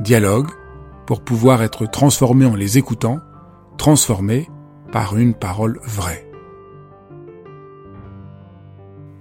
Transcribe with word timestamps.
Dialogue 0.00 0.46
pour 1.08 1.24
pouvoir 1.24 1.60
être 1.64 1.84
transformé 1.90 2.46
en 2.46 2.54
les 2.54 2.78
écoutant, 2.78 3.18
transformé 3.78 4.48
par 4.92 5.18
une 5.18 5.34
parole 5.34 5.80
vraie. 5.82 6.24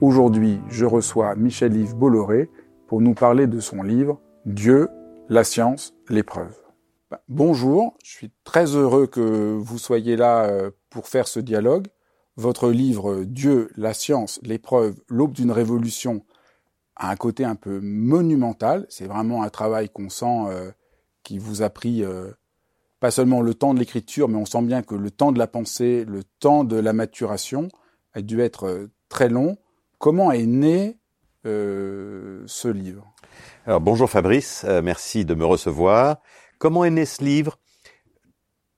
Aujourd'hui, 0.02 0.60
je 0.70 0.86
reçois 0.86 1.36
Michel-Yves 1.36 1.96
Bolloré 1.96 2.52
pour 2.86 3.02
nous 3.02 3.16
parler 3.16 3.48
de 3.48 3.60
son 3.60 3.82
livre 3.82 4.22
Dieu, 4.46 4.88
la 5.30 5.44
science, 5.44 5.96
l'épreuve. 6.10 6.56
Ben, 7.10 7.18
bonjour, 7.28 7.98
je 8.04 8.12
suis 8.12 8.32
très 8.44 8.76
heureux 8.76 9.08
que 9.08 9.58
vous 9.58 9.80
soyez 9.80 10.16
là 10.16 10.44
euh, 10.44 10.70
pour 10.92 11.08
faire 11.08 11.28
ce 11.28 11.40
dialogue. 11.40 11.88
Votre 12.36 12.70
livre 12.70 13.24
Dieu, 13.24 13.72
la 13.78 13.96
science, 13.96 14.40
l'épreuve, 14.44 15.02
l'aube 15.10 15.34
d'une 15.34 15.52
révolution 15.52 16.24
un 17.00 17.16
côté 17.16 17.46
un 17.46 17.56
peu 17.56 17.80
monumental. 17.82 18.86
C'est 18.90 19.08
vraiment 19.08 19.44
un 19.44 19.50
travail 19.50 19.90
qu'on 19.90 20.10
sent 20.10 20.46
euh, 20.50 20.72
qui 21.24 21.38
vous 21.38 21.62
a 21.62 21.70
pris 21.70 22.04
euh, 22.04 22.32
pas 23.00 23.12
seulement 23.12 23.42
le 23.42 23.54
temps 23.54 23.74
de 23.74 23.80
l'écriture, 23.80 24.28
mais 24.28 24.38
on 24.38 24.46
sent 24.46 24.64
bien 24.64 24.82
que 24.82 24.96
le 24.96 25.12
temps 25.12 25.32
de 25.32 25.40
la 25.40 25.48
pensée, 25.48 26.06
le 26.06 26.24
temps 26.24 26.64
de 26.64 26.78
la 26.78 26.94
maturation 26.94 27.70
a 28.14 28.22
dû 28.22 28.42
être 28.42 28.90
très 29.10 29.30
long. 29.30 29.58
Comment 30.00 30.32
est 30.32 30.46
né 30.46 30.98
euh, 31.46 32.44
ce 32.46 32.68
livre? 32.68 33.14
Alors 33.66 33.82
bonjour 33.82 34.10
Fabrice, 34.10 34.64
euh, 34.68 34.82
merci 34.82 35.26
de 35.26 35.36
me 35.36 35.46
recevoir. 35.46 36.18
Comment 36.58 36.86
est 36.86 36.90
né 36.90 37.06
ce 37.06 37.24
livre? 37.24 37.60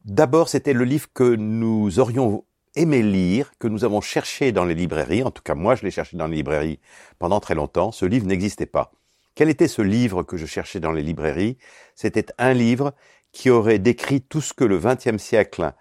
D'abord, 0.06 0.50
c'était 0.50 0.74
le 0.74 0.86
livre 0.86 1.08
que 1.14 1.36
nous 1.36 2.00
aurions 2.00 2.44
aimé 2.76 3.02
lire, 3.02 3.52
que 3.60 3.68
nous 3.68 3.84
avons 3.84 4.02
cherché 4.02 4.52
dans 4.52 4.66
les 4.66 4.76
librairies. 4.76 5.24
En 5.24 5.32
tout 5.32 5.42
cas, 5.42 5.56
moi, 5.56 5.76
je 5.76 5.84
l'ai 5.84 5.92
cherché 5.92 6.18
dans 6.18 6.28
les 6.28 6.38
librairies 6.38 6.80
pendant 7.18 7.40
très 7.40 7.56
longtemps. 7.56 7.92
Ce 7.92 8.06
livre 8.06 8.26
n'existait 8.26 8.66
pas. 8.66 8.92
Quel 9.36 9.50
était 9.50 9.68
ce 9.68 9.82
livre 9.82 10.24
que 10.24 10.38
je 10.38 10.46
cherchais 10.46 10.80
dans 10.80 10.92
les 10.92 11.04
librairies? 11.04 11.58
C'était 11.96 12.26
un 12.38 12.54
livre 12.54 12.94
qui 13.32 13.50
aurait 13.50 13.80
décrit 13.80 14.22
tout 14.22 14.42
ce 14.42 14.54
que 14.54 14.64
le 14.64 14.80
XXe 14.80 15.22
siècle 15.22 15.74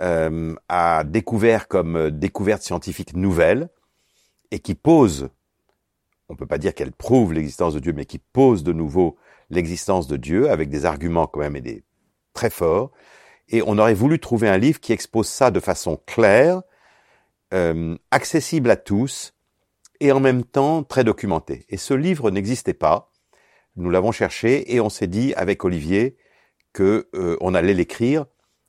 euh, 0.00 0.54
a 0.68 1.04
découvert 1.04 1.68
comme 1.68 2.10
découverte 2.10 2.62
scientifique 2.62 3.14
nouvelle, 3.14 3.68
et 4.50 4.58
qui 4.58 4.74
pose, 4.74 5.28
on 6.28 6.34
ne 6.34 6.38
peut 6.38 6.46
pas 6.46 6.58
dire 6.58 6.74
qu'elle 6.74 6.92
prouve 6.92 7.32
l'existence 7.32 7.74
de 7.74 7.80
Dieu, 7.80 7.92
mais 7.92 8.04
qui 8.04 8.18
pose 8.18 8.64
de 8.64 8.72
nouveau 8.72 9.16
l'existence 9.50 10.06
de 10.06 10.16
Dieu 10.16 10.50
avec 10.50 10.68
des 10.70 10.84
arguments 10.84 11.26
quand 11.26 11.40
même 11.40 11.56
et 11.56 11.60
des 11.60 11.84
très 12.32 12.50
forts. 12.50 12.90
Et 13.50 13.62
on 13.66 13.78
aurait 13.78 13.94
voulu 13.94 14.18
trouver 14.18 14.48
un 14.48 14.58
livre 14.58 14.80
qui 14.80 14.92
expose 14.92 15.28
ça 15.28 15.50
de 15.50 15.60
façon 15.60 16.00
claire, 16.06 16.62
euh, 17.52 17.96
accessible 18.10 18.70
à 18.70 18.76
tous 18.76 19.34
et 20.00 20.12
en 20.12 20.20
même 20.20 20.44
temps 20.44 20.82
très 20.82 21.04
documenté. 21.04 21.66
Et 21.68 21.76
ce 21.76 21.94
livre 21.94 22.30
n'existait 22.30 22.74
pas. 22.74 23.10
Nous 23.76 23.90
l'avons 23.90 24.12
cherché 24.12 24.74
et 24.74 24.80
on 24.80 24.88
s'est 24.88 25.08
dit 25.08 25.34
avec 25.34 25.64
Olivier 25.64 26.16
que 26.72 27.08
euh, 27.14 27.36
on 27.40 27.54
allait 27.54 27.74
l'écrire 27.74 28.26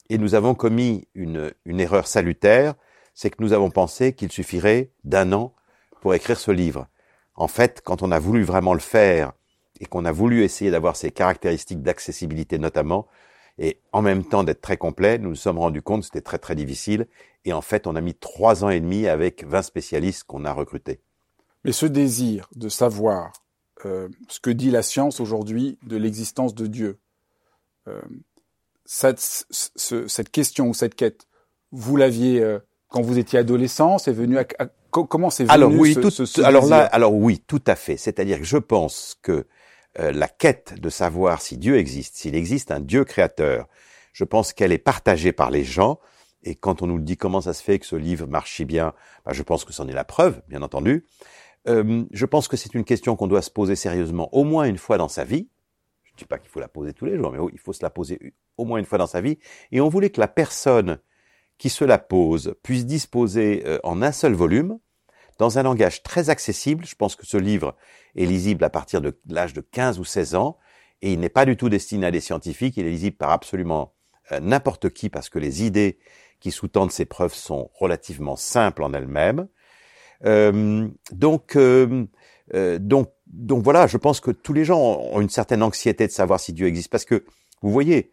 et 0.09 0.17
nous 0.17 0.35
avons 0.35 0.55
commis 0.55 1.07
une, 1.15 1.53
une 1.65 1.79
erreur 1.79 2.07
salutaire, 2.07 2.73
c'est 3.13 3.29
que 3.29 3.41
nous 3.41 3.53
avons 3.53 3.69
pensé 3.69 4.13
qu'il 4.13 4.31
suffirait 4.31 4.91
d'un 5.03 5.31
an 5.31 5.53
pour 6.01 6.13
écrire 6.13 6.39
ce 6.39 6.51
livre. 6.51 6.87
En 7.35 7.47
fait, 7.47 7.81
quand 7.83 8.01
on 8.01 8.11
a 8.11 8.19
voulu 8.19 8.43
vraiment 8.43 8.73
le 8.73 8.79
faire 8.79 9.31
et 9.79 9.85
qu'on 9.85 10.05
a 10.05 10.11
voulu 10.11 10.43
essayer 10.43 10.71
d'avoir 10.71 10.95
ces 10.95 11.11
caractéristiques 11.11 11.81
d'accessibilité 11.81 12.57
notamment, 12.59 13.07
et 13.57 13.77
en 13.91 14.01
même 14.01 14.23
temps 14.23 14.43
d'être 14.43 14.61
très 14.61 14.77
complet, 14.77 15.17
nous 15.17 15.29
nous 15.29 15.35
sommes 15.35 15.59
rendus 15.59 15.81
compte 15.81 16.01
que 16.01 16.05
c'était 16.05 16.21
très 16.21 16.39
très 16.39 16.55
difficile. 16.55 17.07
Et 17.45 17.53
en 17.53 17.61
fait, 17.61 17.87
on 17.87 17.95
a 17.95 18.01
mis 18.01 18.13
trois 18.13 18.63
ans 18.63 18.69
et 18.69 18.79
demi 18.79 19.07
avec 19.07 19.45
20 19.45 19.61
spécialistes 19.61 20.23
qu'on 20.23 20.45
a 20.45 20.53
recrutés. 20.53 20.99
Mais 21.63 21.71
ce 21.71 21.85
désir 21.85 22.49
de 22.55 22.69
savoir 22.69 23.33
euh, 23.85 24.09
ce 24.27 24.39
que 24.39 24.49
dit 24.49 24.71
la 24.71 24.83
science 24.83 25.19
aujourd'hui 25.19 25.77
de 25.83 25.97
l'existence 25.97 26.55
de 26.55 26.67
Dieu, 26.67 26.99
euh, 27.87 27.99
cette, 28.85 29.19
cette, 29.19 30.29
question 30.29 30.69
ou 30.69 30.73
cette 30.73 30.95
quête, 30.95 31.27
vous 31.71 31.95
l'aviez 31.95 32.41
euh, 32.41 32.59
quand 32.89 33.01
vous 33.01 33.17
étiez 33.17 33.39
adolescent, 33.39 33.97
c'est 33.97 34.11
venu 34.11 34.37
à, 34.37 34.45
comment 34.91 35.29
c'est 35.29 35.43
venu 35.43 35.53
alors, 35.53 35.71
oui, 35.71 35.93
ce, 35.93 35.99
tout, 35.99 36.09
ce, 36.11 36.41
alors 36.41 36.65
là, 36.65 36.83
alors 36.85 37.13
oui, 37.13 37.41
tout 37.47 37.61
à 37.65 37.75
fait. 37.75 37.97
C'est-à-dire 37.97 38.39
que 38.39 38.43
je 38.43 38.57
pense 38.57 39.17
que 39.21 39.45
euh, 39.99 40.11
la 40.11 40.27
quête 40.27 40.79
de 40.79 40.89
savoir 40.89 41.41
si 41.41 41.57
Dieu 41.57 41.77
existe, 41.77 42.15
s'il 42.15 42.35
existe 42.35 42.71
un 42.71 42.79
Dieu 42.79 43.03
créateur, 43.03 43.67
je 44.13 44.23
pense 44.23 44.53
qu'elle 44.53 44.71
est 44.71 44.77
partagée 44.77 45.31
par 45.31 45.51
les 45.51 45.63
gens. 45.63 45.99
Et 46.43 46.55
quand 46.55 46.81
on 46.81 46.87
nous 46.87 46.99
dit 46.99 47.17
comment 47.17 47.41
ça 47.41 47.53
se 47.53 47.61
fait 47.61 47.79
que 47.79 47.85
ce 47.85 47.95
livre 47.95 48.27
marche 48.27 48.55
si 48.55 48.65
bien, 48.65 48.93
bah, 49.25 49.33
je 49.33 49.43
pense 49.43 49.63
que 49.65 49.73
c'en 49.73 49.87
est 49.87 49.93
la 49.93 50.03
preuve, 50.03 50.41
bien 50.47 50.61
entendu. 50.61 51.05
Euh, 51.67 52.03
je 52.11 52.25
pense 52.25 52.47
que 52.47 52.57
c'est 52.57 52.73
une 52.73 52.83
question 52.83 53.15
qu'on 53.15 53.27
doit 53.27 53.43
se 53.43 53.51
poser 53.51 53.75
sérieusement 53.75 54.33
au 54.33 54.43
moins 54.43 54.65
une 54.65 54.77
fois 54.77 54.97
dans 54.97 55.09
sa 55.09 55.23
vie. 55.23 55.49
Je 56.03 56.11
ne 56.13 56.17
dis 56.17 56.25
pas 56.25 56.39
qu'il 56.39 56.49
faut 56.49 56.59
la 56.59 56.67
poser 56.67 56.93
tous 56.93 57.05
les 57.05 57.17
jours, 57.17 57.31
mais 57.31 57.39
il 57.53 57.59
faut 57.59 57.73
se 57.73 57.83
la 57.83 57.89
poser 57.89 58.33
au 58.57 58.65
moins 58.65 58.79
une 58.79 58.85
fois 58.85 58.97
dans 58.97 59.07
sa 59.07 59.21
vie. 59.21 59.37
Et 59.71 59.81
on 59.81 59.89
voulait 59.89 60.09
que 60.09 60.19
la 60.19 60.27
personne 60.27 60.99
qui 61.57 61.69
se 61.69 61.85
la 61.85 61.99
pose 61.99 62.55
puisse 62.63 62.85
disposer 62.85 63.63
euh, 63.65 63.79
en 63.83 64.01
un 64.01 64.11
seul 64.11 64.33
volume, 64.33 64.79
dans 65.37 65.57
un 65.57 65.63
langage 65.63 66.03
très 66.03 66.29
accessible. 66.29 66.85
Je 66.85 66.95
pense 66.95 67.15
que 67.15 67.25
ce 67.25 67.37
livre 67.37 67.75
est 68.15 68.25
lisible 68.25 68.63
à 68.63 68.69
partir 68.69 69.01
de 69.01 69.19
l'âge 69.27 69.53
de 69.53 69.61
15 69.61 69.99
ou 69.99 70.05
16 70.05 70.35
ans, 70.35 70.57
et 71.01 71.13
il 71.13 71.19
n'est 71.19 71.29
pas 71.29 71.45
du 71.45 71.57
tout 71.57 71.69
destiné 71.69 72.05
à 72.05 72.11
des 72.11 72.21
scientifiques, 72.21 72.77
il 72.77 72.85
est 72.85 72.91
lisible 72.91 73.17
par 73.17 73.31
absolument 73.31 73.93
euh, 74.31 74.39
n'importe 74.39 74.89
qui, 74.89 75.09
parce 75.09 75.29
que 75.29 75.39
les 75.39 75.63
idées 75.63 75.97
qui 76.39 76.51
sous-tendent 76.51 76.91
ces 76.91 77.05
preuves 77.05 77.33
sont 77.33 77.69
relativement 77.73 78.35
simples 78.35 78.83
en 78.83 78.93
elles-mêmes. 78.93 79.47
Euh, 80.25 80.87
donc, 81.11 81.57
donc, 81.57 83.09
donc 83.27 83.63
voilà, 83.63 83.87
je 83.87 83.97
pense 83.97 84.19
que 84.19 84.31
tous 84.31 84.53
les 84.53 84.65
gens 84.65 84.79
ont 84.79 85.21
une 85.21 85.29
certaine 85.29 85.63
anxiété 85.63 86.05
de 86.05 86.11
savoir 86.11 86.39
si 86.39 86.53
Dieu 86.53 86.67
existe, 86.67 86.89
parce 86.89 87.05
que 87.05 87.23
vous 87.61 87.71
voyez, 87.71 88.11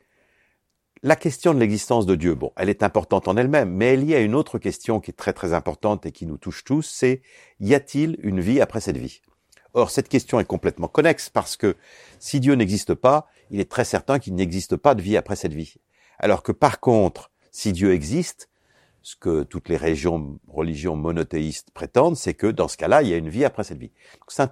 la 1.02 1.16
question 1.16 1.54
de 1.54 1.60
l'existence 1.60 2.06
de 2.06 2.14
Dieu, 2.14 2.34
bon, 2.34 2.52
elle 2.56 2.68
est 2.68 2.82
importante 2.82 3.28
en 3.28 3.36
elle-même, 3.36 3.70
mais 3.70 3.94
il 3.94 4.04
y 4.04 4.14
a 4.14 4.20
une 4.20 4.34
autre 4.34 4.58
question 4.58 5.00
qui 5.00 5.10
est 5.10 5.14
très 5.14 5.32
très 5.32 5.52
importante 5.52 6.06
et 6.06 6.12
qui 6.12 6.26
nous 6.26 6.38
touche 6.38 6.64
tous, 6.64 6.82
c'est 6.82 7.22
y 7.60 7.74
a-t-il 7.74 8.18
une 8.22 8.40
vie 8.40 8.60
après 8.60 8.80
cette 8.80 8.96
vie? 8.96 9.20
Or, 9.74 9.90
cette 9.90 10.08
question 10.08 10.40
est 10.40 10.44
complètement 10.44 10.88
connexe 10.88 11.28
parce 11.28 11.56
que 11.56 11.76
si 12.18 12.40
Dieu 12.40 12.54
n'existe 12.54 12.94
pas, 12.94 13.28
il 13.50 13.60
est 13.60 13.70
très 13.70 13.84
certain 13.84 14.18
qu'il 14.18 14.34
n'existe 14.34 14.76
pas 14.76 14.94
de 14.94 15.02
vie 15.02 15.16
après 15.16 15.36
cette 15.36 15.54
vie. 15.54 15.74
Alors 16.18 16.42
que 16.42 16.52
par 16.52 16.80
contre, 16.80 17.30
si 17.52 17.72
Dieu 17.72 17.92
existe, 17.92 18.48
ce 19.02 19.14
que 19.16 19.42
toutes 19.42 19.68
les 19.68 19.76
régions, 19.76 20.38
religions 20.48 20.96
monothéistes 20.96 21.70
prétendent, 21.70 22.16
c'est 22.16 22.34
que 22.34 22.48
dans 22.48 22.68
ce 22.68 22.76
cas-là, 22.76 23.02
il 23.02 23.08
y 23.08 23.14
a 23.14 23.16
une 23.16 23.28
vie 23.28 23.44
après 23.44 23.64
cette 23.64 23.78
vie. 23.78 23.92
C'est 24.26 24.48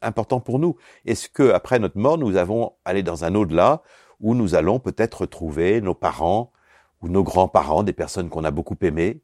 important 0.00 0.40
pour 0.40 0.58
nous. 0.58 0.76
Est-ce 1.04 1.28
que 1.28 1.50
après 1.50 1.78
notre 1.78 1.98
mort, 1.98 2.16
nous 2.16 2.36
avons 2.36 2.72
allé 2.84 3.02
dans 3.02 3.24
un 3.24 3.34
au-delà 3.34 3.82
où 4.22 4.34
nous 4.34 4.54
allons 4.54 4.78
peut-être 4.78 5.22
retrouver 5.22 5.80
nos 5.80 5.94
parents 5.94 6.52
ou 7.02 7.08
nos 7.08 7.22
grands-parents, 7.22 7.82
des 7.82 7.92
personnes 7.92 8.30
qu'on 8.30 8.44
a 8.44 8.50
beaucoup 8.50 8.76
aimées. 8.80 9.20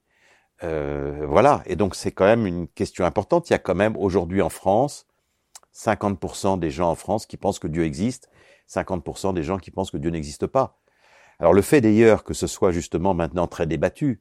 Euh, 0.65 1.25
voilà, 1.27 1.63
et 1.67 1.77
donc 1.77 1.95
c'est 1.95 2.11
quand 2.13 2.25
même 2.25 2.47
une 2.47 2.69
question 2.69 3.05
importante. 3.05 3.49
Il 3.49 3.53
y 3.53 3.57
a 3.57 3.61
quand 3.61 3.77
même 3.77 3.97
aujourd'hui 3.97 4.43
en 4.43 4.49
France 4.49 5.07
50% 5.75 6.59
des 6.59 6.71
gens 6.71 6.91
en 6.91 6.95
France 6.97 7.27
qui 7.27 7.37
pensent 7.37 7.61
que 7.61 7.69
Dieu 7.69 7.85
existe, 7.85 8.29
50% 8.69 9.33
des 9.33 9.45
gens 9.45 9.59
qui 9.59 9.71
pensent 9.71 9.91
que 9.93 9.97
Dieu 9.97 10.11
n'existe 10.11 10.47
pas. 10.47 10.79
Alors 11.39 11.53
le 11.53 11.63
fait 11.63 11.81
d'ailleurs 11.81 12.25
que 12.25 12.35
ce 12.35 12.49
soit 12.49 12.73
justement 12.73 13.15
maintenant 13.15 13.47
très 13.47 13.67
débattu 13.67 14.21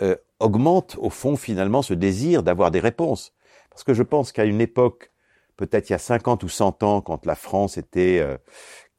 euh, 0.00 0.16
augmente 0.40 0.96
au 0.98 1.10
fond 1.10 1.36
finalement 1.36 1.82
ce 1.82 1.94
désir 1.94 2.42
d'avoir 2.42 2.70
des 2.70 2.80
réponses. 2.80 3.34
Parce 3.70 3.84
que 3.84 3.92
je 3.92 4.02
pense 4.02 4.32
qu'à 4.32 4.44
une 4.44 4.60
époque, 4.60 5.12
peut-être 5.56 5.90
il 5.90 5.92
y 5.92 5.96
a 5.96 5.98
50 5.98 6.42
ou 6.42 6.48
100 6.48 6.82
ans, 6.82 7.00
quand 7.00 7.26
la 7.26 7.34
France 7.34 7.76
était 7.76 8.20
euh, 8.20 8.38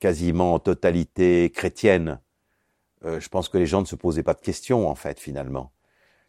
quasiment 0.06 0.54
en 0.54 0.60
totalité 0.60 1.50
chrétienne, 1.50 2.20
euh, 3.06 3.20
je 3.20 3.28
pense 3.28 3.50
que 3.50 3.58
les 3.58 3.66
gens 3.66 3.82
ne 3.82 3.88
se 3.88 3.96
posaient 3.96 4.22
pas 4.22 4.36
de 4.36 4.40
questions, 4.40 4.88
en 4.88 4.94
fait, 4.94 5.20
finalement. 5.20 5.72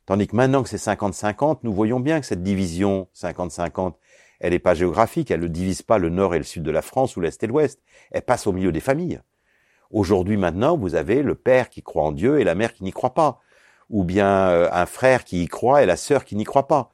Tandis 0.06 0.28
que 0.28 0.34
maintenant 0.34 0.62
que 0.62 0.70
c'est 0.70 0.78
50-50, 0.78 1.58
nous 1.62 1.74
voyons 1.74 2.00
bien 2.00 2.18
que 2.20 2.24
cette 2.24 2.42
division 2.42 3.06
50-50, 3.14 3.92
elle 4.40 4.52
n'est 4.54 4.58
pas 4.58 4.72
géographique, 4.72 5.30
elle 5.30 5.40
ne 5.40 5.46
divise 5.46 5.82
pas 5.82 5.98
le 5.98 6.08
nord 6.08 6.34
et 6.34 6.38
le 6.38 6.44
sud 6.44 6.62
de 6.62 6.70
la 6.70 6.80
France 6.80 7.18
ou 7.18 7.20
l'est 7.20 7.42
et 7.42 7.46
l'ouest, 7.46 7.82
elle 8.12 8.22
passe 8.22 8.46
au 8.46 8.52
milieu 8.52 8.72
des 8.72 8.80
familles. 8.80 9.20
Aujourd'hui 9.90 10.38
maintenant, 10.38 10.78
vous 10.78 10.94
avez 10.94 11.20
le 11.22 11.34
père 11.34 11.68
qui 11.68 11.82
croit 11.82 12.04
en 12.04 12.12
Dieu 12.12 12.40
et 12.40 12.44
la 12.44 12.54
mère 12.54 12.72
qui 12.72 12.82
n'y 12.82 12.92
croit 12.92 13.12
pas, 13.12 13.42
ou 13.90 14.04
bien 14.04 14.48
euh, 14.48 14.70
un 14.72 14.86
frère 14.86 15.22
qui 15.22 15.42
y 15.42 15.48
croit 15.48 15.82
et 15.82 15.86
la 15.86 15.98
sœur 15.98 16.24
qui 16.24 16.34
n'y 16.34 16.44
croit 16.44 16.66
pas. 16.66 16.92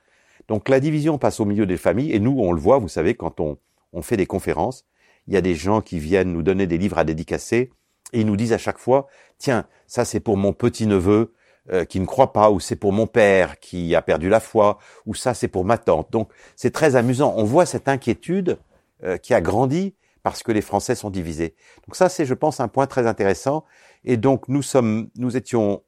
Donc 0.49 0.69
la 0.69 0.81
division 0.81 1.17
passe 1.17 1.39
au 1.39 1.45
milieu 1.45 1.65
des 1.65 1.77
familles, 1.77 2.13
et 2.13 2.19
nous, 2.19 2.41
on 2.41 2.51
le 2.51 2.61
voit, 2.61 2.79
vous 2.79 2.89
savez, 2.89 3.15
quand 3.15 3.39
on, 3.39 3.57
on 3.93 4.03
fait 4.03 4.17
des 4.17 4.27
conférences, 4.27 4.85
il 5.27 5.35
y 5.35 5.37
a 5.37 5.41
des 5.41 5.55
gens 5.55 5.81
qui 5.81 5.99
viennent 5.99 6.33
nous 6.33 6.43
donner 6.43 6.67
des 6.67 6.79
livres 6.79 6.99
à 6.99 7.05
dédicacer, 7.05 7.71
et 8.13 8.21
ils 8.21 8.27
nous 8.27 8.37
disent 8.37 8.53
à 8.53 8.59
chaque 8.59 8.79
fois, 8.79 9.07
tiens, 9.39 9.67
ça 9.87 10.05
c'est 10.05 10.21
pour 10.21 10.37
mon 10.37 10.53
petit-neveu 10.53 11.35
euh, 11.71 11.85
qui 11.85 12.01
ne 12.01 12.07
croit 12.07 12.33
pas, 12.33 12.51
ou 12.51 12.61
c'est 12.61 12.77
pour 12.77 12.93
mon 12.93 13.07
père 13.07 13.61
qui 13.61 13.95
a 13.95 14.03
perdu 14.03 14.29
la 14.29 14.41
foi, 14.41 14.79
ou 15.07 15.15
ça 15.15 15.33
c'est 15.35 15.49
pour 15.49 15.65
ma 15.65 15.79
tante. 15.79 16.11
Donc 16.11 16.31
c'est 16.57 16.73
très 16.73 16.97
amusant. 16.97 17.35
On 17.37 17.45
voit 17.45 17.67
cette 17.67 17.89
inquiétude 17.89 18.59
euh, 19.05 19.17
qui 19.17 19.33
a 19.33 19.41
grandi 19.41 19.95
parce 20.23 20.43
que 20.43 20.53
les 20.53 20.61
Français 20.61 20.95
sont 20.95 21.11
divisés. 21.11 21.55
Donc 21.87 21.97
ça 21.97 22.09
c'est, 22.09 22.27
je 22.27 22.35
pense, 22.35 22.61
un 22.61 22.69
point 22.69 22.87
très 22.87 23.07
intéressant. 23.07 23.65
Et 24.05 24.17
donc 24.17 24.49
nous 24.49 24.63
sommes, 24.63 25.09
nous 25.17 25.37
étions, 25.37 25.83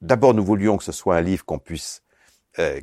d'abord 0.00 0.34
nous 0.34 0.44
voulions 0.44 0.78
que 0.78 0.84
ce 0.84 0.92
soit 0.92 1.16
un 1.16 1.20
livre 1.20 1.44
qu'on 1.44 1.58
puisse, 1.58 2.02
euh, 2.58 2.80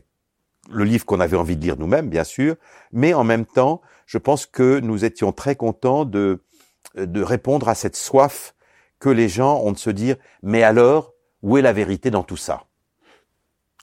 le 0.70 0.84
livre 0.84 1.06
qu'on 1.06 1.20
avait 1.20 1.38
envie 1.38 1.58
de 1.58 1.62
lire 1.62 1.78
nous-mêmes, 1.78 2.10
bien 2.10 2.24
sûr, 2.24 2.56
mais 2.92 3.14
en 3.14 3.24
même 3.24 3.46
temps, 3.46 3.82
je 4.06 4.18
pense 4.18 4.46
que 4.46 4.80
nous 4.80 5.06
étions 5.06 5.32
très 5.32 5.56
contents 5.56 6.06
de 6.06 6.40
répondre 6.96 7.70
à 7.70 7.76
cette 7.76 7.96
soif 7.96 8.56
que 9.00 9.10
les 9.10 9.30
gens 9.30 9.60
ont 9.62 9.72
de 9.72 9.78
se 9.78 9.90
dire, 9.90 10.16
mais 10.42 10.64
alors, 10.64 11.14
où 11.42 11.58
est 11.58 11.62
la 11.62 11.74
vérité 11.74 12.10
dans 12.10 12.24
tout 12.24 12.38
ça? 12.38 12.66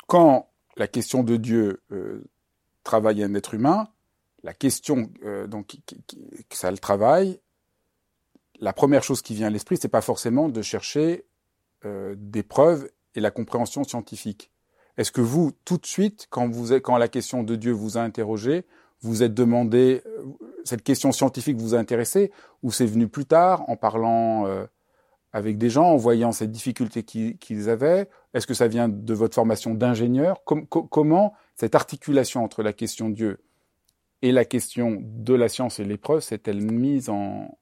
Quand 0.07 0.51
la 0.77 0.89
question 0.89 1.23
de 1.23 1.37
Dieu 1.37 1.83
euh, 1.93 2.25
travaille 2.83 3.23
un 3.23 3.35
être 3.35 3.55
humain, 3.55 3.89
la 4.43 4.55
question 4.55 5.11
euh, 5.25 5.47
donc 5.47 5.77
que 6.49 6.57
ça 6.57 6.71
le 6.71 6.79
travaille, 6.79 7.41
la 8.59 8.73
première 8.73 9.03
chose 9.03 9.23
qui 9.23 9.35
vient 9.35 9.47
à 9.47 9.51
l'esprit, 9.51 9.77
c'est 9.81 9.89
pas 9.89 10.01
forcément 10.01 10.49
de 10.49 10.63
chercher 10.63 11.25
euh, 11.85 12.15
des 12.19 12.43
preuves 12.43 12.89
et 13.15 13.21
la 13.21 13.31
compréhension 13.31 13.85
scientifique. 13.85 14.51
Est-ce 14.99 15.13
que 15.13 15.21
vous, 15.21 15.53
tout 15.65 15.79
de 15.79 15.87
suite, 15.87 16.27
quand, 16.31 16.49
vous, 16.49 16.75
quand 16.81 16.99
la 16.99 17.09
question 17.09 17.43
de 17.43 17.57
Dieu 17.57 17.73
vous 17.73 17.99
a 17.99 18.03
interrogé, 18.03 18.65
vous 19.01 19.23
êtes 19.23 19.35
demandé, 19.35 20.03
cette 20.65 20.83
question 20.83 21.13
scientifique 21.13 21.57
vous 21.57 21.75
a 21.75 21.79
intéressé, 21.79 22.31
ou 22.63 22.71
c'est 22.71 22.87
venu 22.87 23.09
plus 23.09 23.25
tard 23.25 23.69
en 23.69 23.77
parlant 23.77 24.47
avec 25.33 25.59
des 25.59 25.71
gens 25.71 25.87
en 25.87 25.97
voyant 25.97 26.33
ces 26.33 26.47
difficultés 26.47 27.03
qu'ils 27.03 27.71
avaient? 27.71 28.09
Est-ce 28.35 28.47
que 28.47 28.55
ça 28.55 28.69
vient 28.69 28.89
de 28.89 29.15
votre 29.15 29.35
formation 29.35 29.75
d'ingénieur? 29.75 30.45
Comment 30.45 31.35
cette 31.57 31.75
articulation 31.75 32.45
entre 32.45 32.63
la 32.63 32.73
question 32.73 33.09
de 33.09 33.15
Dieu 33.15 33.41
et 34.21 34.31
la 34.31 34.45
question 34.45 34.99
de 35.01 35.35
la 35.35 35.49
science 35.49 35.81
et 35.81 35.85
l'épreuve 35.85 36.21
s'est-elle 36.21 36.63
mise 36.63 37.09
en, 37.09 37.59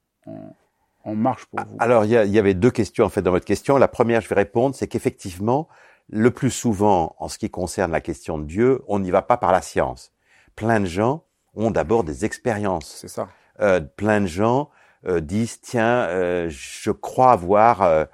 en, 1.05 1.15
marche 1.15 1.47
pour 1.47 1.61
vous? 1.65 1.77
Alors, 1.79 2.05
il 2.05 2.11
y, 2.11 2.31
y, 2.31 2.39
avait 2.39 2.55
deux 2.55 2.71
questions 2.71 3.05
en 3.05 3.09
fait 3.09 3.23
dans 3.23 3.31
votre 3.31 3.47
question. 3.47 3.79
La 3.79 3.89
première, 3.89 4.21
je 4.21 4.29
vais 4.29 4.35
répondre, 4.35 4.75
c'est 4.75 4.87
qu'effectivement, 4.87 5.69
le 6.11 6.31
plus 6.31 6.51
souvent, 6.51 7.15
en 7.19 7.29
ce 7.29 7.39
qui 7.39 7.51
concerne 7.51 7.93
la 7.93 8.01
question 8.01 8.39
de 8.39 8.45
Dieu, 8.45 8.83
on 8.89 8.99
n'y 8.99 9.11
va 9.11 9.23
pas 9.23 9.37
par 9.37 9.53
la 9.53 9.63
science. 9.63 10.13
Plein 10.57 10.81
de 10.81 10.87
gens 10.87 11.25
ont 11.55 11.71
d'abord 11.71 12.05
des 12.05 12.25
expériences. 12.25 12.99
C'est 13.01 13.09
ça. 13.09 13.29
Euh, 13.61 13.81
plein 13.81 14.21
de 14.21 14.27
gens 14.27 14.71
euh, 15.07 15.21
disent 15.21 15.61
tiens, 15.61 16.07
euh, 16.09 16.49
je 16.49 16.91
crois 16.91 17.33
avoir 17.33 18.07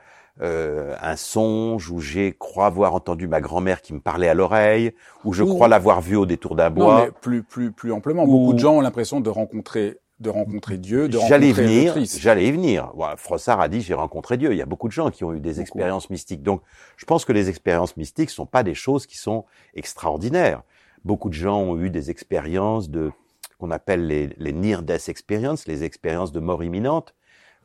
euh, 0.43 0.95
un 1.01 1.17
songe 1.17 1.91
ou 1.91 2.01
j'ai 2.01 2.35
crois 2.39 2.67
avoir 2.67 2.95
entendu 2.95 3.27
ma 3.27 3.41
grand-mère 3.41 3.81
qui 3.81 3.95
me 3.95 4.01
parlait 4.01 4.29
à 4.29 4.35
l'oreille 4.35 4.93
ou 5.25 5.33
je 5.33 5.43
crois 5.43 5.67
l'avoir 5.67 6.03
vu 6.03 6.15
au 6.15 6.27
détour 6.27 6.57
d'un 6.57 6.69
bois. 6.69 6.95
Non, 6.95 7.05
mais 7.07 7.11
plus 7.11 7.43
plus 7.43 7.73
plus 7.73 7.91
amplement. 7.91 8.27
Beaucoup 8.27 8.53
de 8.53 8.59
gens 8.59 8.75
ont 8.75 8.81
l'impression 8.83 9.21
de 9.21 9.31
rencontrer 9.31 9.99
de 10.19 10.31
rencontrer 10.31 10.79
Dieu, 10.79 11.09
de 11.09 11.19
rencontrer 11.19 11.53
venir, 11.53 11.95
J'allais 12.19 12.47
y 12.47 12.53
venir. 12.53 12.91
Voilà, 12.95 13.17
Frossard 13.17 13.61
a 13.61 13.69
dit 13.69 13.83
j'ai 13.83 13.95
rencontré 13.95 14.37
Dieu. 14.37 14.53
Il 14.53 14.57
y 14.57 14.63
a 14.63 14.67
beaucoup 14.67 14.89
de 14.89 14.93
gens 14.93 15.11
qui 15.11 15.25
ont 15.25 15.35
eu 15.35 15.41
des 15.41 15.61
expériences 15.61 16.09
mystiques. 16.09 16.43
Donc, 16.43 16.63
je 16.97 17.05
pense 17.05 17.25
que 17.25 17.33
les 17.33 17.49
expériences 17.49 17.97
mystiques 17.97 18.31
sont 18.31 18.47
pas 18.47 18.63
des 18.63 18.75
choses 18.75 19.07
qui 19.07 19.19
sont 19.19 19.45
extraordinaires. 19.75 20.63
Beaucoup 21.05 21.29
de 21.29 21.35
gens 21.35 21.61
ont 21.61 21.79
eu 21.79 21.91
des 21.91 22.11
expériences 22.11 22.89
de 22.89 23.13
qu'on 23.59 23.71
appelle 23.71 24.07
les, 24.07 24.29
les 24.39 24.53
near 24.53 24.83
death 24.83 25.09
experiences, 25.09 25.67
les 25.67 25.83
expériences 25.83 26.31
de 26.31 26.41
mort 26.41 26.63
imminente, 26.63 27.15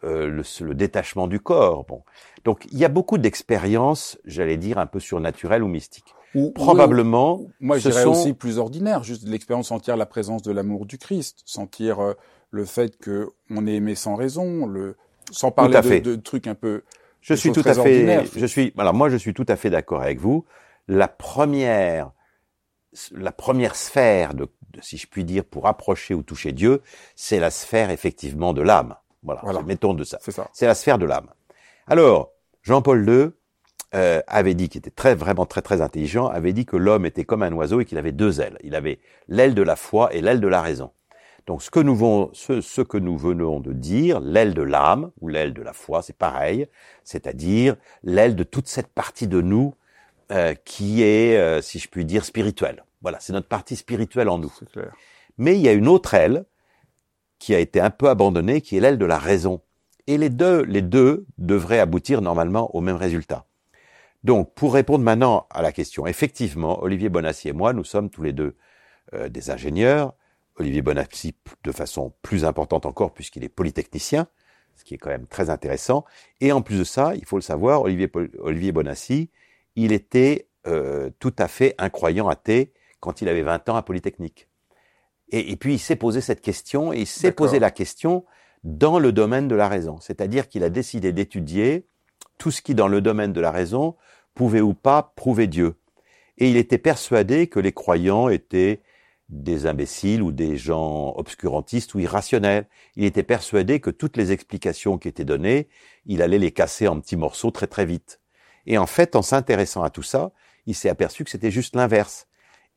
euh, 0.03 0.27
le, 0.27 0.43
le, 0.65 0.73
détachement 0.73 1.27
du 1.27 1.39
corps. 1.39 1.85
Bon, 1.85 2.03
donc 2.45 2.65
il 2.71 2.77
y 2.77 2.85
a 2.85 2.89
beaucoup 2.89 3.17
d'expériences, 3.17 4.17
j'allais 4.25 4.57
dire 4.57 4.77
un 4.77 4.85
peu 4.85 4.99
surnaturelles 4.99 5.63
ou 5.63 5.67
mystiques. 5.67 6.15
Ou, 6.33 6.51
Probablement. 6.51 7.41
moi, 7.59 7.77
je 7.77 7.89
dirais 7.89 8.05
aussi 8.05 8.33
plus 8.33 8.57
ordinaire, 8.57 9.03
juste 9.03 9.27
l'expérience 9.27 9.67
sentir 9.67 9.97
la 9.97 10.05
présence 10.05 10.41
de 10.41 10.51
l'amour 10.51 10.85
du 10.85 10.97
Christ, 10.97 11.41
sentir 11.45 11.99
euh, 11.99 12.13
le 12.51 12.65
fait 12.65 12.97
que 12.97 13.29
on 13.49 13.65
est 13.65 13.75
aimé 13.75 13.95
sans 13.95 14.15
raison, 14.15 14.65
le 14.65 14.95
sans 15.31 15.51
parler 15.51 15.79
de, 15.81 15.99
de, 15.99 16.15
trucs 16.15 16.47
un 16.47 16.55
peu. 16.55 16.83
Je 17.21 17.33
suis 17.33 17.51
tout 17.51 17.63
à 17.65 17.73
fait. 17.73 18.25
Je 18.35 18.45
suis. 18.45 18.73
Alors 18.77 18.93
moi, 18.93 19.09
je 19.09 19.17
suis 19.17 19.33
tout 19.33 19.45
à 19.47 19.55
fait 19.55 19.69
d'accord 19.69 20.01
avec 20.01 20.19
vous. 20.19 20.45
La 20.87 21.07
première, 21.07 22.11
la 23.11 23.31
première 23.31 23.75
sphère 23.75 24.33
de 24.33 24.47
si 24.81 24.97
je 24.97 25.07
puis 25.07 25.25
dire, 25.25 25.43
pour 25.43 25.67
approcher 25.67 26.13
ou 26.13 26.23
toucher 26.23 26.51
Dieu, 26.51 26.81
c'est 27.15 27.39
la 27.39 27.51
sphère 27.51 27.89
effectivement 27.89 28.53
de 28.53 28.61
l'âme. 28.61 28.95
Voilà, 29.23 29.61
mettons 29.61 29.93
de 29.93 30.03
ça. 30.03 30.19
C'est 30.53 30.65
la 30.65 30.75
sphère 30.75 30.97
de 30.97 31.05
l'âme. 31.05 31.29
Alors, 31.87 32.31
Jean-Paul 32.63 33.07
II 33.07 33.29
euh, 33.93 34.21
avait 34.27 34.53
dit, 34.53 34.69
qui 34.69 34.77
était 34.77 34.89
très 34.89 35.13
vraiment 35.13 35.45
très 35.45 35.61
très 35.61 35.81
intelligent, 35.81 36.27
avait 36.27 36.53
dit 36.53 36.65
que 36.65 36.77
l'homme 36.77 37.05
était 37.05 37.25
comme 37.25 37.43
un 37.43 37.51
oiseau 37.53 37.81
et 37.81 37.85
qu'il 37.85 37.97
avait 37.97 38.11
deux 38.11 38.41
ailes. 38.41 38.57
Il 38.63 38.75
avait 38.75 38.99
l'aile 39.27 39.53
de 39.53 39.61
la 39.61 39.75
foi 39.75 40.13
et 40.13 40.21
l'aile 40.21 40.41
de 40.41 40.47
la 40.47 40.61
raison. 40.61 40.91
Donc 41.47 41.63
ce 41.63 41.71
que 41.71 41.79
nous, 41.79 42.29
ce, 42.33 42.61
ce 42.61 42.81
que 42.81 42.97
nous 42.97 43.17
venons 43.17 43.59
de 43.59 43.73
dire, 43.73 44.19
l'aile 44.19 44.53
de 44.53 44.61
l'âme 44.61 45.11
ou 45.19 45.27
l'aile 45.27 45.53
de 45.53 45.61
la 45.61 45.73
foi, 45.73 46.01
c'est 46.01 46.15
pareil, 46.17 46.67
c'est-à-dire 47.03 47.75
l'aile 48.03 48.35
de 48.35 48.43
toute 48.43 48.67
cette 48.67 48.87
partie 48.87 49.27
de 49.27 49.41
nous 49.41 49.73
euh, 50.31 50.53
qui 50.65 51.03
est, 51.03 51.37
euh, 51.37 51.61
si 51.61 51.79
je 51.79 51.89
puis 51.89 52.05
dire, 52.05 52.23
spirituelle. 52.23 52.85
Voilà, 53.01 53.19
c'est 53.19 53.33
notre 53.33 53.47
partie 53.47 53.75
spirituelle 53.75 54.29
en 54.29 54.37
nous. 54.37 54.53
Clair. 54.71 54.93
Mais 55.37 55.55
il 55.55 55.61
y 55.61 55.67
a 55.67 55.73
une 55.73 55.87
autre 55.87 56.13
aile 56.13 56.45
qui 57.39 57.55
a 57.55 57.59
été 57.59 57.81
un 57.81 57.89
peu 57.89 58.07
abandonnée, 58.07 58.61
qui 58.61 58.77
est 58.77 58.79
l'aile 58.79 58.97
de 58.97 59.05
la 59.05 59.17
raison. 59.17 59.61
Et 60.07 60.17
les 60.17 60.29
deux, 60.29 60.61
les 60.63 60.81
deux 60.81 61.25
devraient 61.37 61.79
aboutir 61.79 62.21
normalement 62.21 62.73
au 62.75 62.81
même 62.81 62.95
résultat. 62.95 63.45
Donc, 64.23 64.53
pour 64.53 64.73
répondre 64.73 65.03
maintenant 65.03 65.47
à 65.49 65.61
la 65.61 65.71
question, 65.71 66.05
effectivement, 66.05 66.81
Olivier 66.83 67.09
Bonassi 67.09 67.49
et 67.49 67.53
moi, 67.53 67.73
nous 67.73 67.83
sommes 67.83 68.09
tous 68.09 68.21
les 68.21 68.33
deux 68.33 68.55
euh, 69.13 69.29
des 69.29 69.49
ingénieurs. 69.49 70.13
Olivier 70.57 70.81
Bonassi 70.81 71.35
de 71.63 71.71
façon 71.71 72.13
plus 72.21 72.45
importante 72.45 72.85
encore 72.85 73.13
puisqu'il 73.13 73.43
est 73.43 73.49
polytechnicien, 73.49 74.27
ce 74.75 74.83
qui 74.83 74.95
est 74.95 74.97
quand 74.97 75.09
même 75.09 75.27
très 75.27 75.49
intéressant. 75.49 76.05
Et 76.39 76.51
en 76.51 76.61
plus 76.61 76.79
de 76.79 76.83
ça, 76.83 77.13
il 77.15 77.25
faut 77.25 77.37
le 77.37 77.41
savoir, 77.41 77.81
Olivier, 77.81 78.11
Olivier 78.39 78.71
Bonassi, 78.71 79.29
il 79.75 79.91
était 79.91 80.47
euh, 80.67 81.09
tout 81.19 81.33
à 81.37 81.47
fait 81.47 81.75
incroyant 81.77 82.27
athée 82.27 82.73
quand 82.99 83.21
il 83.21 83.29
avait 83.29 83.41
20 83.41 83.69
ans 83.69 83.75
à 83.75 83.81
Polytechnique. 83.81 84.47
Et, 85.29 85.51
et 85.51 85.55
puis 85.55 85.73
il 85.73 85.79
s'est 85.79 85.95
posé 85.95 86.21
cette 86.21 86.41
question, 86.41 86.93
et 86.93 86.99
il 86.99 87.07
s'est 87.07 87.31
posé 87.31 87.59
la 87.59 87.71
question 87.71 88.25
dans 88.63 88.99
le 88.99 89.11
domaine 89.11 89.47
de 89.47 89.55
la 89.55 89.67
raison. 89.67 89.99
C'est-à-dire 90.01 90.47
qu'il 90.47 90.63
a 90.63 90.69
décidé 90.69 91.13
d'étudier 91.13 91.87
tout 92.37 92.51
ce 92.51 92.61
qui, 92.61 92.75
dans 92.75 92.87
le 92.87 93.01
domaine 93.01 93.33
de 93.33 93.41
la 93.41 93.51
raison, 93.51 93.95
pouvait 94.33 94.61
ou 94.61 94.73
pas 94.73 95.13
prouver 95.15 95.47
Dieu. 95.47 95.75
Et 96.37 96.49
il 96.49 96.57
était 96.57 96.77
persuadé 96.77 97.47
que 97.47 97.59
les 97.59 97.71
croyants 97.71 98.29
étaient 98.29 98.81
des 99.31 99.65
imbéciles 99.65 100.21
ou 100.21 100.31
des 100.31 100.57
gens 100.57 101.13
obscurantistes 101.15 101.95
ou 101.95 101.99
irrationnels. 101.99 102.67
Il 102.95 103.05
était 103.05 103.23
persuadé 103.23 103.79
que 103.79 103.89
toutes 103.89 104.17
les 104.17 104.31
explications 104.31 104.97
qui 104.97 105.07
étaient 105.07 105.25
données, 105.25 105.69
il 106.05 106.21
allait 106.21 106.37
les 106.37 106.51
casser 106.51 106.87
en 106.87 106.99
petits 106.99 107.15
morceaux 107.15 107.51
très 107.51 107.67
très 107.67 107.85
vite. 107.85 108.19
Et 108.67 108.77
en 108.77 108.85
fait, 108.85 109.15
en 109.15 109.21
s'intéressant 109.21 109.83
à 109.83 109.89
tout 109.89 110.03
ça, 110.03 110.31
il 110.67 110.75
s'est 110.75 110.89
aperçu 110.89 111.23
que 111.23 111.29
c'était 111.29 111.49
juste 111.49 111.75
l'inverse 111.75 112.27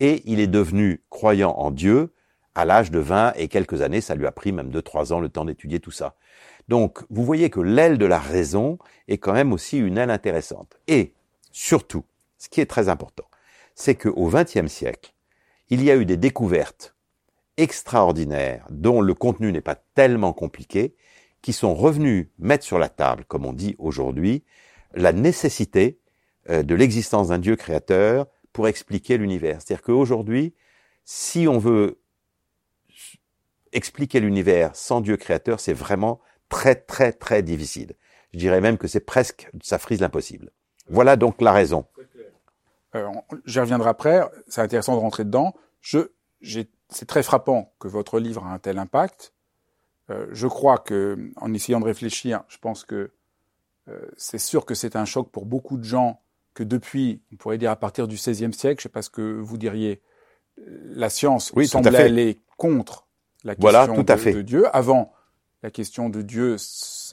et 0.01 0.23
il 0.25 0.41
est 0.41 0.47
devenu 0.47 1.03
croyant 1.11 1.53
en 1.53 1.71
Dieu 1.71 2.15
à 2.55 2.65
l'âge 2.65 2.91
de 2.91 3.01
20 3.01 3.33
et 3.37 3.49
quelques 3.49 3.83
années, 3.83 4.01
ça 4.01 4.15
lui 4.15 4.27
a 4.27 4.33
pris 4.33 4.53
même 4.53 4.71
2-3 4.71 5.13
ans 5.13 5.21
le 5.21 5.29
temps 5.29 5.45
d'étudier 5.45 5.81
tout 5.81 5.91
ça. 5.91 6.15
Donc, 6.69 7.05
vous 7.11 7.25
voyez 7.25 7.51
que 7.51 7.61
l'aile 7.61 7.99
de 7.99 8.07
la 8.07 8.19
raison 8.19 8.79
est 9.09 9.19
quand 9.19 9.33
même 9.33 9.53
aussi 9.53 9.79
une 9.79 9.99
aile 9.99 10.11
intéressante. 10.11 10.79
Et, 10.87 11.15
surtout, 11.51 12.05
ce 12.39 12.49
qui 12.49 12.61
est 12.61 12.67
très 12.67 12.89
important, 12.89 13.25
c'est 13.75 13.97
qu'au 13.97 14.29
XXe 14.29 14.69
siècle, 14.69 15.14
il 15.71 15.83
y 15.83 15.91
a 15.91 15.97
eu 15.97 16.05
des 16.05 16.17
découvertes 16.17 16.95
extraordinaires 17.57 18.67
dont 18.71 19.01
le 19.01 19.15
contenu 19.15 19.53
n'est 19.53 19.61
pas 19.61 19.77
tellement 19.95 20.33
compliqué, 20.33 20.95
qui 21.43 21.53
sont 21.53 21.75
revenus 21.75 22.29
mettre 22.39 22.65
sur 22.65 22.79
la 22.79 22.89
table, 22.89 23.25
comme 23.27 23.45
on 23.45 23.53
dit 23.53 23.77
aujourd'hui, 23.79 24.45
la 24.95 25.13
nécessité 25.13 25.99
euh, 26.49 26.63
de 26.63 26.75
l'existence 26.75 27.29
d'un 27.29 27.39
Dieu 27.39 27.57
créateur 27.57 28.27
pour 28.53 28.69
expliquer 28.69 29.19
l'univers. 29.19 29.61
C'est-à-dire 29.61 29.83
qu'aujourd'hui, 29.83 30.55
si 31.05 31.47
on 31.47 31.59
veut 31.59 32.01
expliquer 33.73 34.21
l'univers 34.21 34.75
sans 34.75 35.01
Dieu 35.01 35.17
créateur, 35.17 35.61
c'est 35.61 35.73
vraiment 35.73 36.21
très 36.49 36.75
très 36.75 37.13
très 37.13 37.43
difficile. 37.43 37.95
Je 38.33 38.39
dirais 38.39 38.61
même 38.61 38.79
que 38.79 38.89
c'est 38.89 39.01
presque, 39.01 39.51
ça 39.63 39.79
frise 39.79 40.01
l'impossible. 40.01 40.51
Voilà 40.89 41.17
donc 41.17 41.41
la 41.41 41.53
raison. 41.53 41.87
Euh, 42.95 43.09
J'y 43.45 43.61
reviendrai 43.61 43.91
après. 43.91 44.23
C'est 44.49 44.61
intéressant 44.61 44.95
de 44.95 45.01
rentrer 45.01 45.25
dedans. 45.25 45.55
Je, 45.81 46.09
c'est 46.43 47.07
très 47.07 47.23
frappant 47.23 47.75
que 47.79 47.89
votre 47.89 48.19
livre 48.19 48.45
a 48.45 48.53
un 48.53 48.59
tel 48.59 48.79
impact. 48.79 49.33
Euh, 50.11 50.27
je 50.33 50.47
crois 50.47 50.79
que, 50.79 51.31
en 51.37 51.53
essayant 51.55 51.81
de 51.81 51.87
réfléchir, 51.87 52.45
je 52.49 52.59
pense 52.59 52.85
que 52.85 53.13
euh, 53.89 54.01
c'est 54.17 54.39
sûr 54.39 54.67
que 54.67 54.75
c'est 54.75 54.97
un 54.97 55.05
choc 55.05 55.31
pour 55.31 55.47
beaucoup 55.47 55.77
de 55.77 55.85
gens 55.85 56.21
que 56.53 56.63
depuis, 56.63 57.23
on 57.33 57.37
pourrait 57.37 57.59
dire 57.59 57.71
à 57.71 57.77
partir 57.77 58.07
du 58.07 58.17
XVIe 58.17 58.53
siècle, 58.53 58.81
je 58.81 58.87
ne 58.87 58.91
sais 58.91 58.93
pas 58.93 59.03
ce 59.03 59.11
que 59.11 59.41
vous 59.41 59.59
diriez, 59.59 60.03
la 60.57 61.11
science 61.11 61.53
oui, 61.57 61.67
semblait 61.67 61.99
aller 61.99 62.41
contre 62.57 63.07
la 63.43 63.55
question 63.55 63.71
voilà, 63.71 63.87
tout 63.87 64.13
à 64.13 64.17
de, 64.17 64.21
fait. 64.21 64.33
de 64.33 64.43
Dieu. 64.43 64.65
Avant, 64.75 65.13
la 65.63 65.71
question 65.71 66.09
de 66.09 66.23
Dieu 66.23 66.57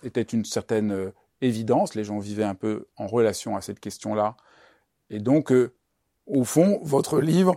était 0.04 0.22
une 0.22 0.46
certaine 0.46 0.92
euh, 0.92 1.12
évidence. 1.42 1.96
Les 1.96 2.04
gens 2.04 2.20
vivaient 2.20 2.44
un 2.44 2.56
peu 2.56 2.88
en 2.98 3.08
relation 3.08 3.56
à 3.56 3.62
cette 3.62 3.80
question-là. 3.80 4.38
Et 5.12 5.20
donc, 5.20 5.52
euh, 5.52 5.72
au 6.26 6.44
fond, 6.44 6.80
votre 6.84 7.20
livre, 7.22 7.56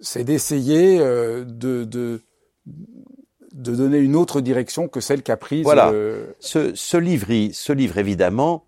c'est 0.00 0.22
d'essayer 0.24 1.00
euh, 1.00 1.44
de, 1.44 1.84
de, 1.84 2.22
de 2.66 3.74
donner 3.74 3.98
une 3.98 4.14
autre 4.14 4.40
direction 4.40 4.86
que 4.86 5.00
celle 5.00 5.22
qu'a 5.22 5.36
prise. 5.36 5.64
Voilà. 5.64 5.90
euh, 5.90 6.26
Ce, 6.38 6.74
ce 6.74 6.96
livre, 6.96 7.30
il- 7.30 7.54
ce 7.54 7.72
livre 7.72 7.98
évidemment, 7.98 8.64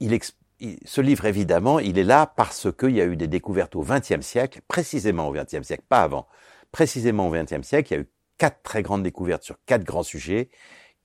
il- 0.00 0.18
ce 0.84 1.00
livre 1.00 1.24
évidemment, 1.26 1.78
il 1.78 1.98
est 1.98 2.04
là 2.04 2.32
parce 2.36 2.68
qu'il 2.76 2.90
y 2.96 3.00
a 3.00 3.04
eu 3.06 3.16
des 3.16 3.28
découvertes 3.28 3.76
au 3.76 3.82
XXe 3.82 4.20
siècle, 4.20 4.60
précisément 4.68 5.28
au 5.28 5.32
XXe 5.32 5.62
siècle, 5.62 5.84
pas 5.88 6.02
avant, 6.02 6.26
précisément 6.72 7.28
au 7.28 7.32
XXe 7.32 7.62
siècle, 7.66 7.92
il 7.92 7.94
y 7.96 7.98
a 7.98 8.02
eu 8.02 8.08
quatre 8.38 8.62
très 8.62 8.82
grandes 8.82 9.02
découvertes 9.02 9.42
sur 9.44 9.56
quatre 9.66 9.84
grands 9.84 10.02
sujets 10.02 10.48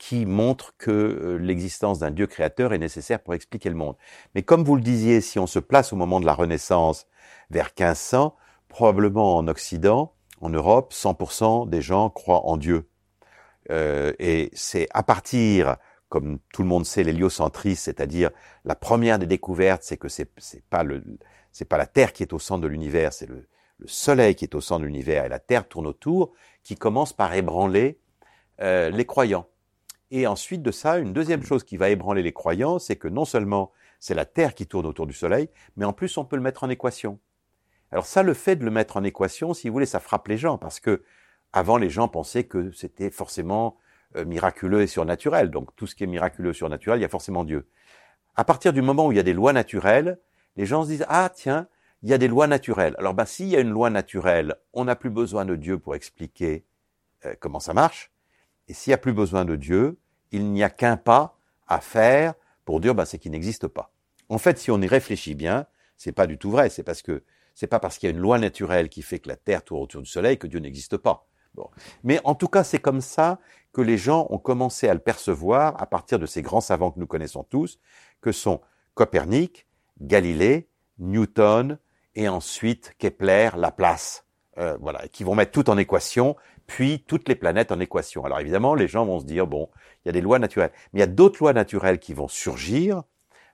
qui 0.04 0.26
montrent 0.26 0.76
que 0.78 0.92
euh, 0.92 1.38
l'existence 1.38 2.00
d'un 2.00 2.12
Dieu 2.12 2.28
créateur 2.28 2.74
est 2.74 2.78
nécessaire 2.78 3.22
pour 3.22 3.36
expliquer 3.36 3.70
le 3.70 3.76
monde. 3.76 3.96
Mais 4.36 4.44
comme 4.44 4.66
vous 4.66 4.76
le 4.76 4.82
disiez, 4.82 5.22
si 5.22 5.40
on 5.40 5.48
se 5.48 5.60
place 5.60 5.94
au 5.94 5.96
moment 5.96 6.20
de 6.20 6.26
la 6.26 6.34
Renaissance 6.34 7.08
vers 7.52 7.68
1500, 7.68 8.36
probablement 8.68 9.38
en 9.38 9.48
Occident, 9.48 10.14
en 10.42 10.50
Europe, 10.50 10.92
100% 10.92 11.70
des 11.70 11.82
gens 11.82 12.10
croient 12.10 12.46
en 12.48 12.58
Dieu. 12.58 12.90
Euh, 13.72 14.12
et 14.20 14.50
c'est 14.52 14.90
à 14.94 15.04
partir, 15.04 15.78
comme 16.10 16.40
tout 16.52 16.64
le 16.64 16.68
monde 16.68 16.86
sait, 16.86 17.04
l'héliocentrisme, 17.04 17.84
c'est-à-dire 17.86 18.32
la 18.66 18.76
première 18.76 19.20
des 19.20 19.26
découvertes, 19.26 19.84
c'est 19.84 19.96
que 19.96 20.10
c'est 20.10 20.30
c'est 20.38 20.66
pas 20.66 20.84
le 20.84 21.02
c'est 21.54 21.64
pas 21.64 21.78
la 21.78 21.88
Terre 21.88 22.12
qui 22.12 22.24
est 22.24 22.34
au 22.34 22.40
centre 22.40 22.60
de 22.62 22.68
l'univers, 22.68 23.14
c'est 23.14 23.30
le, 23.30 23.48
le 23.78 23.88
Soleil 23.88 24.36
qui 24.36 24.44
est 24.44 24.54
au 24.54 24.60
centre 24.60 24.82
de 24.82 24.86
l'univers 24.88 25.24
et 25.24 25.30
la 25.30 25.40
Terre 25.40 25.66
tourne 25.66 25.88
autour, 25.88 26.34
qui 26.62 26.76
commence 26.76 27.14
par 27.14 27.34
ébranler 27.34 28.02
euh, 28.60 28.90
les 28.90 29.06
croyants. 29.06 29.48
Et 30.16 30.28
ensuite 30.28 30.62
de 30.62 30.70
ça, 30.70 31.00
une 31.00 31.12
deuxième 31.12 31.42
chose 31.42 31.64
qui 31.64 31.76
va 31.76 31.90
ébranler 31.90 32.22
les 32.22 32.34
croyants, 32.34 32.78
c'est 32.78 32.98
que 32.98 33.08
non 33.08 33.26
seulement 33.26 33.72
c'est 34.00 34.14
la 34.14 34.26
Terre 34.26 34.54
qui 34.54 34.68
tourne 34.68 34.86
autour 34.86 35.08
du 35.08 35.14
Soleil, 35.14 35.50
mais 35.76 35.86
en 35.86 35.92
plus 35.92 36.20
on 36.20 36.24
peut 36.24 36.36
le 36.36 36.42
mettre 36.44 36.64
en 36.64 36.70
équation. 36.70 37.18
Alors 37.92 38.06
ça, 38.06 38.22
le 38.22 38.36
fait 38.36 38.56
de 38.56 38.64
le 38.64 38.70
mettre 38.70 38.96
en 38.98 39.04
équation, 39.04 39.56
si 39.56 39.68
vous 39.68 39.74
voulez, 39.74 39.88
ça 39.88 40.00
frappe 40.00 40.28
les 40.28 40.38
gens, 40.38 40.60
parce 40.60 40.80
que 40.80 41.04
avant, 41.52 41.78
les 41.78 41.90
gens 41.90 42.08
pensaient 42.08 42.44
que 42.44 42.72
c'était 42.74 43.10
forcément 43.10 43.80
euh, 44.16 44.24
miraculeux 44.24 44.84
et 44.84 44.88
surnaturel. 44.88 45.50
Donc 45.50 45.76
tout 45.76 45.88
ce 45.88 45.96
qui 45.96 46.04
est 46.04 46.08
miraculeux 46.08 46.52
et 46.52 46.54
surnaturel, 46.54 47.00
il 47.00 47.02
y 47.02 47.06
a 47.06 47.10
forcément 47.10 47.44
Dieu. 47.44 47.68
À 48.36 48.44
partir 48.44 48.72
du 48.72 48.84
moment 48.84 49.08
où 49.08 49.12
il 49.12 49.16
y 49.16 49.20
a 49.20 49.24
des 49.24 49.34
lois 49.34 49.52
naturelles, 49.52 50.20
les 50.58 50.68
gens 50.68 50.84
se 50.84 50.90
disent 50.90 51.06
ah 51.10 51.32
tiens, 51.34 51.68
il 52.04 52.10
y 52.10 52.14
a 52.14 52.20
des 52.20 52.28
lois 52.28 52.46
naturelles. 52.46 52.94
Alors 53.00 53.16
ben 53.16 53.26
s'il 53.26 53.48
y 53.48 53.56
a 53.56 53.62
une 53.62 53.72
loi 53.72 53.90
naturelle, 53.90 54.58
on 54.74 54.86
n'a 54.86 54.96
plus 54.96 55.10
besoin 55.10 55.44
de 55.44 55.56
Dieu 55.56 55.80
pour 55.80 55.96
expliquer 55.96 56.66
euh, 57.26 57.34
comment 57.40 57.60
ça 57.60 57.74
marche. 57.74 58.12
Et 58.68 58.76
s'il 58.76 58.92
n'y 58.92 58.96
a 58.96 59.00
plus 59.00 59.14
besoin 59.14 59.44
de 59.44 59.56
Dieu, 59.56 59.98
il 60.34 60.52
n'y 60.52 60.64
a 60.64 60.70
qu'un 60.70 60.98
pas 60.98 61.38
à 61.68 61.80
faire 61.80 62.34
pour 62.66 62.82
dire 62.82 62.94
ben, 62.94 63.06
c'est 63.06 63.20
qu'il 63.20 63.32
n'existe 63.32 63.68
pas. 63.68 63.94
En 64.28 64.38
fait, 64.38 64.58
si 64.58 64.72
on 64.72 64.82
y 64.82 64.88
réfléchit 64.88 65.36
bien, 65.36 65.66
c'est 65.96 66.12
pas 66.12 66.28
du 66.28 66.38
tout 66.38 66.52
vrai. 66.52 66.70
C'est 66.70 66.84
parce 66.84 67.02
que 67.02 67.24
c'est 67.56 67.68
pas 67.68 67.80
parce 67.80 67.98
qu'il 67.98 68.10
y 68.10 68.12
a 68.12 68.16
une 68.16 68.22
loi 68.22 68.40
naturelle 68.40 68.90
qui 68.90 69.02
fait 69.02 69.20
que 69.20 69.30
la 69.30 69.38
Terre 69.38 69.64
tourne 69.64 69.84
autour 69.84 70.02
du 70.02 70.10
Soleil 70.10 70.38
que 70.38 70.48
Dieu 70.48 70.60
n'existe 70.60 70.98
pas. 70.98 71.28
Bon. 71.54 71.70
Mais 72.04 72.20
en 72.24 72.34
tout 72.34 72.48
cas, 72.48 72.64
c'est 72.64 72.80
comme 72.80 73.02
ça 73.02 73.40
que 73.74 73.82
les 73.82 73.98
gens 73.98 74.28
ont 74.32 74.40
commencé 74.40 74.88
à 74.88 74.94
le 74.94 75.00
percevoir 75.00 75.80
à 75.82 75.86
partir 75.86 76.18
de 76.18 76.26
ces 76.26 76.42
grands 76.42 76.62
savants 76.62 76.92
que 76.92 77.00
nous 77.00 77.08
connaissons 77.08 77.44
tous, 77.44 77.80
que 78.22 78.32
sont 78.32 78.62
Copernic, 78.96 79.68
Galilée, 80.02 80.68
Newton 80.98 81.78
et 82.16 82.28
ensuite 82.28 82.96
Kepler, 82.98 83.52
Laplace, 83.56 84.26
euh, 84.58 84.78
voilà, 84.80 85.08
qui 85.08 85.24
vont 85.24 85.36
mettre 85.36 85.52
tout 85.52 85.70
en 85.70 85.78
équation, 85.78 86.36
puis 86.68 87.04
toutes 87.08 87.28
les 87.28 87.36
planètes 87.36 87.72
en 87.72 87.80
équation. 87.80 88.26
Alors 88.26 88.40
évidemment, 88.40 88.76
les 88.76 88.88
gens 88.88 89.06
vont 89.06 89.20
se 89.20 89.26
dire 89.26 89.48
bon, 89.48 89.70
il 90.04 90.08
y 90.08 90.10
a 90.10 90.12
des 90.12 90.22
lois 90.22 90.40
naturelles, 90.40 90.72
mais 90.92 91.00
il 91.00 91.02
y 91.02 91.04
a 91.04 91.08
d'autres 91.08 91.40
lois 91.42 91.54
naturelles 91.54 92.00
qui 92.00 92.14
vont 92.14 92.28
surgir. 92.28 93.04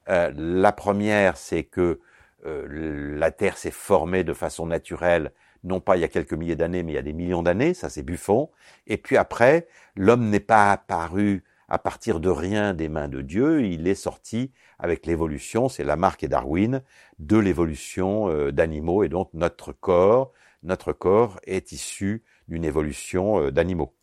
Euh, 0.10 0.32
la 0.36 0.72
première, 0.72 1.38
c'est 1.38 1.64
que 1.64 2.00
euh, 2.46 3.16
la 3.18 3.32
Terre 3.32 3.58
s'est 3.58 3.72
formée 3.72 4.24
de 4.24 4.34
façon 4.34 4.66
naturelle, 4.66 5.32
non 5.64 5.82
pas 5.82 5.98
il 5.98 6.02
y 6.02 6.06
a 6.06 6.08
quelques 6.08 6.34
milliers 6.34 6.56
d'années, 6.56 6.84
mais 6.84 6.94
il 6.94 6.96
y 6.96 7.00
a 7.00 7.04
des 7.04 7.14
millions 7.14 7.44
d'années, 7.44 7.74
ça 7.74 7.90
c'est 7.90 8.04
Buffon. 8.04 8.50
Et 8.88 8.98
puis 8.98 9.18
après, 9.18 9.68
l'homme 9.96 10.30
n'est 10.30 10.40
pas 10.40 10.72
apparu 10.72 11.44
à 11.68 11.78
partir 11.78 12.20
de 12.20 12.30
rien 12.30 12.74
des 12.74 12.90
mains 12.90 13.08
de 13.08 13.22
Dieu, 13.22 13.66
il 13.66 13.88
est 13.88 13.96
sorti 13.96 14.52
avec 14.80 15.06
l'évolution, 15.06 15.70
c'est 15.70 15.84
Lamarck 15.84 16.24
et 16.24 16.28
Darwin, 16.28 16.82
de 17.20 17.38
l'évolution 17.38 18.30
euh, 18.30 18.52
d'animaux, 18.52 19.04
et 19.04 19.10
donc 19.10 19.30
notre 19.34 19.72
corps, 19.72 20.32
notre 20.64 20.94
corps 20.94 21.40
est 21.46 21.72
issu 21.72 22.24
d'une 22.50 22.66
évolution 22.66 23.40
euh, 23.42 23.52
d'animaux. 23.52 23.94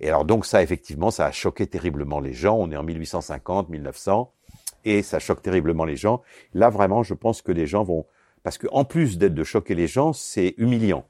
Et 0.00 0.08
alors 0.08 0.24
donc 0.24 0.44
ça, 0.44 0.62
effectivement, 0.62 1.10
ça 1.12 1.26
a 1.26 1.32
choqué 1.32 1.66
terriblement 1.66 2.18
les 2.20 2.32
gens, 2.32 2.56
on 2.58 2.70
est 2.72 2.76
en 2.76 2.82
1850, 2.82 3.68
1900, 3.68 4.32
et 4.84 5.02
ça 5.02 5.18
choque 5.20 5.40
terriblement 5.42 5.84
les 5.84 5.96
gens. 5.96 6.22
Là, 6.52 6.68
vraiment, 6.68 7.02
je 7.02 7.14
pense 7.14 7.40
que 7.42 7.52
les 7.52 7.66
gens 7.66 7.84
vont... 7.84 8.04
Parce 8.42 8.58
que 8.58 8.66
en 8.72 8.84
plus 8.84 9.16
d'être 9.18 9.34
de 9.34 9.44
choquer 9.44 9.74
les 9.74 9.86
gens, 9.86 10.12
c'est 10.12 10.54
humiliant. 10.58 11.06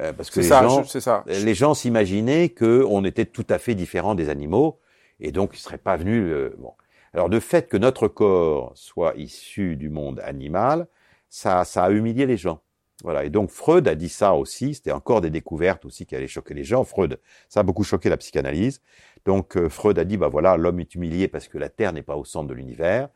Euh, 0.00 0.12
parce 0.12 0.30
que 0.30 0.40
les 0.40 0.46
ça, 0.46 0.62
gens, 0.62 0.82
je- 0.84 0.98
ça. 1.00 1.24
les 1.26 1.54
gens 1.54 1.74
s'imaginaient 1.74 2.50
qu'on 2.50 3.04
était 3.04 3.24
tout 3.26 3.46
à 3.48 3.58
fait 3.58 3.74
différents 3.74 4.14
des 4.14 4.28
animaux, 4.28 4.78
et 5.20 5.32
donc 5.32 5.50
ils 5.54 5.60
seraient 5.60 5.78
pas 5.78 5.96
venus... 5.96 6.22
euh, 6.30 6.54
bon. 6.58 6.72
Alors 7.14 7.28
le 7.28 7.40
fait 7.40 7.68
que 7.68 7.76
notre 7.76 8.08
corps 8.08 8.72
soit 8.74 9.14
issu 9.16 9.76
du 9.76 9.90
monde 9.90 10.20
animal, 10.24 10.86
ça, 11.28 11.64
ça 11.64 11.84
a 11.84 11.90
humilié 11.90 12.24
les 12.26 12.36
gens. 12.38 12.60
Voilà. 13.02 13.24
Et 13.24 13.30
donc 13.30 13.50
Freud 13.50 13.88
a 13.88 13.94
dit 13.94 14.08
ça 14.08 14.34
aussi. 14.34 14.74
C'était 14.74 14.92
encore 14.92 15.20
des 15.20 15.30
découvertes 15.30 15.84
aussi 15.84 16.06
qui 16.06 16.14
allaient 16.16 16.28
choquer 16.28 16.54
les 16.54 16.64
gens. 16.64 16.84
Freud, 16.84 17.18
ça 17.48 17.60
a 17.60 17.62
beaucoup 17.62 17.84
choqué 17.84 18.08
la 18.08 18.16
psychanalyse. 18.16 18.80
Donc 19.24 19.56
euh, 19.56 19.68
Freud 19.68 19.98
a 19.98 20.04
dit 20.04 20.16
bah 20.16 20.28
voilà, 20.28 20.56
l'homme 20.56 20.80
est 20.80 20.94
humilié 20.94 21.28
parce 21.28 21.48
que 21.48 21.58
la 21.58 21.68
Terre 21.68 21.92
n'est 21.92 22.02
pas 22.02 22.16
au 22.16 22.24
centre 22.24 22.48
de 22.48 22.54
l'univers. 22.54 23.08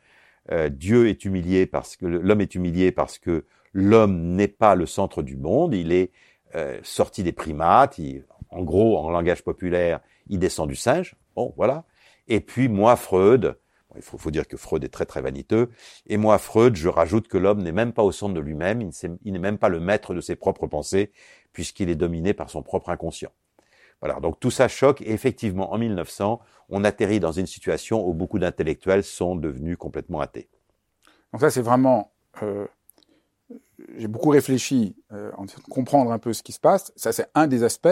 Euh, 0.52 0.69
Dieu 0.69 1.09
est 1.09 1.25
humilié 1.25 1.66
parce 1.66 1.97
que 1.97 2.07
l'homme 2.07 2.40
est 2.40 2.55
humilié 2.55 2.93
parce 2.93 3.19
que 3.19 3.45
l'homme 3.73 4.35
n'est 4.35 4.49
pas 4.49 4.75
le 4.75 4.87
centre 4.87 5.23
du 5.23 5.37
monde. 5.37 5.75
Il 5.75 5.93
est 5.93 6.12
euh, 6.55 6.78
sorti 6.83 7.23
des 7.23 7.33
primates. 7.33 7.99
Il- 7.99 8.25
en 8.50 8.62
gros, 8.62 8.99
en 8.99 9.11
langage 9.11 9.43
populaire, 9.43 10.00
il 10.28 10.38
descend 10.38 10.69
du 10.69 10.76
singe. 10.76 11.16
Bon, 11.35 11.52
voilà. 11.57 11.85
Et 12.28 12.40
puis 12.40 12.69
moi, 12.69 12.97
Freud, 12.97 13.57
il 13.97 14.03
faut, 14.03 14.31
dire 14.31 14.47
que 14.47 14.57
Freud 14.57 14.85
est 14.85 14.88
très 14.88 15.07
très 15.07 15.23
vaniteux. 15.23 15.71
Et 16.07 16.17
moi, 16.17 16.38
Freud, 16.38 16.76
je 16.76 16.88
rajoute 16.88 17.29
que 17.29 17.38
l'homme 17.38 17.62
n'est 17.62 17.73
même 17.73 17.93
pas 17.93 18.03
au 18.03 18.12
centre 18.12 18.35
de 18.35 18.41
lui-même. 18.41 18.91
Il 19.25 19.33
n'est 19.33 19.38
même 19.38 19.59
pas 19.59 19.69
le 19.69 19.81
maître 19.81 20.15
de 20.15 20.21
ses 20.21 20.37
propres 20.37 20.67
pensées 20.67 21.12
puisqu'il 21.53 21.88
est 21.88 21.97
dominé 21.97 22.35
par 22.35 22.50
son 22.50 22.62
propre 22.62 22.91
inconscient. 22.91 23.33
Voilà, 24.00 24.21
donc 24.21 24.38
tout 24.41 24.50
ça 24.50 24.69
choque. 24.69 25.00
Et 25.00 25.12
effectivement, 25.12 25.73
en 25.73 25.79
1900, 25.79 26.41
on 26.69 26.85
atterrit 26.85 27.21
dans 27.21 27.33
une 27.33 27.47
situation 27.47 28.07
où 28.07 28.12
beaucoup 28.12 28.38
d'intellectuels 28.38 29.05
sont 29.05 29.37
devenus 29.37 29.76
complètement 29.76 30.21
athées. 30.21 30.49
Donc 31.33 31.41
ça, 31.41 31.50
c'est 31.50 31.62
vraiment... 31.62 32.12
euh, 32.43 32.67
J'ai 33.97 34.09
beaucoup 34.09 34.31
réfléchi 34.31 34.97
euh, 35.12 35.31
en 35.37 35.47
comprendre 35.71 36.12
un 36.12 36.19
peu 36.19 36.33
ce 36.33 36.43
qui 36.43 36.53
se 36.53 36.61
passe. 36.61 36.93
Ça, 36.97 37.12
c'est 37.12 37.29
un 37.35 37.47
des 37.47 37.62
aspects. 37.62 37.88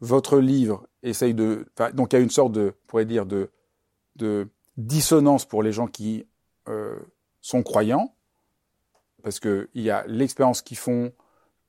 Votre 0.00 0.38
livre 0.38 0.86
essaye 1.02 1.32
de... 1.32 1.66
donc 1.94 2.12
il 2.12 2.16
y 2.16 2.18
a 2.18 2.22
une 2.22 2.30
sorte 2.30 2.52
de, 2.52 2.74
pourrait 2.86 3.06
dire, 3.06 3.24
de, 3.24 3.50
de 4.16 4.48
dissonance 4.76 5.44
pour 5.44 5.62
les 5.62 5.72
gens 5.72 5.86
qui 5.86 6.26
euh, 6.68 6.98
sont 7.40 7.62
croyants, 7.62 8.14
parce 9.22 9.40
qu'il 9.40 9.68
y 9.74 9.90
a 9.90 10.04
l'expérience 10.06 10.62
qu'ils 10.62 10.76
font, 10.76 11.12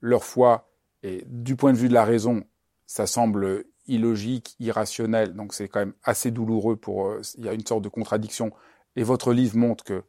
leur 0.01 0.23
foi, 0.23 0.69
et 1.03 1.23
du 1.27 1.55
point 1.55 1.73
de 1.73 1.77
vue 1.77 1.89
de 1.89 1.93
la 1.93 2.05
raison, 2.05 2.43
ça 2.85 3.07
semble 3.07 3.65
illogique, 3.87 4.55
irrationnel, 4.59 5.33
donc 5.33 5.53
c'est 5.53 5.67
quand 5.67 5.79
même 5.79 5.93
assez 6.03 6.31
douloureux 6.31 6.75
pour... 6.75 7.07
euh, 7.07 7.21
il 7.37 7.45
y 7.45 7.49
a 7.49 7.53
une 7.53 7.65
sorte 7.65 7.83
de 7.83 7.89
contradiction. 7.89 8.51
Et 8.95 9.03
votre 9.03 9.31
livre 9.31 9.57
montre 9.57 9.83
que 9.83 10.03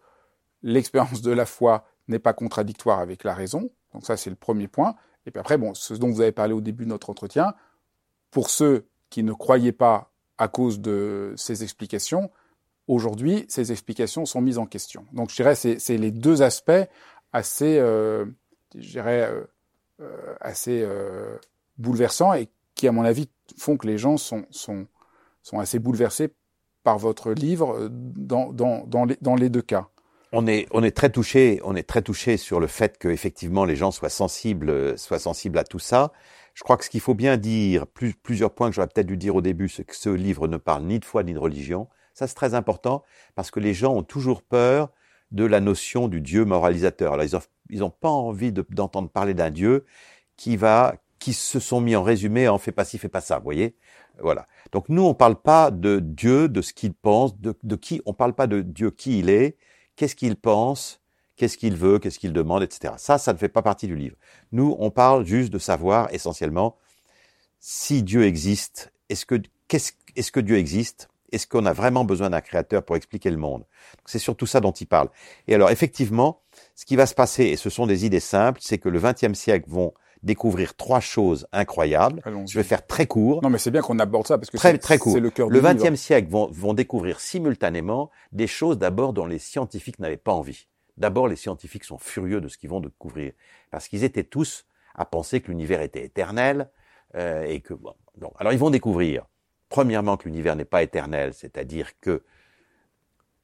l'expérience 0.62 1.22
de 1.22 1.30
la 1.30 1.46
foi 1.46 1.86
n'est 2.08 2.18
pas 2.18 2.32
contradictoire 2.32 2.98
avec 3.00 3.22
la 3.22 3.34
raison. 3.34 3.70
Donc 3.92 4.04
ça, 4.04 4.16
c'est 4.16 4.30
le 4.30 4.36
premier 4.36 4.66
point. 4.66 4.96
Et 5.26 5.30
puis 5.30 5.38
après, 5.38 5.58
bon, 5.58 5.74
ce 5.74 5.94
dont 5.94 6.10
vous 6.10 6.20
avez 6.20 6.32
parlé 6.32 6.54
au 6.54 6.60
début 6.60 6.84
de 6.84 6.88
notre 6.88 7.10
entretien, 7.10 7.54
pour 8.30 8.50
ceux 8.50 8.86
qui 9.10 9.22
ne 9.22 9.32
croyaient 9.32 9.72
pas 9.72 10.10
à 10.38 10.48
cause 10.48 10.80
de 10.80 11.34
ces 11.36 11.62
explications, 11.62 12.30
aujourd'hui, 12.88 13.44
ces 13.48 13.70
explications 13.70 14.26
sont 14.26 14.40
mises 14.40 14.58
en 14.58 14.66
question. 14.66 15.06
Donc 15.12 15.30
je 15.30 15.36
dirais 15.36 15.54
c'est 15.54 15.96
les 15.96 16.10
deux 16.10 16.42
aspects 16.42 16.72
assez, 17.32 17.78
euh, 17.78 18.24
euh, 18.74 19.44
euh, 20.00 20.34
assez 20.40 20.82
euh, 20.82 21.36
bouleversants 21.76 22.34
et 22.34 22.48
qui, 22.74 22.88
à 22.88 22.92
mon 22.92 23.04
avis, 23.04 23.28
font 23.56 23.76
que 23.76 23.86
les 23.86 23.98
gens 23.98 24.16
sont, 24.16 24.44
sont 24.50 24.86
sont 25.42 25.60
assez 25.60 25.78
bouleversés 25.78 26.34
par 26.82 26.98
votre 26.98 27.32
livre 27.32 27.88
dans, 27.90 28.52
dans, 28.52 28.84
dans, 28.86 29.04
les, 29.04 29.16
dans 29.22 29.34
les 29.34 29.48
deux 29.48 29.62
cas. 29.62 29.88
On 30.32 30.46
est, 30.46 30.66
on 30.72 30.82
est 30.82 30.90
très 30.94 31.10
touché, 31.10 31.60
on 31.64 31.74
est 31.74 31.88
très 31.88 32.02
touché 32.02 32.36
sur 32.36 32.60
le 32.60 32.66
fait 32.66 32.98
que 32.98 33.08
effectivement 33.08 33.64
les 33.64 33.76
gens 33.76 33.90
soient 33.90 34.10
sensibles, 34.10 34.98
soient 34.98 35.18
sensibles 35.18 35.58
à 35.58 35.64
tout 35.64 35.78
ça. 35.78 36.12
Je 36.52 36.64
crois 36.64 36.76
que 36.76 36.84
ce 36.84 36.90
qu'il 36.90 37.00
faut 37.00 37.14
bien 37.14 37.38
dire, 37.38 37.86
plus, 37.86 38.14
plusieurs 38.14 38.52
points 38.52 38.68
que 38.68 38.74
j'aurais 38.74 38.88
peut-être 38.88 39.06
dû 39.06 39.16
dire 39.16 39.36
au 39.36 39.40
début, 39.40 39.68
c'est 39.68 39.84
que 39.84 39.96
ce 39.96 40.10
livre 40.10 40.48
ne 40.48 40.58
parle 40.58 40.84
ni 40.84 40.98
de 40.98 41.04
foi 41.04 41.22
ni 41.22 41.32
de 41.32 41.38
religion. 41.38 41.88
Ça, 42.18 42.26
c'est 42.26 42.34
très 42.34 42.54
important 42.54 43.04
parce 43.36 43.52
que 43.52 43.60
les 43.60 43.74
gens 43.74 43.94
ont 43.94 44.02
toujours 44.02 44.42
peur 44.42 44.90
de 45.30 45.44
la 45.44 45.60
notion 45.60 46.08
du 46.08 46.20
Dieu 46.20 46.44
moralisateur. 46.44 47.12
Alors, 47.12 47.24
ils 47.70 47.78
n'ont 47.78 47.90
pas 47.90 48.08
envie 48.08 48.50
d'entendre 48.50 49.08
parler 49.08 49.34
d'un 49.34 49.50
Dieu 49.50 49.84
qui 50.36 50.56
va, 50.56 50.96
qui 51.20 51.32
se 51.32 51.60
sont 51.60 51.80
mis 51.80 51.94
en 51.94 52.02
résumé 52.02 52.48
en 52.48 52.58
fait 52.58 52.72
pas 52.72 52.84
ci, 52.84 52.98
fait 52.98 53.08
pas 53.08 53.20
ça, 53.20 53.38
vous 53.38 53.44
voyez? 53.44 53.76
Voilà. 54.20 54.48
Donc 54.72 54.88
nous, 54.88 55.02
on 55.02 55.14
parle 55.14 55.36
pas 55.36 55.70
de 55.70 56.00
Dieu, 56.00 56.48
de 56.48 56.60
ce 56.60 56.72
qu'il 56.72 56.92
pense, 56.92 57.38
de, 57.38 57.54
de 57.62 57.76
qui, 57.76 58.02
on 58.04 58.14
parle 58.14 58.32
pas 58.32 58.48
de 58.48 58.62
Dieu 58.62 58.90
qui 58.90 59.20
il 59.20 59.30
est, 59.30 59.56
qu'est-ce 59.94 60.16
qu'il 60.16 60.34
pense, 60.34 61.00
qu'est-ce 61.36 61.56
qu'il 61.56 61.76
veut, 61.76 62.00
qu'est-ce 62.00 62.18
qu'il 62.18 62.32
demande, 62.32 62.64
etc. 62.64 62.94
Ça, 62.96 63.18
ça 63.18 63.32
ne 63.32 63.38
fait 63.38 63.48
pas 63.48 63.62
partie 63.62 63.86
du 63.86 63.94
livre. 63.94 64.16
Nous, 64.50 64.74
on 64.80 64.90
parle 64.90 65.24
juste 65.24 65.52
de 65.52 65.60
savoir 65.60 66.12
essentiellement 66.12 66.78
si 67.60 68.02
Dieu 68.02 68.24
existe, 68.24 68.92
est-ce 69.08 69.24
que, 69.24 69.40
qu'est-ce, 69.68 69.92
est-ce 70.16 70.32
que 70.32 70.40
Dieu 70.40 70.56
existe? 70.56 71.08
Est-ce 71.32 71.46
qu'on 71.46 71.66
a 71.66 71.72
vraiment 71.72 72.04
besoin 72.04 72.30
d'un 72.30 72.40
créateur 72.40 72.82
pour 72.82 72.96
expliquer 72.96 73.30
le 73.30 73.36
monde? 73.36 73.64
C'est 74.06 74.18
surtout 74.18 74.46
ça 74.46 74.60
dont 74.60 74.72
il 74.72 74.86
parle. 74.86 75.08
Et 75.46 75.54
alors, 75.54 75.70
effectivement, 75.70 76.40
ce 76.74 76.84
qui 76.84 76.96
va 76.96 77.06
se 77.06 77.14
passer, 77.14 77.44
et 77.44 77.56
ce 77.56 77.70
sont 77.70 77.86
des 77.86 78.06
idées 78.06 78.20
simples, 78.20 78.60
c'est 78.62 78.78
que 78.78 78.88
le 78.88 79.00
XXe 79.00 79.38
siècle 79.38 79.68
vont 79.68 79.92
découvrir 80.22 80.74
trois 80.74 81.00
choses 81.00 81.46
incroyables. 81.52 82.22
Je 82.46 82.58
vais 82.58 82.64
faire 82.64 82.86
très 82.86 83.06
court. 83.06 83.40
Non, 83.42 83.50
mais 83.50 83.58
c'est 83.58 83.70
bien 83.70 83.82
qu'on 83.82 83.98
aborde 83.98 84.26
ça 84.26 84.36
parce 84.36 84.50
que 84.50 84.56
très 84.56 84.76
très 84.78 84.98
court. 84.98 85.18
le 85.18 85.30
cœur. 85.30 85.48
Le 85.48 85.60
XXe 85.60 85.94
siècle 85.94 86.28
vont, 86.28 86.48
vont 86.50 86.74
découvrir 86.74 87.20
simultanément 87.20 88.10
des 88.32 88.46
choses 88.46 88.78
d'abord 88.78 89.12
dont 89.12 89.26
les 89.26 89.38
scientifiques 89.38 89.98
n'avaient 90.00 90.16
pas 90.16 90.32
envie. 90.32 90.66
D'abord, 90.96 91.28
les 91.28 91.36
scientifiques 91.36 91.84
sont 91.84 91.98
furieux 91.98 92.40
de 92.40 92.48
ce 92.48 92.58
qu'ils 92.58 92.70
vont 92.70 92.80
découvrir 92.80 93.32
parce 93.70 93.86
qu'ils 93.86 94.02
étaient 94.02 94.24
tous 94.24 94.66
à 94.96 95.04
penser 95.04 95.40
que 95.40 95.48
l'univers 95.48 95.80
était 95.80 96.04
éternel 96.04 96.68
euh, 97.14 97.44
et 97.44 97.60
que 97.60 97.72
bon. 97.72 97.94
Alors 98.38 98.52
ils 98.52 98.58
vont 98.58 98.70
découvrir 98.70 99.26
premièrement 99.68 100.16
que 100.16 100.28
l'univers 100.28 100.56
n'est 100.56 100.64
pas 100.64 100.82
éternel, 100.82 101.34
c'est-à-dire 101.34 101.98
que 102.00 102.22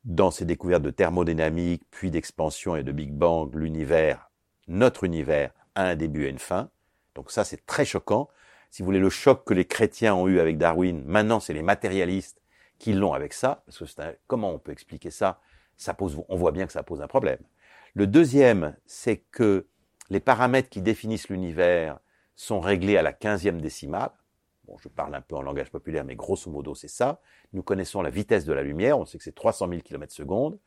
dans 0.05 0.31
ces 0.31 0.45
découvertes 0.45 0.83
de 0.83 0.91
thermodynamique, 0.91 1.83
puis 1.91 2.11
d'expansion 2.11 2.77
et 2.77 2.83
de 2.83 2.93
Big 2.93 3.13
Bang, 3.13 3.55
l'univers, 3.55 4.31
notre 4.69 5.05
univers, 5.05 5.53
a 5.75 5.85
un 5.85 5.97
début 5.97 6.27
et 6.27 6.29
une 6.29 6.39
fin. 6.39 6.71
Donc 7.15 7.31
ça, 7.31 7.45
c'est 7.45 7.65
très 7.67 7.85
choquant. 7.85 8.29
Si 8.71 8.83
vous 8.83 8.87
voulez, 8.87 8.99
le 8.99 9.11
choc 9.11 9.45
que 9.45 9.55
les 9.55 9.65
chrétiens 9.65 10.15
ont 10.15 10.29
eu 10.29 10.41
avec 10.41 10.59
Darwin, 10.59 11.03
maintenant, 11.07 11.41
c'est 11.41 11.53
les 11.53 11.63
matérialistes 11.63 12.41
qui 12.79 12.93
l'ont 12.93 13.13
avec 13.13 13.33
ça. 13.33 13.63
Parce 13.67 13.79
que 13.79 14.03
un, 14.03 14.13
comment 14.27 14.53
on 14.53 14.59
peut 14.59 14.73
expliquer 14.73 15.11
ça? 15.11 15.41
Ça 15.77 15.95
pose, 15.95 16.21
on 16.29 16.37
voit 16.37 16.53
bien 16.53 16.67
que 16.67 16.73
ça 16.73 16.83
pose 16.83 17.01
un 17.01 17.07
problème. 17.07 17.41
Le 17.95 18.07
deuxième, 18.07 18.77
c'est 18.87 19.19
que 19.31 19.67
les 20.11 20.21
paramètres 20.21 20.69
qui 20.69 20.83
définissent 20.83 21.29
l'univers 21.29 21.99
sont 22.35 22.61
réglés 22.61 22.97
à 22.97 23.03
la 23.03 23.13
quinzième 23.13 23.61
décimale. 23.61 24.11
Bon, 24.67 24.77
je 24.79 24.89
parle 24.89 25.15
un 25.15 25.21
peu 25.21 25.37
en 25.37 25.43
langage 25.43 25.71
populaire, 25.71 26.05
mais 26.05 26.17
grosso 26.17 26.51
modo, 26.51 26.75
c'est 26.75 26.89
ça. 26.89 27.21
Nous 27.53 27.63
connaissons 27.63 28.03
la 28.03 28.11
vitesse 28.11 28.45
de 28.45 28.53
la 28.53 28.63
lumière, 28.63 28.99
on 28.99 29.05
sait 29.05 29.19
que 29.19 29.25
c'est 29.25 29.35
300 29.35 29.69
000 29.69 29.81
km 29.83 30.13
secondes. 30.13 30.59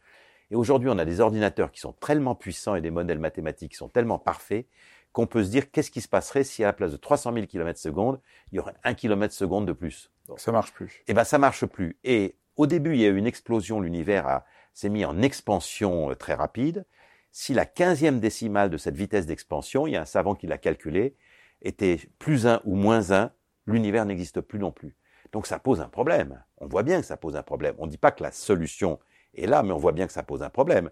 Et 0.52 0.56
aujourd'hui, 0.56 0.90
on 0.90 0.98
a 0.98 1.06
des 1.06 1.20
ordinateurs 1.20 1.72
qui 1.72 1.80
sont 1.80 1.94
tellement 1.94 2.36
puissants 2.36 2.76
et 2.76 2.82
des 2.82 2.92
modèles 2.92 3.20
mathématiques 3.20 3.72
qui 3.72 3.78
sont 3.78 3.90
tellement 3.90 4.20
parfaits 4.20 4.68
qu'on 5.12 5.26
peut 5.26 5.44
se 5.44 5.50
dire 5.50 5.72
qu'est-ce 5.72 5.90
qui 5.90 6.02
se 6.02 6.08
passerait 6.08 6.44
si 6.44 6.64
à 6.64 6.68
la 6.68 6.74
place 6.74 6.92
de 6.92 6.98
300 6.98 7.34
000 7.34 7.48
km 7.48 7.80
secondes, 7.80 8.22
il 8.52 8.58
y 8.58 8.60
aurait 8.60 8.76
1 8.84 8.94
km 8.94 9.34
seconde 9.34 9.66
de 9.66 9.74
plus. 9.74 10.12
Ça 10.36 10.52
marche 10.52 10.72
plus. 10.74 11.04
Eh 11.08 11.14
ben, 11.14 11.24
ça 11.24 11.38
marche 11.38 11.66
plus. 11.66 11.98
Et 12.04 12.36
au 12.56 12.68
début, 12.68 12.94
il 12.94 13.02
y 13.02 13.06
a 13.06 13.10
eu 13.10 13.18
une 13.18 13.28
explosion, 13.28 13.80
l'univers 13.80 14.42
s'est 14.74 14.90
mis 14.90 15.06
en 15.06 15.22
expansion 15.22 16.12
euh, 16.12 16.16
très 16.16 16.36
rapide. 16.36 16.86
Si 17.32 17.54
la 17.54 17.66
quinzième 17.66 18.20
décimale 18.20 18.70
de 18.70 18.78
cette 18.78 18.96
vitesse 18.96 19.26
d'expansion, 19.26 19.88
il 19.88 19.94
y 19.94 19.96
a 19.96 20.02
un 20.02 20.06
savant 20.06 20.36
qui 20.36 20.48
l'a 20.48 20.58
calculé, 20.58 21.16
était 21.62 22.00
plus 22.20 22.46
1 22.46 22.62
ou 22.66 22.76
moins 22.76 23.12
1, 23.12 23.32
l'univers 23.68 24.06
n'existe 24.06 24.42
plus 24.42 24.60
non 24.60 24.72
plus. 24.72 24.96
Donc 25.32 25.46
ça 25.46 25.60
pose 25.60 25.82
un 25.82 25.90
problème. 25.90 26.42
On 26.58 26.68
voit 26.68 26.84
bien 26.84 27.00
que 27.00 27.06
ça 27.06 27.18
pose 27.18 27.36
un 27.36 27.44
problème. 27.44 27.76
On 27.78 27.86
ne 27.86 27.92
dit 27.92 27.98
pas 27.98 28.12
que 28.12 28.24
la 28.24 28.32
solution 28.32 29.00
est 29.36 29.46
là, 29.46 29.62
mais 29.62 29.74
on 29.74 29.78
voit 29.78 29.92
bien 29.92 30.08
que 30.08 30.14
ça 30.14 30.24
pose 30.24 30.42
un 30.42 30.50
problème. 30.50 30.90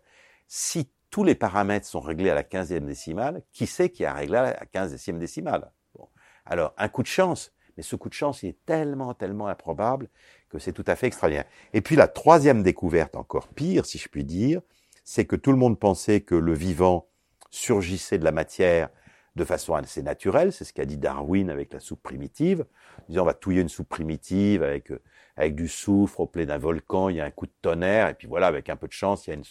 Si 0.48 0.92
tous 1.10 1.24
les 1.24 1.36
paramètres 1.36 1.88
sont 1.88 2.02
réglés 2.02 2.30
à 2.30 2.36
la 2.36 2.44
quinzième 2.44 2.86
décimale, 2.86 3.42
qui 3.52 3.66
sait 3.68 3.90
qui 3.90 4.06
a 4.06 4.14
réglé 4.14 4.38
à 4.38 4.44
la 4.44 4.66
quinzième 4.66 5.18
décimale? 5.18 5.72
Bon. 5.98 6.10
Alors, 6.46 6.74
un 6.78 6.90
coup 6.90 7.02
de 7.02 7.08
chance, 7.08 7.54
mais 7.78 7.84
ce 7.84 7.96
coup 7.96 8.10
de 8.10 8.14
chance 8.14 8.44
il 8.44 8.50
est 8.50 8.66
tellement, 8.66 9.14
tellement 9.14 9.48
improbable 9.48 10.10
que 10.50 10.60
c'est 10.60 10.74
tout 10.74 10.84
à 10.88 10.96
fait 10.96 11.08
extraordinaire. 11.08 11.46
Et 11.74 11.82
puis 11.82 11.96
la 11.96 12.08
troisième 12.08 12.64
découverte, 12.64 13.16
encore 13.16 13.48
pire, 13.48 13.86
si 13.86 13.98
je 13.98 14.10
puis 14.10 14.26
dire, 14.26 14.62
c'est 15.04 15.26
que 15.26 15.36
tout 15.36 15.52
le 15.52 15.58
monde 15.58 15.80
pensait 15.80 16.22
que 16.22 16.36
le 16.36 16.54
vivant 16.54 17.08
surgissait 17.50 18.18
de 18.18 18.26
la 18.26 18.32
matière 18.32 18.90
de 19.36 19.44
façon 19.44 19.76
assez 19.76 20.02
naturelle, 20.02 20.54
c'est 20.54 20.64
ce 20.64 20.74
qu'a 20.74 20.86
dit 20.86 20.98
Darwin 20.98 21.50
avec 21.50 21.74
la 21.74 21.80
soupe 21.80 22.02
primitive, 22.02 22.66
disant 23.10 23.24
on 23.24 23.26
va 23.26 23.34
touiller 23.34 23.62
une 23.62 23.70
soupe 23.70 23.90
primitive 23.90 24.64
avec 24.64 24.92
avec 25.38 25.56
du 25.56 25.68
soufre 25.68 26.22
au 26.22 26.28
plein 26.28 26.46
d'un 26.46 26.58
volcan, 26.58 27.10
il 27.10 27.18
y 27.18 27.22
a 27.22 27.26
un 27.26 27.32
coup 27.32 27.46
de 27.46 27.52
tonnerre, 27.62 28.10
et 28.10 28.14
puis 28.14 28.28
voilà, 28.28 28.48
avec 28.48 28.70
un 28.70 28.76
peu 28.76 28.88
de 28.88 28.94
chance, 28.94 29.28
il 29.28 29.32
y 29.32 29.34
a 29.34 29.36
une, 29.36 29.44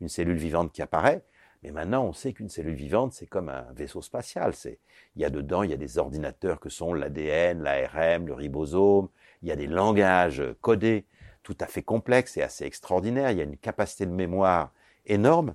une 0.00 0.08
cellule 0.08 0.36
vivante 0.36 0.72
qui 0.72 0.82
apparaît. 0.82 1.24
Mais 1.62 1.72
maintenant, 1.72 2.04
on 2.04 2.12
sait 2.12 2.32
qu'une 2.32 2.48
cellule 2.48 2.74
vivante, 2.74 3.12
c'est 3.12 3.26
comme 3.26 3.50
un 3.50 3.66
vaisseau 3.74 4.00
spatial. 4.00 4.54
C'est, 4.54 4.78
il 5.14 5.22
y 5.22 5.24
a 5.26 5.30
dedans, 5.30 5.62
il 5.62 5.70
y 5.70 5.74
a 5.74 5.76
des 5.76 5.98
ordinateurs 5.98 6.58
que 6.58 6.70
sont 6.70 6.94
l'ADN, 6.94 7.62
l'ARM, 7.62 8.26
le 8.26 8.32
ribosome. 8.32 9.08
Il 9.42 9.48
y 9.48 9.52
a 9.52 9.56
des 9.56 9.66
langages 9.66 10.42
codés 10.62 11.04
tout 11.42 11.56
à 11.60 11.66
fait 11.66 11.82
complexes 11.82 12.36
et 12.38 12.42
assez 12.42 12.64
extraordinaires. 12.64 13.30
Il 13.30 13.38
y 13.38 13.40
a 13.42 13.44
une 13.44 13.58
capacité 13.58 14.06
de 14.06 14.10
mémoire 14.10 14.72
énorme. 15.04 15.54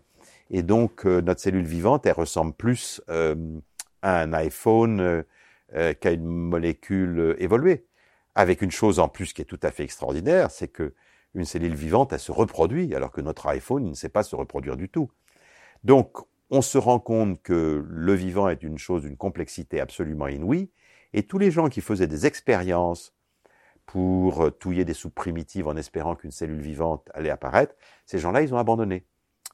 Et 0.51 0.61
donc, 0.61 1.07
euh, 1.07 1.21
notre 1.21 1.41
cellule 1.41 1.65
vivante, 1.65 2.05
elle 2.05 2.13
ressemble 2.13 2.53
plus 2.53 3.01
euh, 3.09 3.35
un 4.05 4.33
iPhone 4.33 5.23
euh, 5.75 5.93
qu'à 5.93 6.11
une 6.11 6.25
molécule 6.25 7.35
évoluée. 7.39 7.85
Avec 8.35 8.61
une 8.61 8.71
chose 8.71 8.99
en 8.99 9.07
plus 9.07 9.33
qui 9.33 9.41
est 9.41 9.45
tout 9.45 9.59
à 9.63 9.71
fait 9.71 9.83
extraordinaire, 9.83 10.51
c'est 10.51 10.67
que 10.67 10.93
une 11.33 11.45
cellule 11.45 11.75
vivante, 11.75 12.13
elle 12.13 12.19
se 12.19 12.31
reproduit, 12.31 12.95
alors 12.95 13.11
que 13.11 13.21
notre 13.21 13.47
iPhone 13.47 13.89
ne 13.89 13.93
sait 13.93 14.09
pas 14.09 14.23
se 14.23 14.35
reproduire 14.35 14.77
du 14.77 14.89
tout. 14.89 15.11
Donc, 15.83 16.17
on 16.49 16.61
se 16.61 16.77
rend 16.77 16.99
compte 16.99 17.41
que 17.41 17.83
le 17.87 18.13
vivant 18.13 18.47
est 18.47 18.63
une 18.63 18.77
chose 18.77 19.01
d'une 19.01 19.17
complexité 19.17 19.81
absolument 19.81 20.27
inouïe, 20.27 20.69
et 21.13 21.23
tous 21.23 21.37
les 21.37 21.51
gens 21.51 21.67
qui 21.67 21.81
faisaient 21.81 22.07
des 22.07 22.25
expériences 22.25 23.13
pour 23.85 24.57
touiller 24.59 24.85
des 24.85 24.93
soupes 24.93 25.15
primitives 25.15 25.67
en 25.67 25.75
espérant 25.75 26.15
qu'une 26.15 26.31
cellule 26.31 26.61
vivante 26.61 27.09
allait 27.13 27.29
apparaître, 27.29 27.75
ces 28.05 28.19
gens-là, 28.19 28.41
ils 28.41 28.53
ont 28.53 28.57
abandonné. 28.57 29.05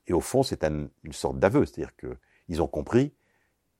Et 0.07 0.13
au 0.13 0.21
fond, 0.21 0.43
c'est 0.43 0.63
une 0.63 0.89
sorte 1.11 1.39
d'aveu, 1.39 1.65
c'est-à-dire 1.65 1.95
qu'ils 1.95 2.61
ont 2.61 2.67
compris 2.67 3.13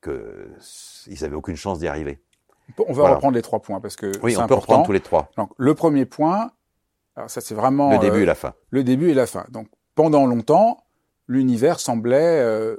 qu'ils 0.02 1.22
n'avaient 1.22 1.36
aucune 1.36 1.56
chance 1.56 1.78
d'y 1.78 1.88
arriver. 1.88 2.20
On 2.86 2.92
va 2.92 3.14
reprendre 3.14 3.34
les 3.34 3.42
trois 3.42 3.60
points 3.60 3.80
parce 3.80 3.96
que 3.96 4.12
oui, 4.22 4.36
on 4.36 4.46
peut 4.46 4.54
reprendre 4.54 4.86
tous 4.86 4.92
les 4.92 5.00
trois. 5.00 5.30
Donc, 5.36 5.50
le 5.56 5.74
premier 5.74 6.06
point, 6.06 6.50
alors 7.16 7.28
ça, 7.30 7.40
c'est 7.40 7.54
vraiment 7.54 7.90
le 7.90 7.98
début 7.98 8.22
et 8.22 8.24
la 8.24 8.34
fin. 8.34 8.54
Le 8.70 8.84
début 8.84 9.10
et 9.10 9.14
la 9.14 9.26
fin. 9.26 9.44
Donc, 9.50 9.68
pendant 9.94 10.26
longtemps, 10.26 10.84
l'univers 11.28 11.80
semblait 11.80 12.40
euh, 12.40 12.76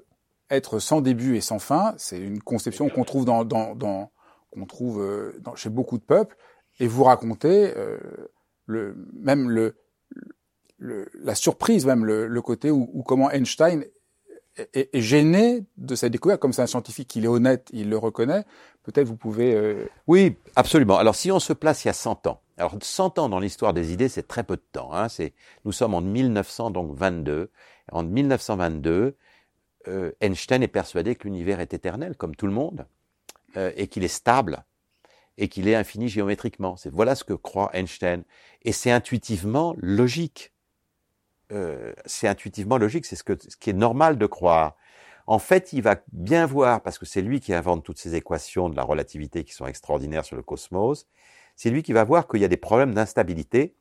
être 0.49 0.79
sans 0.79 1.01
début 1.01 1.35
et 1.35 1.41
sans 1.41 1.59
fin. 1.59 1.93
C'est 1.97 2.19
une 2.19 2.41
conception 2.41 2.89
qu'on 2.89 3.03
trouve 3.03 3.25
dans, 3.25 3.45
dans, 3.45 3.75
dans 3.75 4.11
qu'on 4.51 4.65
trouve 4.65 5.01
euh, 5.01 5.37
dans, 5.41 5.55
chez 5.55 5.69
beaucoup 5.69 5.97
de 5.97 6.03
peuples. 6.03 6.35
Et 6.79 6.87
vous 6.87 7.03
racontez 7.03 7.73
euh, 7.77 7.99
le 8.65 8.95
même 9.13 9.49
le, 9.49 9.75
le, 10.77 11.07
la 11.13 11.35
surprise, 11.35 11.85
même 11.85 12.03
le, 12.03 12.27
le 12.27 12.41
côté 12.41 12.71
où, 12.71 12.89
où, 12.93 13.03
comment 13.03 13.29
Einstein 13.29 13.85
est, 14.57 14.89
est, 14.93 15.01
gêné 15.01 15.65
de 15.77 15.95
cette 15.95 16.11
découverte. 16.11 16.39
Comme 16.39 16.53
c'est 16.53 16.61
un 16.61 16.67
scientifique, 16.67 17.15
il 17.15 17.25
est 17.25 17.29
honnête, 17.29 17.69
il 17.73 17.89
le 17.89 17.97
reconnaît. 17.97 18.43
Peut-être 18.83 19.07
vous 19.07 19.15
pouvez. 19.15 19.87
Oui, 20.07 20.35
absolument. 20.55 20.97
Alors, 20.97 21.15
si 21.15 21.31
on 21.31 21.39
se 21.39 21.53
place 21.53 21.85
il 21.85 21.87
y 21.87 21.91
a 21.91 21.93
100 21.93 22.27
ans 22.27 22.43
alors 22.57 22.75
100 22.79 23.19
ans 23.19 23.29
dans 23.29 23.39
l'histoire 23.39 23.73
des 23.73 23.93
idées, 23.93 24.09
c'est 24.09 24.27
très 24.27 24.43
peu 24.43 24.55
de 24.55 24.63
temps. 24.71 24.93
Hein. 24.93 25.09
C'est, 25.09 25.33
nous 25.65 25.71
sommes 25.71 25.93
en 25.93 26.01
1922. 26.01 27.49
En 27.91 28.03
1922, 28.03 29.17
euh, 29.87 30.11
Einstein 30.21 30.63
est 30.63 30.67
persuadé 30.67 31.15
que 31.15 31.25
l'univers 31.25 31.59
est 31.59 31.73
éternel, 31.73 32.15
comme 32.15 32.35
tout 32.35 32.47
le 32.47 32.53
monde, 32.53 32.85
euh, 33.57 33.71
et 33.75 33.87
qu'il 33.87 34.03
est 34.03 34.07
stable, 34.07 34.63
et 35.37 35.49
qu'il 35.49 35.67
est 35.67 35.75
infini 35.75 36.07
géométriquement. 36.07 36.77
C'est 36.77 36.91
voilà 36.91 37.15
ce 37.15 37.23
que 37.23 37.33
croit 37.33 37.71
Einstein, 37.73 38.23
et 38.61 38.71
c'est 38.71 38.91
intuitivement 38.91 39.75
logique. 39.77 40.52
Euh, 41.53 41.93
c'est 42.05 42.27
intuitivement 42.27 42.77
logique, 42.77 43.05
c'est 43.05 43.15
ce, 43.15 43.23
que, 43.23 43.37
ce 43.39 43.55
qui 43.57 43.69
est 43.69 43.73
normal 43.73 44.17
de 44.17 44.25
croire. 44.25 44.75
En 45.27 45.39
fait, 45.39 45.71
il 45.71 45.81
va 45.81 46.01
bien 46.11 46.45
voir, 46.45 46.81
parce 46.81 46.97
que 46.97 47.05
c'est 47.05 47.21
lui 47.21 47.39
qui 47.39 47.53
invente 47.53 47.83
toutes 47.83 47.99
ces 47.99 48.15
équations 48.15 48.69
de 48.69 48.75
la 48.75 48.83
relativité 48.83 49.43
qui 49.43 49.53
sont 49.53 49.65
extraordinaires 49.67 50.25
sur 50.25 50.35
le 50.35 50.41
cosmos, 50.41 51.07
c'est 51.55 51.69
lui 51.69 51.83
qui 51.83 51.93
va 51.93 52.03
voir 52.03 52.27
qu'il 52.27 52.41
y 52.41 52.45
a 52.45 52.49
des 52.49 52.57
problèmes 52.57 52.93
d'instabilité. 52.93 53.75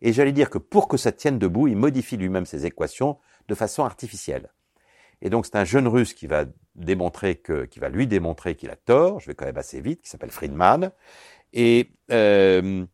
Et 0.00 0.12
j'allais 0.12 0.32
dire 0.32 0.48
que 0.48 0.58
pour 0.58 0.88
que 0.88 0.96
ça 0.96 1.12
tienne 1.12 1.38
debout, 1.38 1.68
il 1.68 1.76
modifie 1.76 2.16
lui-même 2.16 2.46
ses 2.46 2.64
équations 2.64 3.18
de 3.48 3.54
façon 3.54 3.84
artificielle. 3.84 4.50
Et 5.20 5.28
donc 5.28 5.44
c'est 5.44 5.56
un 5.56 5.64
jeune 5.64 5.86
russe 5.86 6.14
qui 6.14 6.26
va 6.26 6.46
démontrer 6.76 7.34
que, 7.36 7.66
qui 7.66 7.80
va 7.80 7.90
lui 7.90 8.06
démontrer 8.06 8.54
qu'il 8.54 8.70
a 8.70 8.76
tort. 8.76 9.20
Je 9.20 9.26
vais 9.26 9.34
quand 9.34 9.44
même 9.44 9.58
assez 9.58 9.80
vite, 9.82 10.00
qui 10.02 10.08
s'appelle 10.08 10.30
Friedman. 10.30 10.92
Et, 11.52 11.90
euh, 12.10 12.86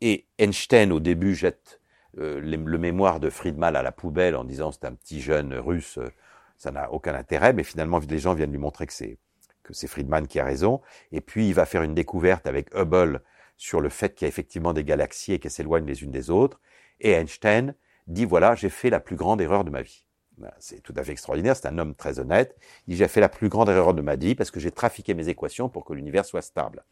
Et 0.00 0.26
Einstein, 0.38 0.90
au 0.92 1.00
début, 1.00 1.34
jette 1.36 1.80
euh, 2.18 2.40
le 2.40 2.78
mémoire 2.78 3.20
de 3.20 3.30
Friedman 3.30 3.74
à 3.74 3.82
la 3.82 3.92
poubelle 3.92 4.36
en 4.36 4.44
disant 4.44 4.72
c'est 4.72 4.84
un 4.84 4.94
petit 4.94 5.20
jeune 5.20 5.54
russe, 5.54 5.98
euh, 5.98 6.10
ça 6.56 6.70
n'a 6.70 6.92
aucun 6.92 7.14
intérêt, 7.14 7.52
mais 7.52 7.64
finalement, 7.64 8.00
les 8.08 8.18
gens 8.18 8.34
viennent 8.34 8.52
lui 8.52 8.58
montrer 8.58 8.86
que 8.86 8.92
c'est 8.92 9.18
que 9.62 9.74
c'est 9.74 9.86
Friedman 9.86 10.26
qui 10.26 10.40
a 10.40 10.44
raison. 10.44 10.80
Et 11.12 11.20
puis, 11.20 11.48
il 11.48 11.54
va 11.54 11.66
faire 11.66 11.82
une 11.82 11.94
découverte 11.94 12.46
avec 12.46 12.74
Hubble 12.74 13.22
sur 13.56 13.80
le 13.80 13.88
fait 13.88 14.14
qu'il 14.14 14.24
y 14.24 14.26
a 14.26 14.28
effectivement 14.28 14.72
des 14.72 14.84
galaxies 14.84 15.32
et 15.32 15.38
qu'elles 15.38 15.52
s'éloignent 15.52 15.86
les 15.86 16.02
unes 16.02 16.10
des 16.10 16.30
autres. 16.30 16.60
Et 17.00 17.12
Einstein 17.12 17.74
dit, 18.06 18.24
voilà, 18.24 18.54
j'ai 18.54 18.70
fait 18.70 18.90
la 18.90 19.00
plus 19.00 19.16
grande 19.16 19.40
erreur 19.40 19.64
de 19.64 19.70
ma 19.70 19.82
vie. 19.82 20.04
Ben, 20.38 20.50
c'est 20.58 20.82
tout 20.82 20.94
à 20.96 21.04
fait 21.04 21.12
extraordinaire, 21.12 21.56
c'est 21.56 21.68
un 21.68 21.78
homme 21.78 21.94
très 21.94 22.18
honnête. 22.18 22.56
Il 22.86 22.92
dit, 22.92 22.96
j'ai 22.96 23.08
fait 23.08 23.20
la 23.20 23.28
plus 23.28 23.48
grande 23.48 23.68
erreur 23.68 23.94
de 23.94 24.02
ma 24.02 24.16
vie 24.16 24.34
parce 24.34 24.50
que 24.50 24.58
j'ai 24.58 24.72
trafiqué 24.72 25.14
mes 25.14 25.28
équations 25.28 25.68
pour 25.68 25.84
que 25.84 25.92
l'univers 25.92 26.24
soit 26.24 26.42
stable. 26.42 26.84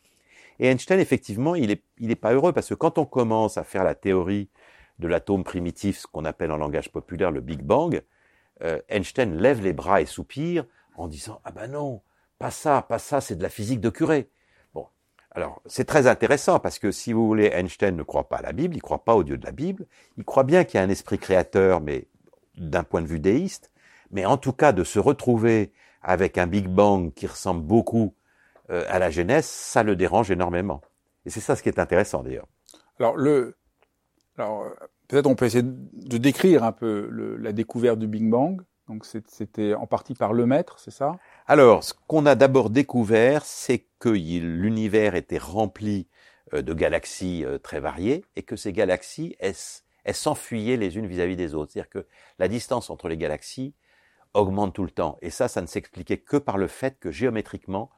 Et 0.59 0.67
Einstein, 0.67 1.01
effectivement, 1.01 1.55
il 1.55 1.71
est, 1.71 1.83
il 1.99 2.11
est 2.11 2.17
pas 2.17 2.35
heureux 2.35 2.53
parce 2.53 2.69
que 2.69 2.75
quand 2.75 2.99
on 2.99 3.07
commence 3.07 3.57
à 3.57 3.65
faire 3.65 3.83
la 3.83 3.95
théorie 3.95 4.51
de 5.01 5.09
l'atome 5.09 5.43
primitif, 5.43 5.99
ce 5.99 6.07
qu'on 6.07 6.25
appelle 6.25 6.53
en 6.53 6.57
langage 6.57 6.93
populaire 6.93 7.31
le 7.31 7.41
Big 7.41 7.63
Bang, 7.63 8.03
euh, 8.63 8.81
Einstein 8.89 9.37
lève 9.37 9.63
les 9.63 9.73
bras 9.73 10.01
et 10.01 10.07
soupire 10.07 10.65
en 10.97 11.09
disant, 11.09 11.41
ah 11.45 11.51
ben 11.51 11.69
non, 11.69 12.03
pas 12.39 12.51
ça, 12.51 12.83
pas 12.83 12.99
ça, 12.99 13.21
c'est 13.21 13.37
de 13.37 13.43
la 13.43 13.49
physique 13.49 13.81
de 13.81 13.91
curé. 13.91 14.31
Bon. 14.75 14.87
Alors, 15.31 15.63
c'est 15.67 15.87
très 15.87 16.07
intéressant 16.07 16.61
parce 16.61 16.79
que 16.79 16.91
si 16.91 17.13
vous 17.13 17.27
voulez, 17.27 17.47
Einstein 17.47 17.97
ne 17.97 18.03
croit 18.03 18.29
pas 18.29 18.37
à 18.37 18.43
la 18.43 18.53
Bible, 18.53 18.77
il 18.77 18.83
croit 18.83 19.05
pas 19.05 19.15
au 19.15 19.25
Dieu 19.25 19.39
de 19.39 19.45
la 19.45 19.53
Bible, 19.53 19.87
il 20.19 20.25
croit 20.25 20.45
bien 20.45 20.65
qu'il 20.65 20.79
y 20.79 20.83
a 20.83 20.85
un 20.85 20.91
esprit 20.91 21.19
créateur, 21.19 21.81
mais 21.81 22.07
d'un 22.57 22.85
point 22.85 23.01
de 23.03 23.07
vue 23.07 23.21
déiste, 23.21 23.71
mais 24.11 24.27
en 24.27 24.37
tout 24.37 24.53
cas 24.53 24.73
de 24.73 24.85
se 24.85 24.99
retrouver 24.99 25.73
avec 26.03 26.39
un 26.39 26.47
Big 26.47 26.69
Bang 26.69 27.13
qui 27.15 27.27
ressemble 27.27 27.63
beaucoup 27.63 28.15
euh, 28.71 28.85
à 28.89 28.99
la 28.99 29.11
Genèse, 29.11 29.47
ça 29.47 29.83
le 29.83 29.97
dérange 29.97 30.31
énormément. 30.31 30.81
Et 31.25 31.31
c'est 31.31 31.41
ça 31.41 31.57
ce 31.57 31.63
qui 31.63 31.69
est 31.69 31.79
intéressant 31.79 32.23
d'ailleurs. 32.23 32.47
Alors 32.99 33.17
le, 33.17 33.57
alors 34.41 34.67
peut-être 35.09 35.27
on 35.27 35.35
peut 35.35 35.47
essayer 35.47 35.65
de 35.65 36.19
décrire 36.19 36.65
un 36.65 36.73
peu 36.73 37.09
le, 37.11 37.37
la 37.37 37.53
découverte 37.53 37.99
du 37.99 38.07
Big 38.07 38.29
Bang. 38.29 38.61
Donc 38.89 39.05
c'était 39.05 39.75
en 39.75 39.87
partie 39.87 40.15
par 40.15 40.33
le 40.33 40.47
maître, 40.47 40.81
c'est 40.81 40.91
ça? 40.91 41.13
Alors 41.47 41.85
ce 41.85 41.95
qu'on 42.09 42.27
a 42.27 42.35
d'abord 42.35 42.71
découvert, 42.71 43.45
c'est 43.45 43.87
que 44.01 44.09
l'univers 44.09 45.15
était 45.15 45.39
rempli 45.39 46.09
euh, 46.55 46.63
de 46.63 46.75
galaxies 46.75 47.45
euh, 47.45 47.59
très 47.59 47.79
variées 47.79 48.25
et 48.35 48.43
que 48.43 48.57
ces 48.57 48.73
galaxies, 48.73 49.37
elles, 49.39 49.55
s'enfuyaient 50.15 50.77
les 50.77 50.97
unes 50.97 51.07
vis-à-vis 51.07 51.37
des 51.37 51.55
autres. 51.55 51.73
C'est-à-dire 51.73 51.91
que 51.91 52.07
la 52.41 52.49
distance 52.49 52.91
entre 52.91 53.09
les 53.09 53.17
galaxies 53.17 53.75
augmente 54.35 54.75
tout 54.75 54.85
le 54.85 54.91
temps. 54.91 55.19
Et 55.23 55.31
ça, 55.31 55.47
ça 55.47 55.61
ne 55.61 55.67
s'expliquait 55.67 56.19
que 56.19 56.37
par 56.37 56.59
le 56.59 56.67
fait 56.67 56.99
que 56.99 57.13
géométriquement, 57.13 57.91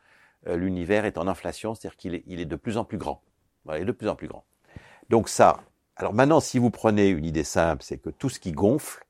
euh, 0.46 0.56
l'univers 0.56 1.06
est 1.06 1.16
en 1.16 1.26
inflation, 1.26 1.74
c'est-à-dire 1.74 1.96
qu'il 1.96 2.14
est, 2.14 2.24
il 2.26 2.40
est 2.40 2.46
de 2.46 2.56
plus 2.56 2.76
en 2.76 2.84
plus 2.84 2.98
grand. 2.98 3.22
il 3.70 3.76
est 3.76 3.84
de 3.86 3.92
plus 3.92 4.08
en 4.08 4.16
plus 4.16 4.28
grand. 4.28 4.44
Donc 5.08 5.30
ça, 5.30 5.62
alors 5.96 6.14
maintenant, 6.14 6.40
si 6.40 6.58
vous 6.58 6.70
prenez 6.70 7.08
une 7.08 7.24
idée 7.24 7.44
simple, 7.44 7.82
c'est 7.82 7.98
que 7.98 8.10
tout 8.10 8.28
ce 8.28 8.40
qui 8.40 8.52
gonfle, 8.52 9.04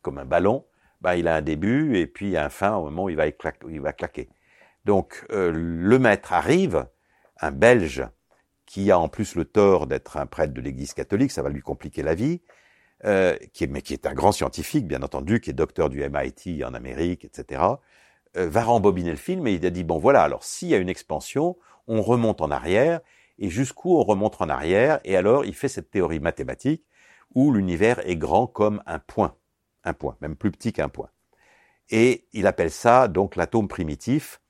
comme 0.00 0.18
un 0.18 0.24
ballon, 0.24 0.64
bah, 1.00 1.16
il 1.16 1.28
a 1.28 1.36
un 1.36 1.42
début 1.42 1.96
et 1.96 2.06
puis 2.06 2.36
un 2.36 2.48
fin 2.48 2.76
au 2.76 2.84
moment 2.84 3.04
où 3.04 3.10
il 3.10 3.16
va, 3.16 3.24
il 3.26 3.80
va 3.80 3.92
claquer. 3.92 4.28
Donc 4.84 5.26
euh, 5.30 5.52
le 5.52 5.98
maître 5.98 6.32
arrive, 6.32 6.86
un 7.40 7.50
Belge, 7.50 8.06
qui 8.66 8.90
a 8.90 8.98
en 8.98 9.08
plus 9.08 9.34
le 9.34 9.44
tort 9.44 9.86
d'être 9.86 10.16
un 10.16 10.26
prêtre 10.26 10.54
de 10.54 10.60
l'Église 10.60 10.94
catholique, 10.94 11.32
ça 11.32 11.42
va 11.42 11.50
lui 11.50 11.60
compliquer 11.60 12.02
la 12.02 12.14
vie, 12.14 12.40
euh, 13.04 13.36
qui 13.52 13.64
est, 13.64 13.66
mais 13.66 13.82
qui 13.82 13.92
est 13.92 14.06
un 14.06 14.14
grand 14.14 14.32
scientifique, 14.32 14.86
bien 14.86 15.02
entendu, 15.02 15.40
qui 15.40 15.50
est 15.50 15.54
docteur 15.54 15.90
du 15.90 16.02
MIT 16.08 16.64
en 16.64 16.72
Amérique, 16.72 17.24
etc., 17.24 17.62
euh, 18.36 18.48
va 18.48 18.62
rembobiner 18.62 19.10
le 19.10 19.16
film 19.16 19.46
et 19.46 19.52
il 19.52 19.66
a 19.66 19.70
dit, 19.70 19.84
bon 19.84 19.98
voilà, 19.98 20.22
alors 20.22 20.44
s'il 20.44 20.68
y 20.68 20.74
a 20.74 20.78
une 20.78 20.88
expansion, 20.88 21.56
on 21.86 22.00
remonte 22.00 22.40
en 22.40 22.50
arrière, 22.50 23.00
et 23.38 23.48
jusqu'où 23.48 23.96
on 23.96 24.02
remonte 24.02 24.40
en 24.40 24.48
arrière, 24.48 25.00
et 25.04 25.16
alors 25.16 25.44
il 25.44 25.54
fait 25.54 25.68
cette 25.68 25.90
théorie 25.90 26.20
mathématique 26.20 26.84
où 27.34 27.52
l'univers 27.52 28.06
est 28.06 28.16
grand 28.16 28.46
comme 28.46 28.82
un 28.86 28.98
point, 28.98 29.34
un 29.84 29.94
point, 29.94 30.16
même 30.20 30.36
plus 30.36 30.50
petit 30.50 30.72
qu'un 30.72 30.88
point. 30.88 31.08
Et 31.90 32.26
il 32.32 32.46
appelle 32.46 32.70
ça 32.70 33.08
donc 33.08 33.36
l'atome 33.36 33.68
primitif, 33.68 34.40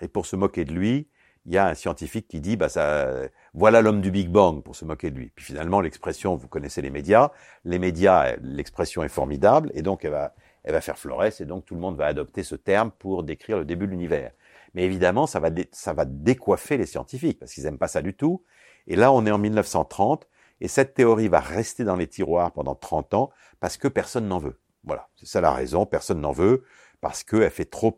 et 0.00 0.08
pour 0.08 0.26
se 0.26 0.36
moquer 0.36 0.64
de 0.64 0.72
lui, 0.72 1.08
il 1.44 1.52
y 1.52 1.58
a 1.58 1.66
un 1.66 1.74
scientifique 1.74 2.28
qui 2.28 2.40
dit, 2.40 2.56
bah 2.56 2.68
ça, 2.68 3.08
voilà 3.52 3.82
l'homme 3.82 4.00
du 4.00 4.12
Big 4.12 4.28
Bang, 4.28 4.62
pour 4.62 4.76
se 4.76 4.84
moquer 4.84 5.10
de 5.10 5.16
lui. 5.16 5.32
Puis 5.34 5.44
finalement, 5.44 5.80
l'expression, 5.80 6.36
vous 6.36 6.46
connaissez 6.46 6.82
les 6.82 6.90
médias, 6.90 7.30
les 7.64 7.80
médias, 7.80 8.36
l'expression 8.42 9.02
est 9.02 9.08
formidable, 9.08 9.72
et 9.74 9.82
donc 9.82 10.04
elle 10.04 10.12
va, 10.12 10.34
elle 10.62 10.72
va 10.72 10.80
faire 10.80 10.98
florès, 10.98 11.40
et 11.40 11.44
donc 11.44 11.64
tout 11.64 11.74
le 11.74 11.80
monde 11.80 11.96
va 11.96 12.06
adopter 12.06 12.44
ce 12.44 12.54
terme 12.54 12.92
pour 12.92 13.24
décrire 13.24 13.58
le 13.58 13.64
début 13.64 13.86
de 13.86 13.90
l'univers. 13.90 14.32
Mais 14.74 14.84
évidemment, 14.84 15.26
ça 15.26 15.40
va, 15.40 15.50
ça 15.72 15.92
va 15.92 16.04
décoiffer 16.04 16.76
les 16.76 16.86
scientifiques, 16.86 17.38
parce 17.38 17.52
qu'ils 17.52 17.64
n'aiment 17.64 17.78
pas 17.78 17.88
ça 17.88 18.02
du 18.02 18.14
tout. 18.14 18.42
Et 18.86 18.96
là, 18.96 19.12
on 19.12 19.26
est 19.26 19.30
en 19.30 19.38
1930, 19.38 20.26
et 20.60 20.68
cette 20.68 20.94
théorie 20.94 21.28
va 21.28 21.40
rester 21.40 21.84
dans 21.84 21.96
les 21.96 22.06
tiroirs 22.06 22.52
pendant 22.52 22.74
30 22.74 23.14
ans, 23.14 23.30
parce 23.60 23.76
que 23.76 23.88
personne 23.88 24.28
n'en 24.28 24.38
veut. 24.38 24.58
Voilà, 24.84 25.08
c'est 25.16 25.26
ça 25.26 25.40
la 25.40 25.52
raison, 25.52 25.86
personne 25.86 26.20
n'en 26.20 26.32
veut, 26.32 26.64
parce 27.00 27.22
qu'elle 27.22 27.50
fait 27.50 27.64
trop... 27.64 27.96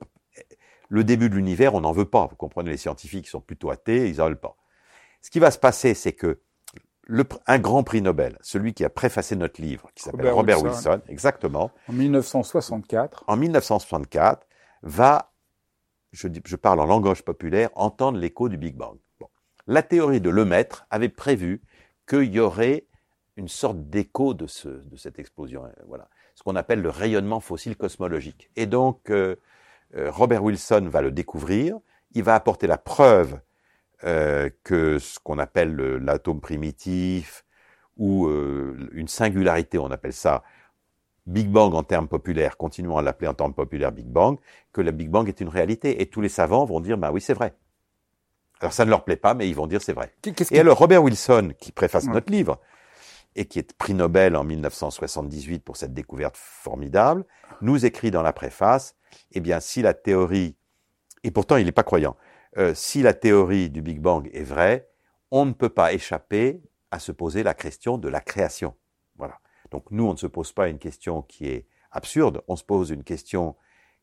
Le 0.88 1.02
début 1.02 1.30
de 1.30 1.34
l'univers, 1.34 1.74
on 1.74 1.80
n'en 1.80 1.92
veut 1.92 2.04
pas. 2.04 2.26
Vous 2.26 2.36
comprenez, 2.36 2.70
les 2.70 2.76
scientifiques 2.76 3.26
sont 3.26 3.40
plutôt 3.40 3.70
athées, 3.70 4.08
ils 4.10 4.18
n'en 4.18 4.26
veulent 4.26 4.40
pas. 4.40 4.56
Ce 5.22 5.30
qui 5.30 5.38
va 5.38 5.50
se 5.50 5.58
passer, 5.58 5.94
c'est 5.94 6.12
que 6.12 6.40
le, 7.06 7.24
un 7.46 7.58
grand 7.58 7.82
prix 7.82 8.02
Nobel, 8.02 8.38
celui 8.42 8.74
qui 8.74 8.84
a 8.84 8.90
préfacé 8.90 9.36
notre 9.36 9.60
livre, 9.60 9.90
qui 9.94 10.02
s'appelle 10.02 10.28
Robert, 10.28 10.62
Wilson, 10.62 11.00
exactement. 11.08 11.70
En 11.88 11.92
1964. 11.92 13.24
En 13.26 13.36
1964, 13.36 14.46
va, 14.82 15.32
je, 16.14 16.56
parle 16.56 16.80
en 16.80 16.86
langage 16.86 17.22
populaire, 17.22 17.70
entendre 17.74 18.18
l'écho 18.18 18.48
du 18.48 18.56
Big 18.56 18.76
Bang. 18.76 18.96
Bon. 19.20 19.28
La 19.66 19.82
théorie 19.82 20.20
de 20.20 20.30
Lemaître 20.30 20.86
avait 20.90 21.08
prévu 21.08 21.62
qu'il 22.08 22.32
y 22.32 22.40
aurait 22.40 22.86
une 23.36 23.48
sorte 23.48 23.88
d'écho 23.90 24.34
de, 24.34 24.46
ce, 24.46 24.68
de 24.68 24.96
cette 24.96 25.18
explosion. 25.18 25.64
Voilà. 25.88 26.08
Ce 26.34 26.42
qu'on 26.42 26.56
appelle 26.56 26.82
le 26.82 26.90
rayonnement 26.90 27.40
fossile 27.40 27.76
cosmologique. 27.76 28.50
Et 28.56 28.66
donc, 28.66 29.10
euh, 29.10 29.36
euh, 29.96 30.10
Robert 30.10 30.42
Wilson 30.42 30.88
va 30.88 31.02
le 31.02 31.10
découvrir. 31.10 31.78
Il 32.12 32.22
va 32.22 32.34
apporter 32.34 32.66
la 32.66 32.78
preuve 32.78 33.40
euh, 34.04 34.50
que 34.62 34.98
ce 34.98 35.18
qu'on 35.18 35.38
appelle 35.38 35.74
l'atome 35.76 36.40
primitif 36.40 37.44
ou 37.96 38.26
euh, 38.26 38.76
une 38.92 39.08
singularité, 39.08 39.78
on 39.78 39.90
appelle 39.90 40.12
ça 40.12 40.42
Big 41.26 41.48
Bang 41.48 41.74
en 41.74 41.82
termes 41.82 42.08
populaires, 42.08 42.56
continuons 42.56 42.98
à 42.98 43.02
l'appeler 43.02 43.28
en 43.28 43.34
termes 43.34 43.54
populaires 43.54 43.92
Big 43.92 44.06
Bang, 44.06 44.38
que 44.72 44.80
le 44.80 44.90
Big 44.90 45.08
Bang 45.08 45.28
est 45.28 45.40
une 45.40 45.48
réalité. 45.48 46.02
Et 46.02 46.06
tous 46.06 46.20
les 46.20 46.28
savants 46.28 46.64
vont 46.64 46.80
dire, 46.80 46.98
bah 46.98 47.10
oui, 47.12 47.20
c'est 47.20 47.34
vrai. 47.34 47.54
Alors 48.60 48.72
ça 48.72 48.84
ne 48.84 48.90
leur 48.90 49.04
plaît 49.04 49.16
pas, 49.16 49.34
mais 49.34 49.48
ils 49.48 49.54
vont 49.54 49.66
dire 49.66 49.82
c'est 49.82 49.92
vrai. 49.92 50.14
Et 50.50 50.60
alors 50.60 50.78
Robert 50.78 51.02
Wilson, 51.02 51.52
qui 51.58 51.72
préface 51.72 52.06
notre 52.06 52.30
livre, 52.30 52.60
et 53.36 53.46
qui 53.46 53.58
est 53.58 53.72
prix 53.74 53.94
Nobel 53.94 54.36
en 54.36 54.44
1978 54.44 55.64
pour 55.64 55.76
cette 55.76 55.92
découverte 55.92 56.36
formidable, 56.36 57.24
nous 57.60 57.84
écrit 57.84 58.10
dans 58.10 58.22
la 58.22 58.32
préface, 58.32 58.96
eh 59.32 59.40
bien, 59.40 59.60
si 59.60 59.82
la 59.82 59.94
théorie, 59.94 60.56
et 61.24 61.30
pourtant 61.30 61.56
il 61.56 61.66
n'est 61.66 61.72
pas 61.72 61.82
croyant, 61.82 62.16
euh, 62.58 62.74
si 62.74 63.02
la 63.02 63.12
théorie 63.12 63.70
du 63.70 63.82
Big 63.82 64.00
Bang 64.00 64.30
est 64.32 64.44
vraie, 64.44 64.88
on 65.30 65.46
ne 65.46 65.52
peut 65.52 65.68
pas 65.68 65.92
échapper 65.92 66.62
à 66.90 67.00
se 67.00 67.10
poser 67.10 67.42
la 67.42 67.54
question 67.54 67.98
de 67.98 68.08
la 68.08 68.20
création. 68.20 68.74
Donc 69.74 69.90
nous, 69.90 70.06
on 70.06 70.12
ne 70.12 70.16
se 70.16 70.28
pose 70.28 70.52
pas 70.52 70.68
une 70.68 70.78
question 70.78 71.22
qui 71.22 71.48
est 71.48 71.66
absurde, 71.90 72.42
on 72.46 72.54
se 72.54 72.62
pose 72.62 72.90
une 72.90 73.02
question 73.02 73.56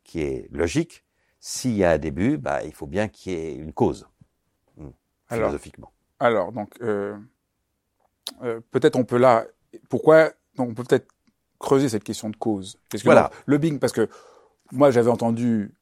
qui 0.04 0.20
est 0.20 0.50
logique. 0.52 1.06
S'il 1.40 1.78
y 1.78 1.86
a 1.86 1.92
un 1.92 1.98
début, 1.98 2.38
bah, 2.38 2.62
il 2.66 2.74
faut 2.74 2.88
bien 2.88 3.08
qu'il 3.08 3.32
y 3.32 3.36
ait 3.38 3.56
une 3.56 3.72
cause, 3.72 4.06
hmm, 4.76 4.90
philosophiquement. 5.30 5.94
Alors, 6.20 6.52
donc, 6.52 6.74
euh, 6.82 7.18
euh, 8.44 8.60
peut-être 8.72 8.98
on 8.98 9.06
peut 9.06 9.18
là, 9.18 9.46
pourquoi, 9.88 10.32
donc 10.58 10.72
on 10.72 10.74
peut 10.74 10.84
peut-être 10.84 11.08
creuser 11.58 11.88
cette 11.88 12.04
question 12.04 12.30
de 12.30 12.36
cause. 12.36 12.78
Que 12.90 12.98
voilà. 13.06 13.32
le 13.46 13.58
Big, 13.58 13.80
parce 13.80 13.94
que 13.94 14.10
moi 14.74 14.92
j'avais 14.92 15.10
entendu 15.10 15.74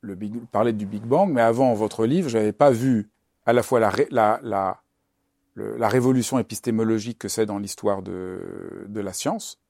le 0.00 0.14
Big, 0.14 0.42
parler 0.46 0.72
du 0.72 0.86
Big 0.86 1.02
Bang, 1.02 1.30
mais 1.30 1.42
avant 1.42 1.74
votre 1.74 2.06
livre, 2.06 2.30
j'avais 2.30 2.52
pas 2.52 2.70
vu 2.70 3.10
à 3.44 3.52
la 3.52 3.62
fois 3.62 3.78
la, 3.78 3.92
la, 4.10 4.40
la, 4.42 4.80
la 5.76 5.88
révolution 5.88 6.38
épistémologique 6.38 7.18
que 7.18 7.28
c'est 7.28 7.46
dans 7.46 7.58
l'histoire 7.58 8.02
de, 8.02 8.86
la 8.88 9.12
science, 9.12 9.60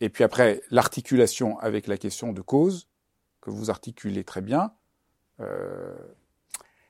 et 0.00 0.08
puis 0.08 0.24
après 0.24 0.60
l'articulation 0.70 1.58
avec 1.60 1.86
la 1.86 1.96
question 1.96 2.32
de 2.32 2.40
cause, 2.40 2.88
que 3.40 3.50
vous 3.50 3.70
articulez 3.70 4.24
très 4.24 4.40
bien. 4.40 4.72
Euh... 5.40 5.94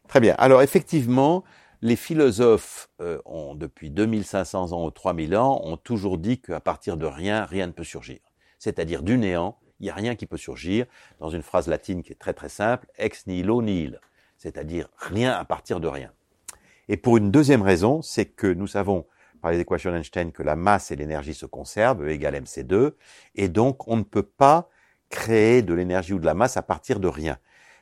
Très 0.09 0.21
bien. 0.21 0.35
Alors 0.39 0.63
effectivement, 0.63 1.45
les 1.83 1.97
philosophes 1.97 2.89
euh, 3.01 3.21
ont, 3.25 3.55
depuis 3.55 3.91
2500 3.91 4.73
ans 4.73 4.87
ou 4.87 4.91
3000 4.91 5.37
ans, 5.37 5.61
ont 5.65 5.77
toujours 5.77 6.19
dit 6.19 6.41
qu'à 6.41 6.61
partir 6.61 6.97
de 6.97 7.07
rien, 7.07 7.45
rien 7.45 7.67
ne 7.67 7.73
peut 7.73 7.85
surgir. 7.85 8.21
C'est-à-dire 8.59 9.03
du 9.03 9.19
néant, 9.19 9.59
il 9.81 9.85
n'y 9.85 9.91
a 9.91 9.95
rien 9.95 10.15
qui 10.15 10.27
peut 10.27 10.37
surgir 10.37 10.87
dans 11.19 11.31
une 11.31 11.43
phrase 11.43 11.69
latine 11.69 12.03
qui 12.03 12.13
est 12.13 12.19
très 12.19 12.33
très 12.33 12.49
simple, 12.49 12.87
ex 12.97 13.27
nihilo 13.27 13.61
nihil, 13.61 14.01
c'est-à-dire 14.39 14.89
rien 14.97 15.33
à 15.33 15.45
partir 15.45 15.81
de 15.81 15.89
rien. 15.89 16.13
Et 16.89 16.97
pour 16.97 17.17
une 17.17 17.31
deuxième 17.31 17.63
raison, 17.63 18.03
c'est 18.03 18.27
que 18.27 18.47
nous 18.47 18.67
savons 18.67 19.07
par 19.41 19.53
les 19.53 19.61
équations 19.61 19.91
d'Einstein 19.91 20.33
que 20.33 20.43
la 20.43 20.57
masse 20.57 20.91
et 20.91 20.97
l'énergie 20.97 21.35
se 21.35 21.47
conservent, 21.47 22.03
E 22.03 22.11
égale 22.11 22.37
mc2, 22.37 22.93
et 23.35 23.49
donc 23.49 23.89
on 23.89 23.97
ne 23.97 24.03
peut 24.03 24.23
pas 24.23 24.71
créer 25.11 25.63
de 25.63 25.75
l'énergie 25.75 26.15
ou 26.15 26.19
de 26.19 26.25
la 26.25 26.35
masse 26.35 26.57
à 26.57 26.63
partir 26.63 26.99
de 26.99 27.09
rien. 27.09 27.39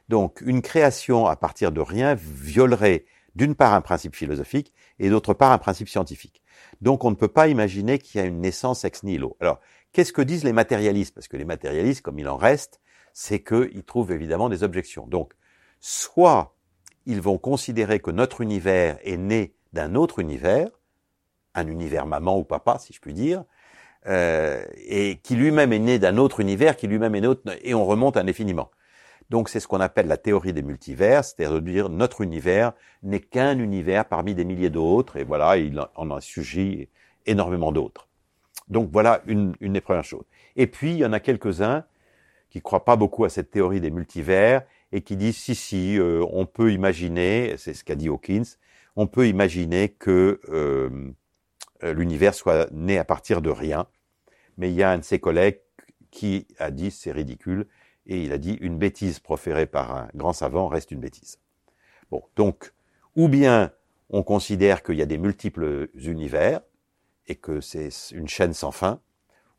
Donc 0.09 0.41
une 0.41 0.61
création 0.61 1.27
à 1.27 1.37
partir 1.37 1.73
de 1.73 1.81
rien 1.81 2.15
violerait 2.15 3.05
d'une 3.35 3.55
part 3.55 3.73
un 3.75 3.81
principe 3.81 4.15
philosophique 4.15 4.73
et 4.99 5.09
d'autre 5.09 5.35
part 5.35 5.53
un 5.53 5.59
principe 5.59 5.89
scientifique. 5.89 6.43
Donc 6.81 7.05
on 7.05 7.11
ne 7.11 7.17
peut 7.17 7.29
pas 7.29 7.49
imaginer 7.49 7.99
qu'il 7.99 8.21
y 8.21 8.25
a 8.25 8.27
une 8.27 8.41
naissance 8.41 8.85
ex 8.85 9.03
nihilo. 9.05 9.37
Alors, 9.41 9.61
qu'est-ce 9.93 10.13
que 10.13 10.23
disent 10.23 10.45
les 10.45 10.53
matérialistes? 10.53 11.15
Parce 11.15 11.29
que 11.29 11.37
les 11.37 11.45
matérialistes, 11.45 12.03
comme 12.03 12.19
il 12.19 12.29
en 12.29 12.37
reste, 12.37 12.81
c'est 13.13 13.43
qu'ils 13.43 13.85
trouvent 13.85 14.13
évidemment 14.13 14.49
des 14.49 14.63
objections. 14.63 15.07
Donc, 15.07 15.33
soit 15.81 16.52
ils 17.07 17.21
vont 17.21 17.39
considérer 17.39 18.01
que 18.01 18.11
notre 18.11 18.41
univers 18.41 18.99
est 19.05 19.17
né 19.17 19.55
d'un 19.73 19.95
autre 19.95 20.19
univers, 20.19 20.69
un 21.55 21.67
univers 21.67 22.07
maman 22.07 22.39
ou 22.39 22.45
papa, 22.45 22.79
si 22.79 22.93
je 22.93 23.01
puis 23.01 23.15
dire, 23.15 23.45
euh, 24.07 24.65
et 24.77 25.19
qui 25.23 25.37
lui-même 25.37 25.73
est 25.73 25.79
né 25.79 25.99
d'un 25.99 26.17
autre 26.17 26.41
univers, 26.41 26.77
qui 26.77 26.87
lui-même 26.87 27.15
est 27.15 27.21
né, 27.21 27.29
et 27.63 27.75
on 27.75 27.85
remonte 27.85 28.17
indéfiniment. 28.17 28.71
Donc 29.31 29.49
c'est 29.49 29.61
ce 29.61 29.69
qu'on 29.69 29.81
appelle 29.81 30.09
la 30.09 30.17
théorie 30.17 30.53
des 30.53 30.63
multivers, 30.63 31.25
c'est-à-dire 31.25 31.55
de 31.55 31.61
dire 31.61 31.89
notre 31.89 32.21
univers 32.21 32.73
n'est 33.03 33.21
qu'un 33.21 33.59
univers 33.59 34.05
parmi 34.05 34.35
des 34.35 34.45
milliers 34.45 34.71
d'autres, 34.71 35.17
et 35.17 35.25
voilà, 35.25 35.57
il 35.57 35.81
en 35.95 36.11
a 36.11 36.21
surgi 36.21 36.89
énormément 37.27 37.73
d'autres. 37.73 38.09
Donc 38.69 38.91
voilà 38.93 39.23
une, 39.27 39.55
une 39.61 39.75
des 39.75 39.81
premières 39.81 40.05
choses. 40.05 40.25
Et 40.57 40.67
puis 40.67 40.93
il 40.93 40.99
y 40.99 41.07
en 41.07 41.13
a 41.13 41.21
quelques-uns 41.21 41.85
qui 42.51 42.61
croient 42.61 42.85
pas 42.85 42.97
beaucoup 42.97 43.25
à 43.25 43.31
cette 43.31 43.51
théorie 43.51 43.81
des 43.81 43.91
multivers 43.91 44.63
et 44.93 45.01
qui 45.01 45.17
disent 45.17 45.37
si 45.37 45.55
si, 45.55 45.99
euh, 45.99 46.25
on 46.31 46.47
peut 46.47 46.73
imaginer, 46.73 47.55
c'est 47.57 47.75
ce 47.75 47.83
qu'a 47.83 47.95
dit 47.95 48.09
Hawkins, 48.09 48.45
on 48.95 49.07
peut 49.07 49.27
imaginer 49.27 49.89
que 49.89 50.41
euh, 50.51 51.11
euh, 51.83 51.95
l'univers 51.95 52.35
soit 52.35 52.71
né 52.73 52.99
à 52.99 53.05
partir 53.05 53.41
de 53.41 53.51
rien. 53.51 53.87
Mais 54.59 54.71
il 54.71 54.77
y 54.77 54.83
a 54.83 54.91
un 54.91 54.99
de 54.99 55.05
ses 55.05 55.19
collègues 55.19 55.61
qui 56.11 56.47
a 56.59 56.71
dit 56.71 56.91
c'est 56.91 57.13
ridicule 57.13 57.67
et 58.07 58.23
il 58.23 58.33
a 58.33 58.39
dit 58.39 58.59
une 58.61 58.77
bêtise 58.77 59.19
proférée 59.19 59.67
par 59.67 59.97
un 59.97 60.09
grand 60.15 60.35
savant 60.35 60.69
reste 60.69 60.91
une 60.91 61.01
bêtise. 61.01 61.39
Bon, 62.11 62.23
donc 62.37 62.73
ou 63.17 63.29
bien 63.29 63.73
on 64.11 64.23
considère 64.23 64.83
qu'il 64.83 64.97
y 64.97 65.03
a 65.03 65.07
des 65.07 65.17
multiples 65.17 65.89
univers 65.95 66.61
et 67.29 67.37
que 67.37 67.63
c'est 67.63 67.89
une 68.11 68.29
chaîne 68.29 68.53
sans 68.53 68.73
fin, 68.73 69.01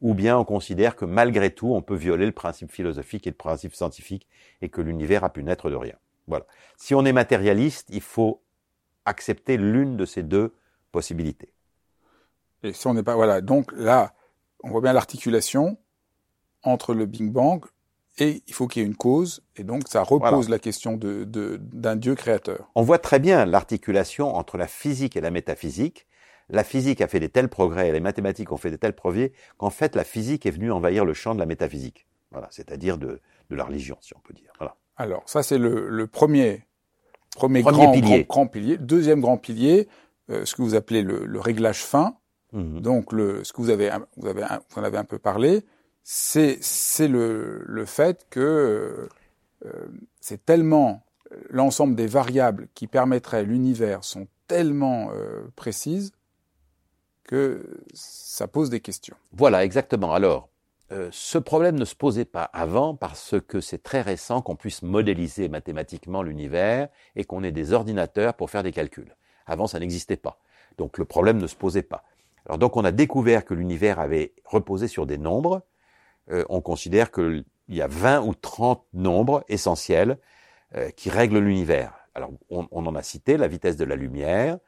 ou 0.03 0.13
bien 0.13 0.37
on 0.37 0.43
considère 0.43 0.95
que 0.95 1.05
malgré 1.05 1.49
tout 1.49 1.73
on 1.73 1.81
peut 1.81 1.95
violer 1.95 2.27
le 2.27 2.31
principe 2.31 2.71
philosophique 2.71 3.25
et 3.25 3.31
le 3.31 3.35
principe 3.35 3.73
scientifique 3.73 4.27
et 4.61 4.69
que 4.69 4.81
l'univers 4.81 5.23
a 5.23 5.29
pu 5.31 5.43
naître 5.43 5.71
de 5.71 5.75
rien. 5.75 5.95
Voilà. 6.27 6.45
Si 6.77 6.93
on 6.93 7.03
est 7.05 7.13
matérialiste, 7.13 7.87
il 7.89 8.01
faut 8.01 8.41
accepter 9.05 9.57
l'une 9.57 9.97
de 9.97 10.05
ces 10.05 10.21
deux 10.21 10.53
possibilités. 10.91 11.51
Et 12.63 12.73
si 12.73 12.85
on 12.87 12.93
n'est 12.93 13.03
pas, 13.03 13.15
voilà, 13.15 13.41
donc 13.41 13.71
là, 13.73 14.13
on 14.63 14.69
voit 14.69 14.81
bien 14.81 14.93
l'articulation 14.93 15.77
entre 16.63 16.93
le 16.93 17.05
Big 17.05 17.31
Bang 17.31 17.65
et 18.19 18.43
il 18.47 18.53
faut 18.53 18.67
qu'il 18.67 18.81
y 18.81 18.85
ait 18.85 18.87
une 18.87 18.95
cause, 18.95 19.41
et 19.55 19.63
donc 19.63 19.87
ça 19.87 20.03
repose 20.03 20.47
la 20.47 20.59
question 20.59 20.97
de, 20.97 21.25
d'un 21.73 21.95
Dieu 21.95 22.13
créateur. 22.13 22.69
On 22.75 22.83
voit 22.83 22.99
très 22.99 23.19
bien 23.19 23.45
l'articulation 23.45 24.35
entre 24.35 24.57
la 24.57 24.67
physique 24.67 25.17
et 25.17 25.21
la 25.21 25.31
métaphysique. 25.31 26.05
La 26.49 26.63
physique 26.63 27.01
a 27.01 27.07
fait 27.07 27.19
des 27.19 27.29
tels 27.29 27.49
progrès, 27.49 27.89
et 27.89 27.91
les 27.91 27.99
mathématiques 27.99 28.51
ont 28.51 28.57
fait 28.57 28.71
des 28.71 28.77
tels 28.77 28.93
progrès, 28.93 29.31
qu'en 29.57 29.69
fait 29.69 29.95
la 29.95 30.03
physique 30.03 30.45
est 30.45 30.51
venue 30.51 30.71
envahir 30.71 31.05
le 31.05 31.13
champ 31.13 31.33
de 31.33 31.39
la 31.39 31.45
métaphysique. 31.45 32.05
Voilà, 32.31 32.47
c'est-à-dire 32.51 32.97
de, 32.97 33.21
de 33.49 33.55
la 33.55 33.63
religion, 33.63 33.97
si 34.01 34.15
on 34.15 34.19
peut 34.19 34.33
dire. 34.33 34.51
Voilà. 34.57 34.75
Alors, 34.97 35.23
ça 35.25 35.43
c'est 35.43 35.57
le, 35.57 35.89
le 35.89 36.07
premier, 36.07 36.63
premier, 37.35 37.61
grand, 37.61 37.91
pilier. 37.91 38.25
Grand, 38.27 38.47
pilier. 38.47 38.77
Deuxième 38.77 39.21
grand 39.21 39.37
pilier, 39.37 39.87
euh, 40.29 40.45
ce 40.45 40.55
que 40.55 40.61
vous 40.61 40.75
appelez 40.75 41.01
le, 41.01 41.25
le 41.25 41.39
réglage 41.39 41.83
fin. 41.83 42.17
Mhm. 42.51 42.81
Donc, 42.81 43.13
le, 43.13 43.43
ce 43.43 43.53
que 43.53 43.61
vous 43.61 43.69
avez, 43.69 43.91
vous 44.17 44.27
avez, 44.27 44.43
vous 44.43 44.79
en 44.79 44.83
avez 44.83 44.97
un 44.97 45.03
peu 45.03 45.19
parlé, 45.19 45.63
c'est 46.03 46.57
c'est 46.61 47.07
le, 47.07 47.63
le 47.65 47.85
fait 47.85 48.27
que 48.29 49.09
euh, 49.65 49.87
c'est 50.19 50.45
tellement 50.45 51.05
l'ensemble 51.49 51.95
des 51.95 52.07
variables 52.07 52.67
qui 52.73 52.87
permettraient 52.87 53.43
l'univers 53.43 54.03
sont 54.03 54.27
tellement 54.47 55.11
euh, 55.13 55.43
précises 55.55 56.11
que 57.23 57.63
ça 57.93 58.47
pose 58.47 58.69
des 58.69 58.79
questions. 58.79 59.15
Voilà, 59.31 59.63
exactement. 59.63 60.13
Alors, 60.13 60.49
euh, 60.91 61.09
ce 61.11 61.37
problème 61.37 61.77
ne 61.79 61.85
se 61.85 61.95
posait 61.95 62.25
pas 62.25 62.43
avant 62.43 62.95
parce 62.95 63.35
que 63.47 63.61
c'est 63.61 63.81
très 63.81 64.01
récent 64.01 64.41
qu'on 64.41 64.55
puisse 64.55 64.81
modéliser 64.81 65.49
mathématiquement 65.49 66.21
l'univers 66.21 66.89
et 67.15 67.23
qu'on 67.23 67.43
ait 67.43 67.51
des 67.51 67.73
ordinateurs 67.73 68.33
pour 68.33 68.49
faire 68.49 68.63
des 68.63 68.71
calculs. 68.71 69.15
Avant, 69.45 69.67
ça 69.67 69.79
n'existait 69.79 70.17
pas. 70.17 70.39
Donc 70.77 70.97
le 70.97 71.05
problème 71.05 71.37
ne 71.37 71.47
se 71.47 71.55
posait 71.55 71.83
pas. 71.83 72.03
Alors 72.45 72.57
donc 72.57 72.75
on 72.75 72.83
a 72.83 72.91
découvert 72.91 73.45
que 73.45 73.53
l'univers 73.53 73.99
avait 73.99 74.33
reposé 74.45 74.87
sur 74.87 75.05
des 75.05 75.17
nombres. 75.17 75.61
Euh, 76.31 76.43
on 76.49 76.61
considère 76.61 77.11
qu'il 77.11 77.45
y 77.69 77.81
a 77.81 77.87
20 77.87 78.21
ou 78.21 78.33
30 78.35 78.83
nombres 78.93 79.43
essentiels 79.47 80.17
euh, 80.75 80.89
qui 80.91 81.09
règlent 81.09 81.39
l'univers. 81.39 81.93
Alors 82.15 82.31
on, 82.49 82.67
en 82.71 82.95
a 82.95 83.01
cité 83.01 83.37
la 83.37 83.47
vitesse 83.47 83.77
de 83.77 83.85
la 83.85 83.95
lumière, 83.95 84.59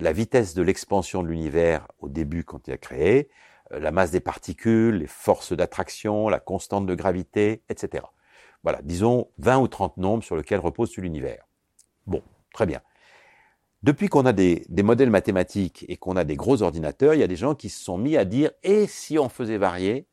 la 0.00 0.12
vitesse 0.12 0.54
de 0.54 0.62
l'expansion 0.62 1.22
de 1.22 1.28
l'univers 1.28 1.86
au 2.00 2.08
début 2.08 2.44
quand 2.44 2.66
il 2.68 2.72
a 2.72 2.78
créé, 2.78 3.28
euh, 3.72 3.78
la 3.78 3.90
masse 3.90 4.10
des 4.10 4.20
particules, 4.20 4.96
les 4.96 5.06
forces 5.06 5.52
d'attraction, 5.52 6.28
la 6.28 6.40
constante 6.40 6.86
de 6.86 6.94
gravité, 6.94 7.62
etc. 7.68 8.04
Voilà, 8.62 8.80
disons 8.82 9.28
20 9.38 9.58
ou 9.58 9.68
30 9.68 9.96
nombres 9.96 10.24
sur 10.24 10.36
lesquels 10.36 10.60
repose 10.60 10.96
l'univers. 10.96 11.44
Bon, 12.06 12.22
très 12.52 12.66
bien. 12.66 12.80
Depuis 13.82 14.08
qu'on 14.08 14.26
a 14.26 14.32
des, 14.32 14.66
modèles 14.82 15.10
mathématiques 15.10 15.86
et 15.88 15.96
qu'on 15.96 16.16
a 16.16 16.24
des 16.24 16.36
gros 16.36 16.60
ordinateurs, 16.60 17.14
il 17.14 17.20
y 17.20 17.22
a 17.22 17.26
des 17.26 17.36
gens 17.36 17.54
qui 17.54 17.70
se 17.70 17.82
sont 17.82 17.96
mis 17.96 18.16
à 18.16 18.26
dire 18.26 18.50
et 18.62 18.86
si 18.86 19.18
on 19.18 19.30
faisait 19.30 19.56
varier 19.56 20.06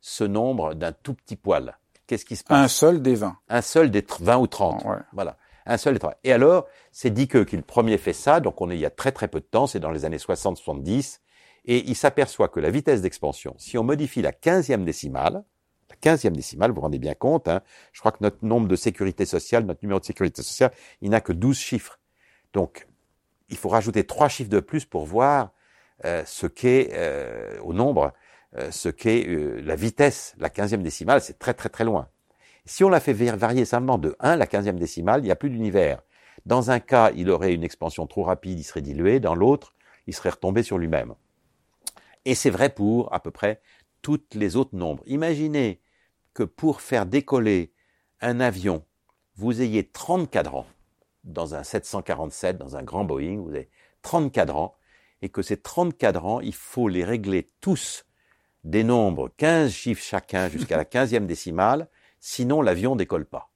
ce 0.00 0.22
nombre 0.22 0.74
d'un 0.74 0.92
tout 0.92 1.14
petit 1.14 1.36
poil? 1.36 1.76
Qu'est-ce 2.06 2.24
qui 2.24 2.36
se 2.36 2.44
passe? 2.44 2.58
Un 2.58 2.68
seul 2.68 3.02
des 3.02 3.16
20. 3.16 3.36
Un 3.48 3.62
seul 3.62 3.90
des 3.90 4.06
20 4.20 4.38
ou 4.38 4.46
30. 4.46 4.84
Voilà. 5.12 5.36
Un 5.66 5.76
seul 5.76 5.98
30. 5.98 6.14
Et 6.24 6.32
alors, 6.32 6.66
c'est 6.92 7.10
dit 7.10 7.28
que 7.28 7.38
qui 7.44 7.56
le 7.56 7.62
premier 7.62 7.98
fait 7.98 8.12
ça, 8.12 8.40
donc 8.40 8.60
on 8.60 8.70
est 8.70 8.76
il 8.76 8.80
y 8.80 8.86
a 8.86 8.90
très 8.90 9.12
très 9.12 9.28
peu 9.28 9.40
de 9.40 9.44
temps, 9.44 9.66
c'est 9.66 9.80
dans 9.80 9.90
les 9.90 10.04
années 10.04 10.16
60-70, 10.16 11.20
et 11.66 11.88
il 11.88 11.94
s'aperçoit 11.94 12.48
que 12.48 12.60
la 12.60 12.70
vitesse 12.70 13.02
d'expansion, 13.02 13.54
si 13.58 13.76
on 13.78 13.84
modifie 13.84 14.22
la 14.22 14.32
quinzième 14.32 14.84
décimale, 14.84 15.44
la 15.90 15.96
quinzième 15.96 16.36
décimale, 16.36 16.70
vous 16.70 16.76
vous 16.76 16.82
rendez 16.82 16.98
bien 16.98 17.14
compte, 17.14 17.48
hein, 17.48 17.60
je 17.92 18.00
crois 18.00 18.12
que 18.12 18.22
notre 18.22 18.44
nombre 18.44 18.68
de 18.68 18.76
sécurité 18.76 19.26
sociale, 19.26 19.64
notre 19.64 19.80
numéro 19.82 20.00
de 20.00 20.04
sécurité 20.04 20.42
sociale, 20.42 20.72
il 21.00 21.10
n'a 21.10 21.20
que 21.20 21.32
12 21.32 21.58
chiffres. 21.58 21.98
Donc, 22.52 22.86
il 23.48 23.56
faut 23.56 23.68
rajouter 23.68 24.04
trois 24.04 24.28
chiffres 24.28 24.50
de 24.50 24.60
plus 24.60 24.84
pour 24.84 25.04
voir 25.04 25.52
euh, 26.04 26.22
ce 26.24 26.46
qu'est 26.46 26.90
euh, 26.92 27.60
au 27.60 27.74
nombre, 27.74 28.12
euh, 28.56 28.70
ce 28.70 28.88
qu'est 28.88 29.26
la 29.62 29.76
vitesse, 29.76 30.34
la 30.38 30.48
quinzième 30.48 30.82
décimale, 30.82 31.20
c'est 31.20 31.38
très 31.38 31.54
très 31.54 31.68
très 31.68 31.84
loin. 31.84 32.08
Si 32.70 32.84
on 32.84 32.88
la 32.88 33.00
fait 33.00 33.14
varier 33.14 33.64
simplement 33.64 33.98
de 33.98 34.14
1, 34.20 34.36
la 34.36 34.46
quinzième 34.46 34.78
décimale, 34.78 35.22
il 35.22 35.24
n'y 35.24 35.32
a 35.32 35.36
plus 35.36 35.50
d'univers. 35.50 36.02
Dans 36.46 36.70
un 36.70 36.78
cas, 36.78 37.10
il 37.16 37.28
aurait 37.28 37.52
une 37.52 37.64
expansion 37.64 38.06
trop 38.06 38.22
rapide, 38.22 38.60
il 38.60 38.62
serait 38.62 38.80
dilué. 38.80 39.18
Dans 39.18 39.34
l'autre, 39.34 39.74
il 40.06 40.14
serait 40.14 40.30
retombé 40.30 40.62
sur 40.62 40.78
lui-même. 40.78 41.16
Et 42.24 42.36
c'est 42.36 42.48
vrai 42.48 42.68
pour 42.68 43.12
à 43.12 43.18
peu 43.18 43.32
près 43.32 43.60
toutes 44.02 44.36
les 44.36 44.54
autres 44.54 44.76
nombres. 44.76 45.02
Imaginez 45.06 45.80
que 46.32 46.44
pour 46.44 46.80
faire 46.80 47.06
décoller 47.06 47.72
un 48.20 48.38
avion, 48.38 48.84
vous 49.34 49.62
ayez 49.62 49.88
30 49.88 50.30
cadrans 50.30 50.66
dans 51.24 51.56
un 51.56 51.64
747, 51.64 52.56
dans 52.56 52.76
un 52.76 52.84
grand 52.84 53.04
Boeing, 53.04 53.40
vous 53.40 53.50
avez 53.50 53.68
30 54.02 54.30
cadrans, 54.30 54.76
et 55.22 55.28
que 55.28 55.42
ces 55.42 55.56
30 55.56 55.98
cadrans, 55.98 56.40
il 56.40 56.54
faut 56.54 56.86
les 56.86 57.02
régler 57.02 57.48
tous 57.60 58.06
des 58.62 58.84
nombres 58.84 59.28
15 59.38 59.72
chiffres 59.72 60.04
chacun 60.04 60.48
jusqu'à 60.48 60.76
la 60.76 60.84
15e 60.84 61.26
décimale, 61.26 61.88
sinon 62.20 62.62
l'avion 62.62 62.94
décolle 62.94 63.26
pas. 63.26 63.50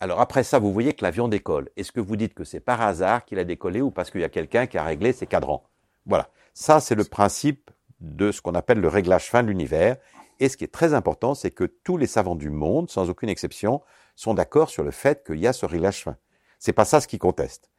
Alors 0.00 0.20
après 0.20 0.42
ça, 0.42 0.58
vous 0.58 0.72
voyez 0.72 0.94
que 0.94 1.04
l'avion 1.04 1.28
décolle. 1.28 1.70
Est-ce 1.76 1.92
que 1.92 2.00
vous 2.00 2.16
dites 2.16 2.34
que 2.34 2.44
c'est 2.44 2.60
par 2.60 2.80
hasard 2.80 3.24
qu'il 3.24 3.38
a 3.38 3.44
décollé 3.44 3.80
ou 3.80 3.90
parce 3.90 4.10
qu'il 4.10 4.20
y 4.20 4.24
a 4.24 4.28
quelqu'un 4.28 4.66
qui 4.66 4.78
a 4.78 4.84
réglé 4.84 5.12
ses 5.12 5.26
cadrans? 5.26 5.62
Voilà. 6.06 6.30
Ça, 6.54 6.80
c'est 6.80 6.94
le 6.94 7.04
principe 7.04 7.70
de 8.00 8.32
ce 8.32 8.40
qu'on 8.40 8.54
appelle 8.54 8.80
le 8.80 8.88
réglage 8.88 9.28
fin 9.28 9.42
de 9.42 9.48
l'univers. 9.48 9.96
Et 10.40 10.48
ce 10.48 10.56
qui 10.56 10.64
est 10.64 10.72
très 10.72 10.94
important, 10.94 11.34
c'est 11.34 11.50
que 11.50 11.64
tous 11.64 11.98
les 11.98 12.06
savants 12.06 12.34
du 12.34 12.48
monde, 12.48 12.90
sans 12.90 13.10
aucune 13.10 13.28
exception, 13.28 13.82
sont 14.16 14.32
d'accord 14.32 14.70
sur 14.70 14.82
le 14.82 14.90
fait 14.90 15.24
qu'il 15.24 15.38
y 15.38 15.46
a 15.46 15.52
ce 15.52 15.66
réglage 15.66 16.02
fin. 16.02 16.16
C'est 16.58 16.72
pas 16.72 16.86
ça 16.86 17.00
ce 17.00 17.06
qu'ils 17.06 17.18
contestent. 17.18 17.70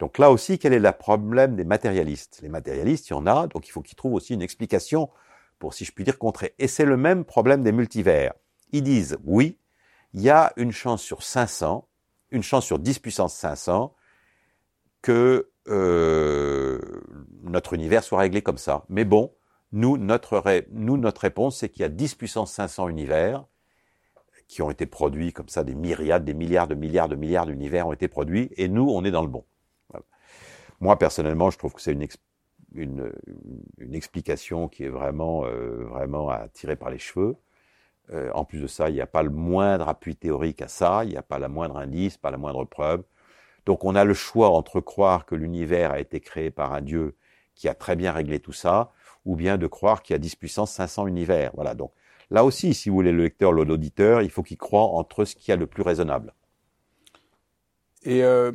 Donc 0.00 0.18
là 0.18 0.30
aussi, 0.30 0.58
quel 0.58 0.72
est 0.72 0.78
le 0.80 0.92
problème 0.92 1.56
des 1.56 1.64
matérialistes? 1.64 2.40
Les 2.42 2.48
matérialistes, 2.48 3.08
il 3.08 3.12
y 3.12 3.16
en 3.16 3.26
a, 3.26 3.46
donc 3.46 3.68
il 3.68 3.70
faut 3.70 3.82
qu'ils 3.82 3.96
trouvent 3.96 4.14
aussi 4.14 4.34
une 4.34 4.42
explication 4.42 5.10
pour, 5.58 5.74
si 5.74 5.84
je 5.84 5.92
puis 5.92 6.04
dire, 6.04 6.18
contrer. 6.18 6.54
Et 6.58 6.68
c'est 6.68 6.84
le 6.84 6.96
même 6.96 7.24
problème 7.24 7.62
des 7.62 7.72
multivers. 7.72 8.32
Ils 8.72 8.82
disent, 8.82 9.18
oui, 9.24 9.58
il 10.14 10.22
y 10.22 10.30
a 10.30 10.52
une 10.56 10.72
chance 10.72 11.02
sur 11.02 11.22
500, 11.22 11.88
une 12.30 12.42
chance 12.42 12.64
sur 12.64 12.78
10 12.78 12.98
puissance 12.98 13.34
500, 13.34 13.94
que 15.02 15.50
euh, 15.68 16.80
notre 17.42 17.74
univers 17.74 18.02
soit 18.02 18.18
réglé 18.18 18.42
comme 18.42 18.58
ça. 18.58 18.84
Mais 18.88 19.04
bon, 19.04 19.32
nous, 19.72 19.96
notre, 19.98 20.42
nous, 20.72 20.96
notre 20.96 21.22
réponse, 21.22 21.58
c'est 21.58 21.68
qu'il 21.68 21.82
y 21.82 21.84
a 21.84 21.88
10 21.88 22.14
puissance 22.14 22.52
500 22.52 22.88
univers 22.88 23.44
qui 24.46 24.62
ont 24.62 24.70
été 24.70 24.86
produits 24.86 25.32
comme 25.32 25.48
ça, 25.48 25.62
des 25.62 25.74
myriades, 25.74 26.24
des 26.24 26.32
milliards 26.32 26.68
de 26.68 26.74
milliards 26.74 27.08
de 27.08 27.16
milliards 27.16 27.46
d'univers 27.46 27.86
ont 27.86 27.92
été 27.92 28.08
produits, 28.08 28.50
et 28.56 28.68
nous, 28.68 28.88
on 28.88 29.04
est 29.04 29.10
dans 29.10 29.22
le 29.22 29.28
bon. 29.28 29.44
Moi, 30.80 30.96
personnellement, 30.96 31.50
je 31.50 31.58
trouve 31.58 31.74
que 31.74 31.82
c'est 31.82 31.92
une, 31.92 32.06
une, 32.74 33.12
une, 33.78 33.94
explication 33.94 34.68
qui 34.68 34.84
est 34.84 34.88
vraiment, 34.88 35.44
euh, 35.44 35.84
vraiment 35.90 36.30
à 36.30 36.48
tirer 36.48 36.76
par 36.76 36.88
les 36.88 36.98
cheveux. 36.98 37.36
Euh, 38.12 38.30
en 38.34 38.44
plus 38.44 38.60
de 38.60 38.66
ça, 38.66 38.88
il 38.88 38.94
n'y 38.94 39.00
a 39.00 39.06
pas 39.06 39.22
le 39.22 39.30
moindre 39.30 39.88
appui 39.88 40.16
théorique 40.16 40.62
à 40.62 40.68
ça, 40.68 41.04
il 41.04 41.10
n'y 41.10 41.16
a 41.16 41.22
pas 41.22 41.38
la 41.38 41.48
moindre 41.48 41.76
indice, 41.76 42.16
pas 42.16 42.30
la 42.30 42.38
moindre 42.38 42.64
preuve. 42.64 43.02
Donc 43.66 43.84
on 43.84 43.94
a 43.94 44.04
le 44.04 44.14
choix 44.14 44.48
entre 44.50 44.80
croire 44.80 45.26
que 45.26 45.34
l'univers 45.34 45.92
a 45.92 46.00
été 46.00 46.20
créé 46.20 46.50
par 46.50 46.72
un 46.72 46.80
Dieu 46.80 47.16
qui 47.54 47.68
a 47.68 47.74
très 47.74 47.96
bien 47.96 48.12
réglé 48.12 48.40
tout 48.40 48.52
ça, 48.52 48.92
ou 49.26 49.36
bien 49.36 49.58
de 49.58 49.66
croire 49.66 50.02
qu'il 50.02 50.14
y 50.14 50.16
a 50.16 50.18
10 50.18 50.36
puissance 50.36 50.72
500 50.72 51.06
univers. 51.06 51.50
Voilà. 51.54 51.74
Donc 51.74 51.92
là 52.30 52.44
aussi, 52.44 52.72
si 52.72 52.88
vous 52.88 52.94
voulez 52.94 53.12
le 53.12 53.22
lecteur, 53.24 53.52
l'auditeur, 53.52 54.22
il 54.22 54.30
faut 54.30 54.42
qu'il 54.42 54.56
croit 54.56 54.82
entre 54.82 55.24
ce 55.24 55.34
qui 55.34 55.52
a 55.52 55.56
le 55.56 55.66
plus 55.66 55.82
raisonnable. 55.82 56.32
Et, 58.04 58.24
euh, 58.24 58.52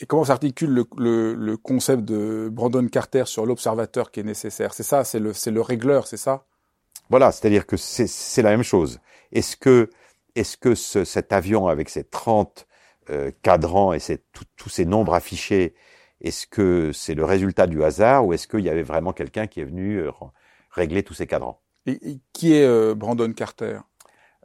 et 0.00 0.06
comment 0.06 0.24
s'articule 0.24 0.70
le, 0.70 0.84
le, 0.98 1.34
le, 1.34 1.56
concept 1.56 2.02
de 2.02 2.50
Brandon 2.52 2.86
Carter 2.88 3.24
sur 3.26 3.46
l'observateur 3.46 4.10
qui 4.10 4.20
est 4.20 4.24
nécessaire? 4.24 4.74
C'est 4.74 4.82
ça, 4.82 5.04
c'est 5.04 5.20
le, 5.20 5.32
le 5.46 5.60
régleur, 5.60 6.06
c'est 6.06 6.16
ça? 6.16 6.44
Voilà, 7.10 7.32
c'est-à-dire 7.32 7.66
que 7.66 7.76
c'est, 7.76 8.42
la 8.42 8.50
même 8.50 8.62
chose. 8.62 9.00
Est-ce 9.32 9.56
que, 9.56 9.90
est-ce 10.34 10.56
que 10.56 10.74
ce, 10.74 11.04
cet 11.04 11.32
avion 11.32 11.68
avec 11.68 11.88
ses 11.88 12.04
30 12.04 12.66
euh, 13.10 13.30
cadrans 13.42 13.92
et 13.92 13.98
ses, 13.98 14.22
tous 14.56 14.68
ces 14.68 14.86
nombres 14.86 15.14
affichés, 15.14 15.74
est-ce 16.20 16.46
que 16.46 16.90
c'est 16.92 17.14
le 17.14 17.24
résultat 17.24 17.66
du 17.66 17.84
hasard 17.84 18.26
ou 18.26 18.32
est-ce 18.32 18.48
qu'il 18.48 18.60
y 18.60 18.70
avait 18.70 18.82
vraiment 18.82 19.12
quelqu'un 19.12 19.46
qui 19.46 19.60
est 19.60 19.64
venu 19.64 19.98
euh, 19.98 20.10
régler 20.70 21.02
tous 21.02 21.14
ces 21.14 21.26
cadrans? 21.26 21.60
Et, 21.86 22.20
qui 22.32 22.54
est 22.54 22.64
euh, 22.64 22.94
Brandon 22.94 23.32
Carter? 23.32 23.80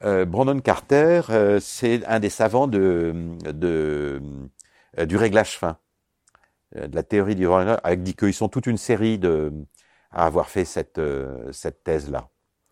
Euh, 0.04 0.26
Brandon 0.26 0.60
Carter, 0.60 1.22
euh, 1.30 1.60
c'est 1.60 2.06
un 2.06 2.20
des 2.20 2.30
savants 2.30 2.68
de, 2.68 3.14
de 3.52 4.22
du 5.06 5.18
réglage 5.18 5.58
fin, 5.58 5.78
de 6.76 6.94
la 6.94 7.04
théorie 7.04 7.36
du 7.36 7.48
réglage. 7.48 7.80
Dit 7.98 8.16
qu'ils 8.16 8.34
sont 8.34 8.50
toute 8.50 8.68
une 8.68 8.78
série 8.78 9.20
de 9.20 9.54
à 10.12 10.26
avoir 10.26 10.50
fait 10.50 10.66
cette 10.66 11.00
cette 11.52 11.84
thèse 11.84 12.10
là. 12.10 12.30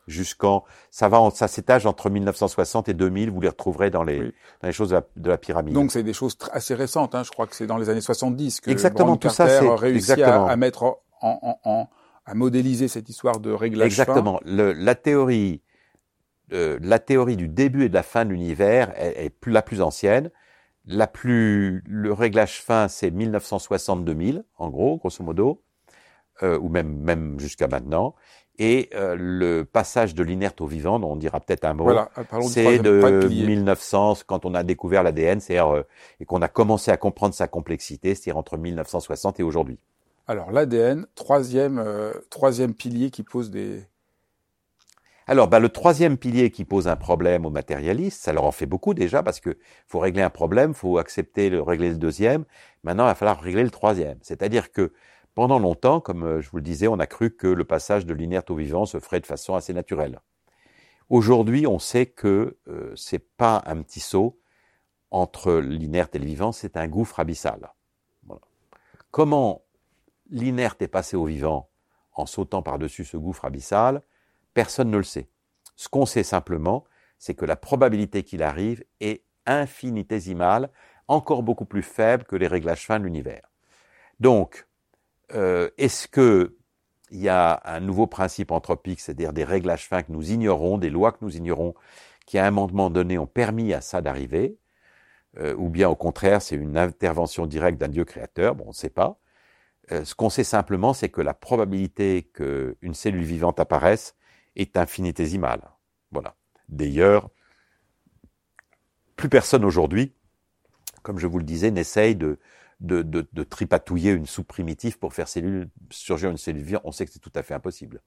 Jusqu'en 0.08 0.64
ça 0.90 1.10
va 1.10 1.20
ça 1.34 1.48
s'étage 1.48 1.86
entre 1.86 2.10
1960 2.10 2.88
et 2.90 2.94
2000. 2.94 3.30
Vous 3.30 3.42
les 3.42 3.50
retrouverez 3.50 3.90
dans 3.90 4.04
les 4.04 4.20
dans 4.20 4.68
les 4.68 4.72
choses 4.72 4.90
de 4.90 4.96
la, 4.96 5.04
de 5.18 5.30
la 5.30 5.38
pyramide. 5.38 5.74
Donc 5.74 5.92
c'est 5.92 6.04
des 6.04 6.14
choses 6.14 6.38
assez 6.52 6.76
récentes. 6.76 7.14
Hein. 7.14 7.24
Je 7.24 7.32
crois 7.32 7.46
que 7.46 7.56
c'est 7.56 7.68
dans 7.68 7.78
les 7.78 7.90
années 7.90 8.02
70 8.02 8.62
que 8.62 8.72
exactement 8.72 9.18
tout 9.18 9.28
Carter 9.28 9.50
ça 9.50 9.60
c'est 9.60 9.70
réussi 9.76 10.24
à, 10.24 10.46
à, 10.46 10.56
mettre 10.56 10.84
en, 10.84 10.98
en, 11.22 11.60
en 11.66 11.90
à 12.28 12.34
modéliser 12.36 12.88
cette 12.90 13.10
histoire 13.10 13.40
de 13.40 13.52
réglage 13.52 13.88
Exactement. 13.88 14.40
Le, 14.46 14.74
la 14.74 14.96
théorie, 14.96 15.62
euh, 16.52 16.78
la 16.82 17.00
théorie 17.00 17.38
du 17.38 17.48
début 17.48 17.86
et 17.86 17.90
de 17.90 17.94
la 17.94 18.04
fin 18.04 18.26
de 18.26 18.32
l'univers 18.32 18.94
est, 18.98 19.26
est 19.26 19.30
plus, 19.30 19.54
la 19.54 19.62
plus 19.62 19.82
ancienne. 19.82 20.30
La 20.86 21.08
plus, 21.08 21.84
le 21.86 22.14
réglage 22.14 22.62
fin, 22.62 22.88
c'est 22.90 23.10
1960-2000, 23.12 24.44
en 24.58 24.70
gros, 24.70 24.98
grosso 24.98 25.24
modo, 25.24 25.64
euh, 26.44 26.58
ou 26.60 26.70
même 26.70 26.98
même 26.98 27.40
jusqu'à 27.40 27.68
maintenant. 27.68 28.16
Et 28.60 28.90
euh, 28.96 29.16
le 29.18 29.66
passage 29.66 30.16
de 30.16 30.24
l'inerte 30.24 30.62
au 30.62 30.66
vivant, 30.66 31.00
dont 31.00 31.12
on 31.12 31.16
dira 31.16 31.40
peut-être 31.40 31.64
un 31.66 31.76
mot, 31.76 31.84
voilà, 31.84 32.10
c'est 32.42 32.80
de 32.80 33.28
1900, 33.28 34.20
quand 34.26 34.46
on 34.46 34.56
a 34.56 34.64
découvert 34.64 35.04
l'ADN, 35.04 35.40
c'est-à-dire 35.40 35.76
euh, 35.76 35.84
et 36.20 36.26
qu'on 36.26 36.42
a 36.42 36.48
commencé 36.48 36.90
à 36.90 36.98
comprendre 36.98 37.36
sa 37.36 37.48
complexité, 37.48 38.16
c'est-à-dire 38.16 38.38
entre 38.38 38.58
1960 38.58 39.40
et 39.40 39.44
aujourd'hui. 39.44 39.78
Alors 40.28 40.52
l'ADN, 40.52 41.06
troisième, 41.14 41.78
euh, 41.78 42.12
troisième 42.32 42.74
pilier 42.74 43.12
qui 43.12 43.22
pose 43.22 43.52
des... 43.52 43.84
Alors 45.28 45.48
bah, 45.48 45.60
le 45.60 45.70
troisième 45.70 46.18
pilier 46.18 46.50
qui 46.50 46.66
pose 46.66 46.88
un 46.88 46.96
problème 46.96 47.46
aux 47.46 47.52
matérialistes, 47.52 48.24
ça 48.24 48.34
leur 48.34 48.46
en 48.46 48.52
fait 48.52 48.66
beaucoup 48.66 48.96
déjà 48.96 49.22
parce 49.22 49.40
que 49.40 49.58
faut 49.88 50.00
régler 50.00 50.24
un 50.24 50.32
problème, 50.32 50.74
faut 50.74 50.98
accepter 50.98 51.52
le 51.52 51.62
régler 51.62 51.90
le 51.90 51.98
deuxième. 51.98 52.44
Maintenant, 52.84 53.04
il 53.04 53.10
va 53.10 53.16
falloir 53.16 53.40
régler 53.40 53.64
le 53.64 53.70
troisième. 53.70 54.18
C'est-à-dire 54.22 54.72
que 54.72 54.94
pendant 55.38 55.60
longtemps, 55.60 56.02
comme 56.02 56.24
euh, 56.24 56.42
je 56.42 56.50
vous 56.50 56.58
le 56.58 56.64
disais, 56.64 56.88
on 56.88 56.98
a 56.98 57.06
cru 57.06 57.30
que 57.30 57.46
le 57.46 57.64
passage 57.64 58.08
de 58.08 58.14
l'inerte 58.16 58.50
au 58.50 58.56
vivant 58.56 58.88
se 58.88 59.00
ferait 59.00 59.20
de 59.20 59.28
façon 59.28 59.54
assez 59.54 59.72
naturelle. 59.72 60.20
Aujourd'hui, 61.12 61.68
on 61.68 61.78
sait 61.78 62.08
que 62.08 62.58
euh, 62.68 62.92
c'est 62.96 63.20
pas 63.20 63.62
un 63.68 63.84
petit 63.84 64.00
saut 64.00 64.40
entre 65.12 65.54
l'inerte 65.54 66.16
et 66.16 66.20
le 66.20 66.26
vivant, 66.26 66.52
c'est 66.52 66.76
un 66.76 66.88
gouffre 66.88 67.20
abyssal. 67.20 67.72
Comment 69.12 69.62
l'inerte 70.32 70.82
est 70.82 70.88
passé 70.88 71.16
au 71.16 71.26
vivant 71.26 71.70
en 72.14 72.26
sautant 72.26 72.64
par-dessus 72.64 73.06
ce 73.06 73.16
gouffre 73.16 73.46
abyssal, 73.46 74.02
personne 74.56 74.90
ne 74.90 74.98
le 74.98 75.04
sait. 75.04 75.30
Ce 75.76 75.88
qu'on 75.88 76.08
sait 76.08 76.24
simplement, 76.24 76.84
c'est 77.20 77.36
que 77.36 77.46
la 77.46 77.56
probabilité 77.56 78.24
qu'il 78.24 78.42
arrive 78.42 78.84
est 79.02 79.24
infinitésimale, 79.46 80.72
encore 81.08 81.44
beaucoup 81.44 81.66
plus 81.66 81.84
faible 81.84 82.24
que 82.24 82.36
les 82.36 82.48
réglages 82.48 82.88
fins 82.88 82.98
de 82.98 83.04
l'univers. 83.04 83.52
Donc, 84.20 84.67
euh, 85.34 85.70
est-ce 85.78 86.08
que 86.08 86.56
il 87.10 87.20
y 87.20 87.30
a 87.30 87.62
un 87.64 87.80
nouveau 87.80 88.06
principe 88.06 88.52
anthropique, 88.52 89.00
c'est-à-dire 89.00 89.32
des 89.32 89.46
réglages 89.46 89.88
fins 89.88 90.04
que 90.04 90.12
nous 90.12 90.32
ignorons, 90.32 90.78
des 90.78 90.90
lois 90.90 91.14
que 91.14 91.20
nous 91.22 91.38
ignorons, 91.38 91.74
qui 92.26 92.38
à 92.38 92.46
un 92.46 92.52
moment 92.52 92.90
donné 92.90 93.18
ont 93.18 93.28
permis 93.28 93.74
à 93.74 93.80
ça 93.80 94.02
d'arriver, 94.02 94.58
euh, 95.40 95.56
ou 95.56 95.70
bien 95.70 95.88
au 95.88 95.96
contraire 95.96 96.42
c'est 96.42 96.56
une 96.56 96.78
intervention 96.78 97.46
directe 97.46 97.78
d'un 97.80 97.88
Dieu 97.88 98.04
créateur, 98.04 98.56
bon 98.56 98.66
on 98.66 98.70
ne 98.70 98.74
sait 98.74 98.90
pas. 98.90 99.20
Euh, 99.92 100.04
ce 100.04 100.16
qu'on 100.16 100.30
sait 100.30 100.44
simplement, 100.44 100.94
c'est 100.94 101.10
que 101.10 101.22
la 101.22 101.34
probabilité 101.34 102.30
qu'une 102.34 102.94
cellule 102.94 103.24
vivante 103.24 103.60
apparaisse 103.60 104.16
est 104.58 104.76
infinitésimale. 104.76 105.62
Voilà. 106.12 106.36
D'ailleurs, 106.68 107.30
plus 109.16 109.30
personne 109.30 109.64
aujourd'hui, 109.64 110.14
comme 111.04 111.20
je 111.20 111.28
vous 111.28 111.40
le 111.40 111.46
disais, 111.46 111.72
n'essaye 111.72 112.18
de, 112.18 112.38
de, 112.80 113.02
de, 113.02 113.28
de, 113.34 113.44
tripatouiller 113.44 114.12
une 114.12 114.28
soupe 114.28 114.48
primitive 114.48 115.00
pour 115.00 115.14
faire 115.14 115.28
cellule, 115.28 115.70
surgir 115.90 116.30
une 116.30 116.38
cellule 116.38 116.64
vivante. 116.64 116.84
On 116.86 116.92
sait 116.92 117.06
que 117.06 117.12
c'est 117.12 117.20
tout 117.20 117.32
à 117.36 117.44
fait 117.44 117.54
impossible. 117.54 118.02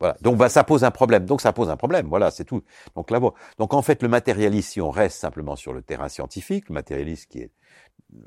Voilà. 0.00 0.16
Donc 0.20 0.36
bah, 0.36 0.48
ça 0.48 0.64
pose 0.64 0.84
un 0.84 0.90
problème. 0.90 1.24
Donc 1.24 1.40
ça 1.40 1.52
pose 1.52 1.70
un 1.70 1.76
problème. 1.76 2.06
Voilà, 2.08 2.30
c'est 2.30 2.44
tout. 2.44 2.62
Donc 2.96 3.10
là, 3.10 3.20
donc 3.58 3.72
en 3.72 3.82
fait, 3.82 4.02
le 4.02 4.08
matérialiste, 4.08 4.72
si 4.72 4.80
on 4.80 4.90
reste 4.90 5.18
simplement 5.18 5.56
sur 5.56 5.72
le 5.72 5.82
terrain 5.82 6.08
scientifique, 6.08 6.68
le 6.68 6.74
matérialiste 6.74 7.30
qui 7.30 7.40
est 7.40 7.50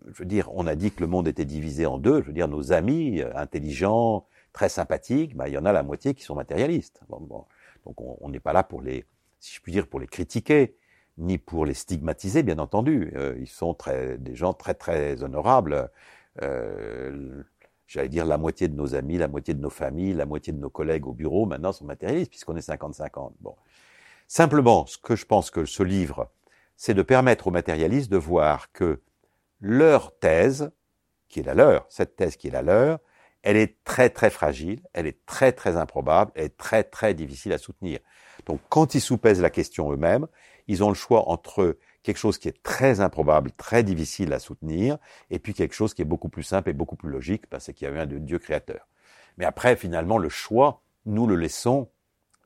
je 0.07 0.19
veux 0.19 0.25
dire, 0.25 0.49
on 0.53 0.67
a 0.67 0.75
dit 0.75 0.91
que 0.91 1.01
le 1.01 1.07
monde 1.07 1.27
était 1.27 1.45
divisé 1.45 1.85
en 1.85 1.97
deux. 1.97 2.21
Je 2.21 2.27
veux 2.27 2.33
dire, 2.33 2.47
nos 2.47 2.73
amis 2.73 3.21
euh, 3.21 3.31
intelligents, 3.35 4.25
très 4.53 4.69
sympathiques, 4.69 5.35
bah, 5.35 5.47
il 5.47 5.53
y 5.53 5.57
en 5.57 5.65
a 5.65 5.71
la 5.71 5.83
moitié 5.83 6.13
qui 6.13 6.23
sont 6.23 6.35
matérialistes. 6.35 7.01
Bon, 7.09 7.19
bon. 7.21 7.45
Donc 7.85 7.95
on 8.01 8.29
n'est 8.29 8.41
pas 8.41 8.53
là 8.53 8.63
pour 8.63 8.81
les, 8.81 9.05
si 9.39 9.55
je 9.55 9.61
puis 9.61 9.71
dire, 9.71 9.87
pour 9.87 9.99
les 9.99 10.07
critiquer, 10.07 10.75
ni 11.19 11.37
pour 11.37 11.65
les 11.65 11.73
stigmatiser, 11.73 12.43
bien 12.43 12.59
entendu. 12.59 13.11
Euh, 13.15 13.35
ils 13.39 13.47
sont 13.47 13.73
très, 13.73 14.17
des 14.17 14.35
gens 14.35 14.53
très 14.53 14.73
très 14.73 15.23
honorables. 15.23 15.89
Euh, 16.41 17.43
J'allais 17.89 18.07
dire 18.07 18.27
la 18.27 18.37
moitié 18.37 18.67
de 18.67 18.75
nos 18.75 18.93
amis, 18.93 19.17
la 19.17 19.27
moitié 19.27 19.55
de 19.55 19.59
nos 19.59 19.71
familles, 19.71 20.13
la 20.13 20.27
moitié 20.27 20.53
de 20.53 20.59
nos 20.59 20.69
collègues 20.69 21.07
au 21.07 21.11
bureau 21.11 21.47
maintenant 21.47 21.71
sont 21.71 21.85
matérialistes 21.85 22.29
puisqu'on 22.29 22.55
est 22.55 22.69
50-50. 22.69 23.31
Bon. 23.41 23.55
Simplement, 24.27 24.85
ce 24.85 24.99
que 24.99 25.15
je 25.15 25.25
pense 25.25 25.49
que 25.49 25.65
ce 25.65 25.81
livre, 25.81 26.29
c'est 26.77 26.93
de 26.93 27.01
permettre 27.01 27.47
aux 27.47 27.51
matérialistes 27.51 28.11
de 28.11 28.17
voir 28.17 28.71
que 28.73 29.01
leur 29.59 30.15
thèse, 30.19 30.69
qui 31.29 31.39
est 31.39 31.43
la 31.43 31.55
leur, 31.55 31.87
cette 31.89 32.15
thèse 32.15 32.35
qui 32.35 32.49
est 32.49 32.51
la 32.51 32.61
leur, 32.61 32.99
elle 33.41 33.57
est 33.57 33.83
très 33.83 34.11
très 34.11 34.29
fragile, 34.29 34.83
elle 34.93 35.07
est 35.07 35.25
très 35.25 35.51
très 35.51 35.75
improbable, 35.75 36.31
elle 36.35 36.45
est 36.45 36.57
très 36.57 36.83
très 36.83 37.15
difficile 37.15 37.53
à 37.53 37.57
soutenir. 37.57 38.01
Donc 38.45 38.59
quand 38.69 38.93
ils 38.93 39.01
soupèsent 39.01 39.41
la 39.41 39.49
question 39.49 39.91
eux-mêmes, 39.91 40.27
ils 40.69 40.83
ont 40.83 40.89
le 40.89 40.95
choix 40.95 41.27
entre 41.29 41.77
quelque 42.03 42.17
chose 42.17 42.37
qui 42.37 42.47
est 42.47 42.61
très 42.63 43.01
improbable, 43.01 43.51
très 43.51 43.83
difficile 43.83 44.31
à 44.33 44.39
soutenir, 44.39 44.97
et 45.31 45.39
puis 45.39 45.55
quelque 45.55 45.73
chose 45.73 45.95
qui 45.95 46.03
est 46.03 46.05
beaucoup 46.05 46.29
plus 46.29 46.43
simple 46.43 46.69
et 46.69 46.73
beaucoup 46.73 46.95
plus 46.95 47.09
logique, 47.09 47.47
parce 47.47 47.73
qu'il 47.73 47.87
y 47.87 47.91
a 47.91 47.93
eu 47.93 47.97
un 47.97 48.05
Dieu 48.05 48.37
créateur. 48.37 48.87
Mais 49.37 49.45
après, 49.45 49.75
finalement, 49.75 50.19
le 50.19 50.29
choix, 50.29 50.81
nous 51.05 51.25
le 51.25 51.35
laissons, 51.35 51.89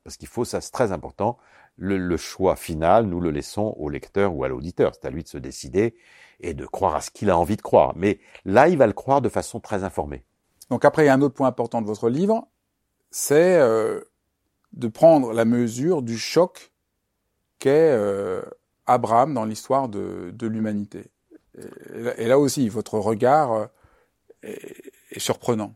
parce 0.06 0.16
qu'il 0.16 0.30
faut, 0.30 0.46
ça 0.46 0.62
c'est 0.62 0.72
très 0.72 0.94
important, 0.94 1.38
le, 1.76 1.98
le, 1.98 2.18
choix 2.18 2.56
final, 2.56 3.08
nous 3.08 3.20
le 3.20 3.30
laissons 3.30 3.76
au 3.78 3.90
lecteur 3.90 4.34
ou 4.34 4.44
à 4.44 4.48
l'auditeur. 4.48 4.94
C'est 4.94 5.08
à 5.08 5.10
lui 5.10 5.24
de 5.24 5.28
se 5.28 5.40
décider 5.40 5.96
et 6.40 6.54
de 6.54 6.66
croire 6.66 6.96
à 6.96 7.02
ce 7.02 7.12
qu'il 7.12 7.30
a 7.30 7.38
envie 7.38 7.58
de 7.58 7.62
croire. 7.62 7.94
Mais 7.96 8.20
là, 8.46 8.70
il 8.70 8.78
va 8.78 8.88
le 8.88 8.94
croire 8.94 9.22
de 9.22 9.30
façon 9.30 9.60
très 9.60 9.84
informée. 9.84 10.24
Donc 10.70 10.86
après, 10.86 11.04
il 11.04 11.08
y 11.08 11.10
a 11.10 11.14
un 11.14 11.22
autre 11.22 11.34
point 11.34 11.48
important 11.48 11.82
de 11.82 11.88
votre 11.88 12.10
livre, 12.10 12.48
c'est 13.10 13.58
euh, 13.58 14.02
de 14.72 14.88
prendre 14.88 15.34
la 15.34 15.46
mesure 15.46 16.04
du 16.04 16.18
choc 16.18 16.73
qu'est 17.64 17.92
euh, 17.94 18.42
Abraham 18.88 19.34
dans 19.34 19.46
l'histoire 19.46 19.88
de, 19.88 20.34
l'humanité. 20.42 21.06
Et, 22.18 22.28
là 22.28 22.38
aussi, 22.38 22.68
votre 22.68 23.00
regard 23.00 23.54
euh, 23.54 23.66
est, 24.44 25.20
surprenant. 25.20 25.74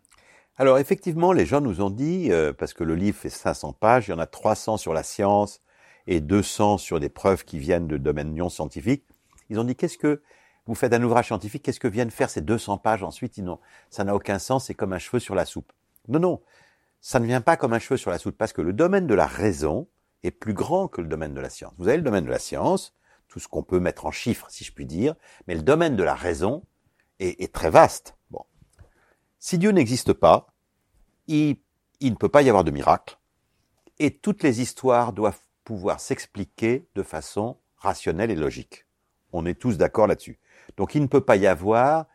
Alors 0.58 0.80
effectivement, 0.80 1.32
les 1.32 1.46
gens 1.46 1.62
nous 1.62 1.82
ont 1.82 1.90
dit, 1.90 2.30
euh, 2.30 2.52
parce 2.52 2.74
que 2.74 2.84
le 2.84 2.96
livre 2.96 3.18
fait 3.18 3.30
500 3.30 3.72
pages, 3.72 4.10
il 4.10 4.12
y 4.12 4.14
en 4.14 4.20
a 4.20 4.26
300 4.26 4.76
sur 4.76 4.94
la 4.94 5.04
science 5.04 5.62
et 6.08 6.20
200 6.20 6.78
sur 6.78 7.00
des 7.00 7.08
preuves 7.08 7.46
qui 7.46 7.58
viennent 7.58 7.88
de 7.88 7.96
domaines 7.96 8.36
non 8.36 8.50
scientifiques, 8.50 9.06
ils 9.50 9.58
ont 9.58 9.64
dit 9.64 9.76
qu'est-ce 9.76 9.98
que 9.98 10.22
vous 10.66 10.76
faites 10.76 10.92
un 10.92 11.02
ouvrage 11.02 11.28
scientifique, 11.28 11.64
qu'est-ce 11.64 11.80
que 11.80 11.88
viennent 11.88 12.12
faire 12.12 12.30
ces 12.30 12.42
200 12.42 12.80
pages 12.80 13.04
ensuite? 13.04 13.38
Non, 13.38 13.60
Ça 13.90 14.04
n'a 14.04 14.14
aucun 14.14 14.40
sens, 14.40 14.66
c'est 14.66 14.74
comme 14.74 14.92
un 14.92 15.00
cheveu 15.00 15.20
sur 15.20 15.36
la 15.36 15.46
soupe. 15.46 15.72
Non, 16.10 16.20
non, 16.20 16.42
ça 17.00 17.22
ne 17.22 17.26
vient 17.26 17.40
pas 17.40 17.56
comme 17.56 17.72
un 17.72 17.80
cheveu 17.80 17.96
sur 17.96 18.12
la 18.12 18.18
soupe, 18.18 18.38
parce 18.38 18.52
que 18.52 18.62
le 18.62 18.74
domaine 18.74 19.08
de 19.08 19.16
la 19.16 19.28
raison 19.28 19.88
est 20.28 20.32
plus 20.32 20.54
grand 20.54 20.88
que 20.88 21.02
le 21.02 21.08
domaine 21.08 21.34
de 21.34 21.42
la 21.42 21.50
science. 21.50 21.74
Vous 21.78 21.88
avez 21.88 21.98
le 21.98 22.04
domaine 22.04 22.26
de 22.26 22.30
la 22.30 22.40
science, 22.40 22.94
tout 23.28 23.40
ce 23.40 23.48
qu'on 23.48 23.64
peut 23.64 23.80
mettre 23.80 24.06
en 24.06 24.12
chiffres, 24.12 24.48
si 24.50 24.64
je 24.64 24.72
puis 24.72 24.86
dire, 24.86 25.16
mais 25.48 25.56
le 25.56 25.64
domaine 25.64 25.96
de 25.96 26.04
la 26.04 26.16
raison 26.16 26.64
est, 27.20 27.42
est 27.42 27.54
très 27.54 27.70
vaste. 27.70 28.16
Bon. 28.32 28.46
Si 29.40 29.58
Dieu 29.58 29.72
n'existe 29.72 30.14
pas, 30.14 30.54
il, 31.28 31.58
il 32.00 32.12
ne 32.12 32.18
peut 32.18 32.30
pas 32.30 32.42
y 32.42 32.50
avoir 32.50 32.64
de 32.64 32.72
miracle, 32.72 33.18
et 34.00 34.16
toutes 34.18 34.44
les 34.44 34.62
histoires 34.62 35.14
doivent 35.14 35.40
pouvoir 35.64 36.00
s'expliquer 36.00 36.88
de 36.96 37.04
façon 37.04 37.58
rationnelle 37.78 38.32
et 38.32 38.36
logique. 38.36 38.86
On 39.34 39.46
est 39.46 39.60
tous 39.60 39.78
d'accord 39.78 40.08
là-dessus. 40.08 40.40
Donc 40.78 40.96
il 40.96 41.02
ne 41.02 41.08
peut 41.08 41.22
pas 41.22 41.36
y 41.36 41.48
avoir 41.48 42.06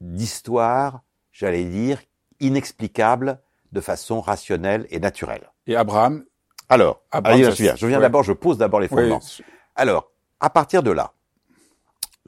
d'histoire, 0.00 1.02
j'allais 1.30 1.64
dire, 1.64 2.02
inexplicable 2.40 3.40
de 3.70 3.80
façon 3.80 4.20
rationnelle 4.20 4.86
et 4.90 5.00
naturelle. 5.00 5.52
Et 5.66 5.76
Abraham 5.76 6.24
Alors, 6.72 7.02
allez, 7.10 7.44
ça, 7.44 7.50
je 7.50 7.62
viens. 7.62 7.76
Je 7.76 7.86
viens 7.86 7.98
ouais. 7.98 8.02
d'abord, 8.02 8.22
je 8.22 8.32
pose 8.32 8.56
d'abord 8.56 8.80
les 8.80 8.88
fondements. 8.88 9.20
Oui, 9.22 9.44
Alors, 9.76 10.10
à 10.40 10.48
partir 10.48 10.82
de 10.82 10.90
là, 10.90 11.12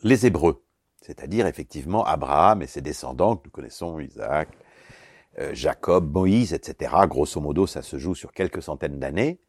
les 0.03 0.27
Hébreux, 0.27 0.63
c'est-à-dire 1.01 1.47
effectivement 1.47 2.05
Abraham 2.05 2.61
et 2.61 2.67
ses 2.67 2.83
descendants 2.83 3.37
que 3.37 3.47
nous 3.47 3.51
connaissons, 3.51 3.99
Isaac, 4.01 4.51
euh, 5.39 5.55
Jacob, 5.55 6.13
Moïse, 6.13 6.53
etc., 6.53 6.95
grosso 7.07 7.41
modo, 7.41 7.67
ça 7.67 7.81
se 7.81 7.99
joue 7.99 8.15
sur 8.15 8.35
quelques 8.35 8.63
centaines 8.63 8.99
d'années, 8.99 9.41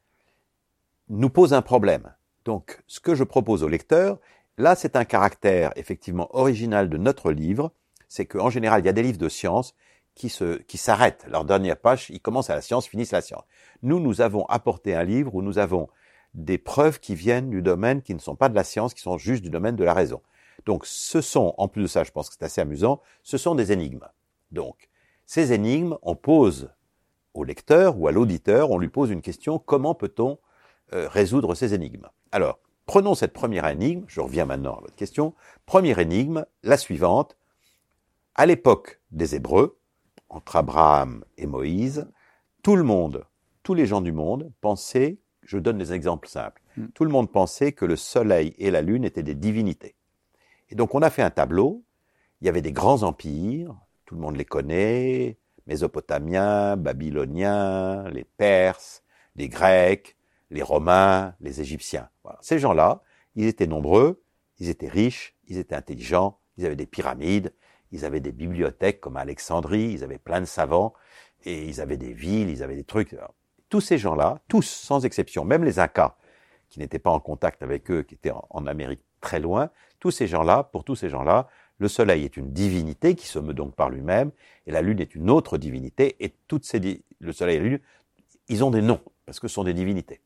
nous 1.10 1.30
posent 1.30 1.54
un 1.54 1.62
problème. 1.62 2.14
Donc, 2.46 2.82
ce 2.88 3.02
que 3.02 3.16
je 3.16 3.26
propose 3.26 3.64
au 3.64 3.68
lecteur, 3.68 4.18
là, 4.58 4.76
c'est 4.76 4.96
un 4.96 5.04
caractère 5.04 5.74
effectivement 5.76 6.34
original 6.34 6.89
de 6.89 6.96
notre 6.96 7.34
livre, 7.34 7.74
c'est 8.08 8.26
qu'en 8.26 8.50
général, 8.50 8.82
il 8.82 8.86
y 8.86 8.89
a 8.89 8.93
des 8.93 9.04
livres 9.04 9.18
de 9.18 9.28
science 9.28 9.76
qui 10.16 10.30
se, 10.30 10.57
qui 10.63 10.78
s'arrêtent. 10.78 11.26
Leur 11.30 11.45
dernière 11.45 11.78
page, 11.78 12.09
ils 12.09 12.22
commencent 12.22 12.49
à 12.49 12.55
la 12.55 12.61
science, 12.61 12.88
finissent 12.88 13.11
la 13.11 13.22
science. 13.22 13.43
Nous, 13.84 13.99
nous 13.99 14.22
avons 14.22 14.45
apporté 14.45 14.95
un 14.95 15.03
livre 15.03 15.36
où 15.36 15.41
nous 15.41 15.59
avons 15.59 15.89
des 16.34 16.57
preuves 16.57 16.99
qui 16.99 17.16
viennent 17.16 17.49
du 17.49 17.61
domaine 17.61 18.01
qui 18.01 18.13
ne 18.13 18.20
sont 18.20 18.36
pas 18.36 18.49
de 18.49 18.55
la 18.55 18.63
science, 18.63 18.93
qui 18.93 19.01
sont 19.01 19.18
juste 19.18 19.43
du 19.43 19.49
domaine 19.49 19.76
de 19.76 19.84
la 19.84 19.93
raison. 19.93 20.22
Donc, 20.66 20.86
ce 20.86 21.22
sont, 21.22 21.53
en 21.57 21.68
plus 21.68 21.84
de 21.84 21.88
ça, 21.88 22.03
je 22.03 22.11
pense 22.11 22.30
que 22.30 22.36
c'est 22.38 22.45
assez 22.45 22.61
amusant, 22.61 23.01
ce 23.24 23.38
sont 23.38 23.55
des 23.55 23.72
énigmes. 23.72 24.07
Donc, 24.51 24.89
ces 25.26 25.53
énigmes, 25.53 25.97
on 26.01 26.16
pose 26.16 26.70
au 27.34 27.43
lecteur 27.43 27.99
ou 27.99 28.07
à 28.07 28.11
l'auditeur, 28.11 28.72
on 28.72 28.78
lui 28.78 28.89
pose 28.89 29.11
une 29.11 29.22
question, 29.22 29.59
comment 29.59 29.95
peut-on 29.95 30.39
euh, 30.93 31.07
résoudre 31.07 31.55
ces 31.55 31.74
énigmes? 31.74 32.07
Alors, 32.32 32.59
prenons 32.86 33.16
cette 33.16 33.34
première 33.34 33.68
énigme, 33.68 34.05
je 34.07 34.22
reviens 34.22 34.45
maintenant 34.45 34.76
à 34.76 34.82
votre 34.82 34.95
question. 34.95 35.34
Première 35.66 35.99
énigme, 35.99 36.45
la 36.63 36.78
suivante. 36.78 37.38
À 38.36 38.45
l'époque 38.45 39.01
des 39.11 39.36
Hébreux, 39.36 39.78
entre 40.30 40.56
Abraham 40.56 41.24
et 41.38 41.46
Moïse, 41.46 42.08
tout 42.64 42.76
le 42.76 42.84
monde, 42.84 43.26
tous 43.64 43.74
les 43.74 43.86
gens 43.86 44.02
du 44.02 44.12
monde 44.12 44.52
pensaient, 44.62 45.20
je 45.44 45.58
donne 45.58 45.78
des 45.78 45.94
exemples 45.94 46.28
simples, 46.28 46.62
Mm. 46.78 46.88
tout 46.94 47.06
le 47.06 47.12
monde 47.12 47.32
pensait 47.32 47.72
que 47.72 47.86
le 47.86 47.96
soleil 47.96 48.54
et 48.58 48.72
la 48.72 48.82
lune 48.82 49.06
étaient 49.06 49.24
des 49.24 49.36
divinités. 49.36 49.96
Et 50.70 50.76
donc 50.76 50.96
on 50.96 51.02
a 51.02 51.10
fait 51.10 51.22
un 51.22 51.30
tableau, 51.30 51.84
il 52.42 52.46
y 52.46 52.50
avait 52.50 52.62
des 52.62 52.72
grands 52.72 53.04
empires, 53.04 53.76
tout 54.06 54.16
le 54.16 54.22
monde 54.22 54.36
les 54.36 54.46
connaît, 54.46 55.38
Mésopotamiens, 55.68 56.78
Babyloniens, 56.78 58.08
les 58.10 58.24
Perses, 58.24 59.04
les 59.36 59.50
Grecs, 59.50 60.16
les 60.52 60.62
Romains, 60.62 61.34
les 61.40 61.62
Égyptiens. 61.62 62.10
Voilà. 62.24 62.38
Ces 62.42 62.60
gens-là, 62.60 63.02
ils 63.36 63.48
étaient 63.48 63.68
nombreux, 63.68 64.22
ils 64.60 64.70
étaient 64.70 64.88
riches, 64.88 65.36
ils 65.48 65.58
étaient 65.58 65.76
intelligents, 65.76 66.38
ils 66.58 66.66
avaient 66.66 66.76
des 66.76 66.86
pyramides, 66.86 67.52
ils 67.92 68.06
avaient 68.06 68.20
des 68.20 68.32
bibliothèques 68.32 69.02
comme 69.02 69.18
à 69.18 69.22
Alexandrie, 69.22 69.92
ils 69.94 70.04
avaient 70.04 70.18
plein 70.18 70.42
de 70.42 70.46
savants, 70.46 70.94
et 71.46 71.66
ils 71.66 71.82
avaient 71.82 71.98
des 71.98 72.14
villes, 72.14 72.50
ils 72.50 72.64
avaient 72.64 72.76
des 72.76 72.84
trucs. 72.84 73.16
Tous 73.70 73.82
ces 73.82 73.98
gens-là, 73.98 74.40
tous 74.48 74.66
sans 74.66 75.06
exception, 75.06 75.46
même 75.46 75.64
les 75.64 75.80
Incas, 75.80 76.16
qui 76.70 76.80
n'étaient 76.80 77.00
pas 77.00 77.12
en 77.12 77.20
contact 77.20 77.64
avec 77.64 77.90
eux, 77.92 78.04
qui 78.04 78.16
étaient 78.16 78.34
en, 78.50 78.66
Amérique 78.66 79.02
très 79.22 79.40
loin, 79.40 79.70
tous 80.00 80.12
ces 80.12 80.28
gens-là, 80.28 80.64
pour 80.64 80.84
tous 80.84 80.96
ces 80.96 81.10
gens-là, 81.10 81.48
le 81.78 81.88
soleil 81.88 82.24
est 82.24 82.38
une 82.38 82.52
divinité 82.52 83.16
qui 83.16 83.28
se 83.28 83.40
meut 83.40 83.54
donc 83.54 83.76
par 83.76 83.90
lui-même, 83.90 84.32
et 84.66 84.72
la 84.72 84.82
lune 84.82 85.00
est 85.00 85.16
une 85.16 85.30
autre 85.30 85.58
divinité, 85.58 86.16
et 86.20 86.34
toutes 86.48 86.66
ces, 86.66 87.04
le 87.20 87.34
soleil 87.34 87.58
et 87.58 87.60
la 87.60 87.66
lune, 87.66 87.80
ils 88.48 88.64
ont 88.64 88.72
des 88.72 88.82
noms, 88.82 89.02
parce 89.26 89.40
que 89.40 89.48
ce 89.48 89.56
sont 89.56 89.64
des 89.64 89.74
divinités. 89.74 90.22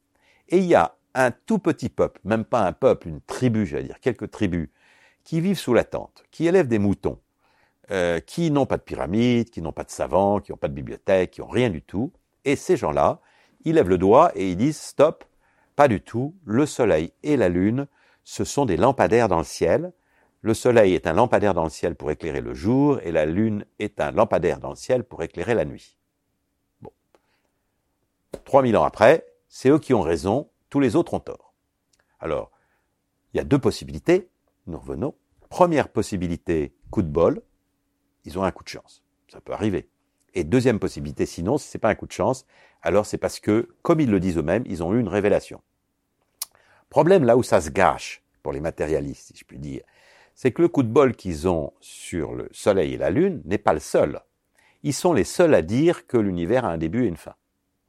Et 0.49 0.57
il 0.57 0.65
y 0.65 0.75
a 0.75 0.95
un 1.15 1.31
tout 1.31 1.59
petit 1.59 1.89
peuple, 1.89 2.19
même 2.23 2.45
pas 2.45 2.65
un 2.65 2.73
peuple, 2.73 3.07
une 3.07 3.21
tribu, 3.21 3.65
j'allais 3.65 3.83
dire, 3.83 3.99
quelques 3.99 4.29
tribus, 4.31 4.69
qui 5.23 5.41
vivent 5.41 5.57
sous 5.57 5.73
la 5.73 5.83
tente, 5.83 6.23
qui 6.31 6.47
élèvent 6.47 6.67
des 6.67 6.79
moutons, 6.79 7.19
euh, 7.91 8.19
qui 8.19 8.51
n'ont 8.51 8.65
pas 8.65 8.77
de 8.77 8.83
pyramide, 8.83 9.49
qui 9.49 9.61
n'ont 9.61 9.71
pas 9.71 9.83
de 9.83 9.89
savants, 9.89 10.39
qui 10.39 10.51
n'ont 10.51 10.57
pas 10.57 10.67
de 10.67 10.73
bibliothèque, 10.73 11.31
qui 11.31 11.41
n'ont 11.41 11.47
rien 11.47 11.69
du 11.69 11.81
tout. 11.81 12.11
Et 12.45 12.55
ces 12.55 12.77
gens-là, 12.77 13.19
ils 13.65 13.75
lèvent 13.75 13.89
le 13.89 13.97
doigt 13.97 14.31
et 14.35 14.51
ils 14.51 14.55
disent 14.55 14.79
stop, 14.79 15.25
pas 15.75 15.87
du 15.87 16.01
tout. 16.01 16.35
Le 16.45 16.65
soleil 16.65 17.11
et 17.23 17.35
la 17.35 17.49
lune, 17.49 17.87
ce 18.23 18.43
sont 18.43 18.65
des 18.65 18.77
lampadaires 18.77 19.27
dans 19.27 19.39
le 19.39 19.43
ciel. 19.43 19.91
Le 20.41 20.53
soleil 20.53 20.93
est 20.93 21.07
un 21.07 21.13
lampadaire 21.13 21.53
dans 21.53 21.63
le 21.63 21.69
ciel 21.69 21.95
pour 21.95 22.11
éclairer 22.11 22.41
le 22.41 22.53
jour 22.53 22.99
et 23.03 23.11
la 23.11 23.25
lune 23.25 23.65
est 23.79 23.99
un 23.99 24.11
lampadaire 24.11 24.59
dans 24.59 24.69
le 24.69 24.75
ciel 24.75 25.03
pour 25.03 25.23
éclairer 25.23 25.55
la 25.55 25.65
nuit. 25.65 25.97
Bon. 26.81 26.91
3000 28.45 28.77
ans 28.77 28.83
après, 28.83 29.25
c'est 29.49 29.69
eux 29.69 29.79
qui 29.79 29.93
ont 29.93 30.01
raison, 30.01 30.49
tous 30.69 30.79
les 30.79 30.95
autres 30.95 31.15
ont 31.15 31.19
tort. 31.19 31.55
Alors, 32.19 32.51
il 33.33 33.37
y 33.37 33.39
a 33.39 33.43
deux 33.43 33.59
possibilités, 33.59 34.29
nous 34.67 34.77
revenons. 34.77 35.15
Première 35.49 35.89
possibilité, 35.89 36.75
coup 36.91 37.01
de 37.01 37.07
bol, 37.07 37.41
ils 38.29 38.37
ont 38.37 38.43
un 38.43 38.51
coup 38.51 38.63
de 38.63 38.69
chance. 38.69 39.03
Ça 39.27 39.41
peut 39.41 39.53
arriver. 39.53 39.89
Et 40.35 40.43
deuxième 40.43 40.79
possibilité, 40.79 41.25
sinon, 41.25 41.57
si 41.57 41.67
c'est 41.67 41.79
pas 41.79 41.89
un 41.89 41.95
coup 41.95 42.05
de 42.05 42.11
chance, 42.11 42.45
alors 42.83 43.05
c'est 43.05 43.17
parce 43.17 43.39
que, 43.39 43.69
comme 43.81 43.99
ils 43.99 44.09
le 44.09 44.19
disent 44.19 44.37
eux-mêmes, 44.37 44.63
ils 44.67 44.83
ont 44.83 44.93
eu 44.93 44.99
une 44.99 45.07
révélation. 45.07 45.61
Problème 46.89 47.23
là 47.23 47.37
où 47.37 47.43
ça 47.43 47.59
se 47.59 47.71
gâche, 47.71 48.23
pour 48.43 48.53
les 48.53 48.59
matérialistes, 48.59 49.27
si 49.27 49.37
je 49.37 49.45
puis 49.45 49.57
dire, 49.57 49.81
c'est 50.35 50.51
que 50.51 50.61
le 50.61 50.67
coup 50.67 50.83
de 50.83 50.87
bol 50.87 51.15
qu'ils 51.15 51.47
ont 51.49 51.73
sur 51.81 52.33
le 52.33 52.47
Soleil 52.51 52.93
et 52.93 52.97
la 52.97 53.09
Lune 53.09 53.41
n'est 53.45 53.57
pas 53.57 53.73
le 53.73 53.79
seul. 53.79 54.21
Ils 54.83 54.93
sont 54.93 55.13
les 55.13 55.23
seuls 55.23 55.53
à 55.53 55.61
dire 55.61 56.07
que 56.07 56.17
l'univers 56.17 56.65
a 56.65 56.69
un 56.69 56.77
début 56.77 57.05
et 57.05 57.07
une 57.07 57.17
fin. 57.17 57.35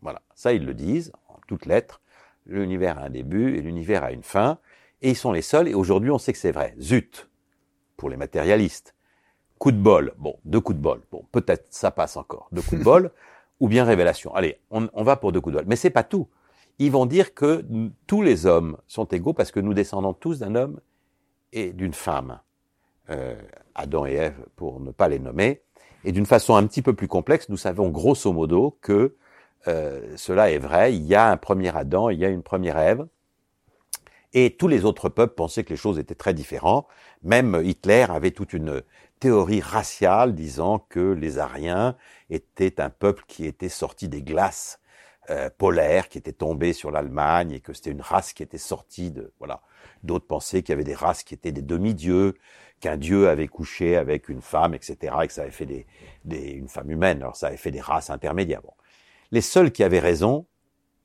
Voilà, 0.01 0.23
ça 0.35 0.53
ils 0.55 0.65
le 0.65 0.75
disent, 0.75 1.13
en 1.29 1.37
toutes 1.47 1.67
lettres, 1.67 2.01
l'univers 2.47 2.99
a 2.99 3.03
un 3.03 3.11
début 3.11 3.57
et 3.57 3.61
l'univers 3.61 4.03
a 4.03 4.13
une 4.13 4.25
fin, 4.25 4.59
et 5.03 5.11
ils 5.11 5.17
sont 5.17 5.33
les 5.33 5.43
seuls, 5.43 5.69
et 5.69 5.75
aujourd'hui 5.75 6.11
on 6.11 6.19
sait 6.19 6.33
que 6.33 6.39
c'est 6.39 6.53
vrai. 6.53 6.75
Zut, 6.81 7.29
pour 7.97 8.09
les 8.09 8.17
matérialistes. 8.17 8.95
Coup 9.61 9.73
de 9.73 9.77
bol, 9.77 10.15
bon, 10.19 10.37
deux 10.45 10.61
coups 10.61 10.79
de 10.79 10.83
bol, 10.83 11.03
bon, 11.13 11.23
peut-être 11.33 11.67
ça 11.69 11.91
passe 11.91 12.17
encore, 12.17 12.49
deux 12.51 12.63
coups 12.63 12.81
de 12.81 12.85
bol, 12.85 13.11
ou 13.61 13.69
bien 13.69 13.85
révélation. 13.85 14.35
Allez, 14.35 14.59
on, 14.71 14.89
on 14.95 15.05
va 15.05 15.17
pour 15.17 15.33
deux 15.33 15.41
coups 15.41 15.55
de 15.55 15.59
bol. 15.61 15.69
Mais 15.69 15.77
c'est 15.77 15.91
pas 15.91 16.03
tout. 16.03 16.29
Ils 16.79 16.91
vont 16.91 17.05
dire 17.05 17.35
que 17.35 17.63
tous 18.07 18.23
les 18.23 18.47
hommes 18.47 18.79
sont 18.87 19.05
égaux 19.05 19.35
parce 19.35 19.51
que 19.53 19.61
nous 19.61 19.75
descendons 19.75 20.15
tous 20.15 20.39
d'un 20.39 20.55
homme 20.55 20.81
et 21.53 21.73
d'une 21.73 21.93
femme. 21.93 22.41
Euh, 23.11 23.35
Adam 23.75 24.07
et 24.07 24.15
Ève, 24.15 24.47
pour 24.57 24.81
ne 24.81 24.93
pas 24.93 25.09
les 25.09 25.19
nommer. 25.19 25.61
Et 26.05 26.13
d'une 26.13 26.25
façon 26.25 26.55
un 26.55 26.67
petit 26.67 26.81
peu 26.81 26.95
plus 26.95 27.09
complexe, 27.09 27.51
nous 27.51 27.59
savons 27.59 27.91
grosso 27.91 28.33
modo 28.33 28.79
que 28.81 29.15
euh, 29.69 30.17
cela 30.17 30.51
est 30.51 30.59
vrai. 30.59 30.95
Il 30.95 31.03
y 31.03 31.15
a 31.15 31.31
un 31.31 31.37
premier 31.37 31.77
Adam, 31.77 32.09
il 32.09 32.19
y 32.19 32.25
a 32.25 32.31
une 32.31 32.43
première 32.43 32.79
Ève. 32.79 33.07
Et 34.33 34.57
tous 34.57 34.69
les 34.69 34.85
autres 34.85 35.09
peuples 35.09 35.35
pensaient 35.35 35.65
que 35.65 35.71
les 35.71 35.77
choses 35.77 35.99
étaient 35.99 36.15
très 36.15 36.33
différentes. 36.33 36.87
Même 37.23 37.61
Hitler 37.63 38.07
avait 38.09 38.31
toute 38.31 38.55
une 38.55 38.83
théorie 39.21 39.61
raciale 39.61 40.35
disant 40.35 40.79
que 40.89 41.13
les 41.13 41.39
Ariens 41.39 41.97
étaient 42.31 42.81
un 42.81 42.91
peuple 42.91 43.25
qui 43.29 43.47
était 43.47 43.69
sorti 43.69 44.09
des 44.09 44.23
glaces 44.23 44.81
euh, 45.31 45.51
polaires, 45.57 46.09
qui 46.09 46.19
était 46.19 46.33
tombé 46.33 46.73
sur 46.73 46.91
l'Allemagne 46.91 47.53
et 47.53 47.61
que 47.61 47.73
c'était 47.73 47.91
une 47.91 48.01
race 48.01 48.33
qui 48.33 48.43
était 48.43 48.59
sortie 48.59 49.11
de 49.11 49.33
voilà. 49.39 49.63
D'autres 50.03 50.27
pensaient 50.27 50.63
qu'il 50.63 50.73
y 50.73 50.75
avait 50.75 50.85
des 50.85 50.95
races 50.95 51.23
qui 51.23 51.35
étaient 51.35 51.53
des 51.53 51.63
demi-dieux, 51.63 52.35
qu'un 52.81 52.97
dieu 52.97 53.29
avait 53.29 53.49
couché 53.49 53.97
avec 53.97 54.29
une 54.31 54.41
femme, 54.41 54.75
etc., 54.75 55.15
et 55.23 55.27
que 55.27 55.33
ça 55.33 55.43
avait 55.43 55.51
fait 55.51 55.67
des, 55.67 55.87
des 56.25 56.53
une 56.53 56.69
femme 56.69 56.91
humaine. 56.91 57.19
Alors 57.23 57.37
ça 57.37 57.49
avait 57.49 57.59
fait 57.59 57.71
des 57.71 57.81
races 57.81 58.11
intermédiaires. 58.11 58.63
Bon. 58.63 58.73
Les 59.31 59.43
seuls 59.43 59.71
qui 59.71 59.85
avaient 59.85 60.01
raison, 60.01 60.47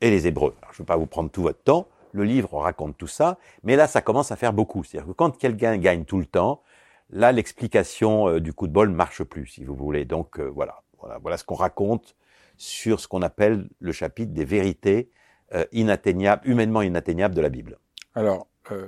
et 0.01 0.09
les 0.09 0.27
Hébreux. 0.27 0.55
Alors, 0.61 0.73
je 0.73 0.81
ne 0.81 0.85
vais 0.85 0.87
pas 0.87 0.97
vous 0.97 1.05
prendre 1.05 1.29
tout 1.29 1.41
votre 1.41 1.63
temps. 1.63 1.87
Le 2.11 2.23
livre 2.23 2.57
raconte 2.59 2.97
tout 2.97 3.07
ça, 3.07 3.37
mais 3.63 3.75
là, 3.75 3.87
ça 3.87 4.01
commence 4.01 4.31
à 4.31 4.35
faire 4.35 4.53
beaucoup. 4.53 4.83
C'est-à-dire 4.83 5.07
que 5.07 5.13
quand 5.13 5.37
quelqu'un 5.37 5.77
gagne 5.77 6.05
tout 6.05 6.17
le 6.17 6.25
temps, 6.25 6.61
là, 7.09 7.31
l'explication 7.31 8.27
euh, 8.27 8.39
du 8.39 8.53
coup 8.53 8.67
de 8.67 8.73
bol 8.73 8.89
marche 8.89 9.23
plus, 9.23 9.47
si 9.47 9.63
vous 9.63 9.75
voulez. 9.75 10.05
Donc 10.05 10.39
euh, 10.39 10.45
voilà, 10.45 10.83
voilà, 10.99 11.17
voilà 11.19 11.37
ce 11.37 11.43
qu'on 11.43 11.55
raconte 11.55 12.15
sur 12.57 12.99
ce 12.99 13.07
qu'on 13.07 13.21
appelle 13.21 13.69
le 13.79 13.91
chapitre 13.91 14.33
des 14.33 14.45
vérités 14.45 15.09
euh, 15.53 15.65
inatteignables, 15.71 16.47
humainement 16.47 16.81
inatteignables 16.81 17.35
de 17.35 17.41
la 17.41 17.49
Bible. 17.49 17.77
Alors, 18.13 18.47
euh, 18.71 18.87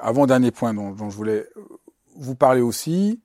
avant-dernier 0.00 0.50
point 0.50 0.74
dont, 0.74 0.92
dont 0.92 1.10
je 1.10 1.16
voulais 1.16 1.46
vous 2.16 2.36
parler 2.36 2.60
aussi, 2.60 3.20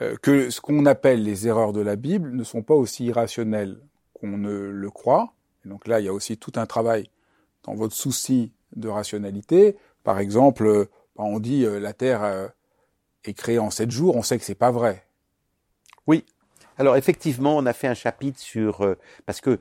euh, 0.00 0.16
que 0.20 0.50
ce 0.50 0.60
qu'on 0.60 0.86
appelle 0.86 1.22
les 1.22 1.46
erreurs 1.46 1.72
de 1.72 1.80
la 1.80 1.96
Bible 1.96 2.32
ne 2.32 2.44
sont 2.44 2.62
pas 2.62 2.74
aussi 2.74 3.04
irrationnelles 3.04 3.78
qu'on 4.12 4.36
ne 4.36 4.52
le 4.52 4.90
croit. 4.90 5.34
Et 5.64 5.68
donc 5.68 5.86
là, 5.86 6.00
il 6.00 6.06
y 6.06 6.08
a 6.08 6.12
aussi 6.12 6.36
tout 6.36 6.52
un 6.56 6.66
travail 6.66 7.08
dans 7.62 7.74
votre 7.74 7.94
souci 7.94 8.52
de 8.74 8.88
rationalité. 8.88 9.76
Par 10.02 10.18
exemple, 10.18 10.66
euh, 10.66 10.86
on 11.16 11.38
dit 11.38 11.64
euh, 11.64 11.78
la 11.78 11.92
Terre 11.92 12.50
est 13.30 13.34
créée 13.34 13.58
en 13.58 13.70
sept 13.70 13.90
jours, 13.90 14.16
on 14.16 14.22
sait 14.22 14.38
que 14.38 14.44
c'est 14.44 14.54
pas 14.54 14.70
vrai. 14.70 15.04
Oui. 16.06 16.24
Alors 16.78 16.96
effectivement, 16.96 17.56
on 17.56 17.66
a 17.66 17.72
fait 17.72 17.86
un 17.86 17.94
chapitre 17.94 18.40
sur 18.40 18.82
euh, 18.82 18.98
parce 19.26 19.40
que 19.40 19.60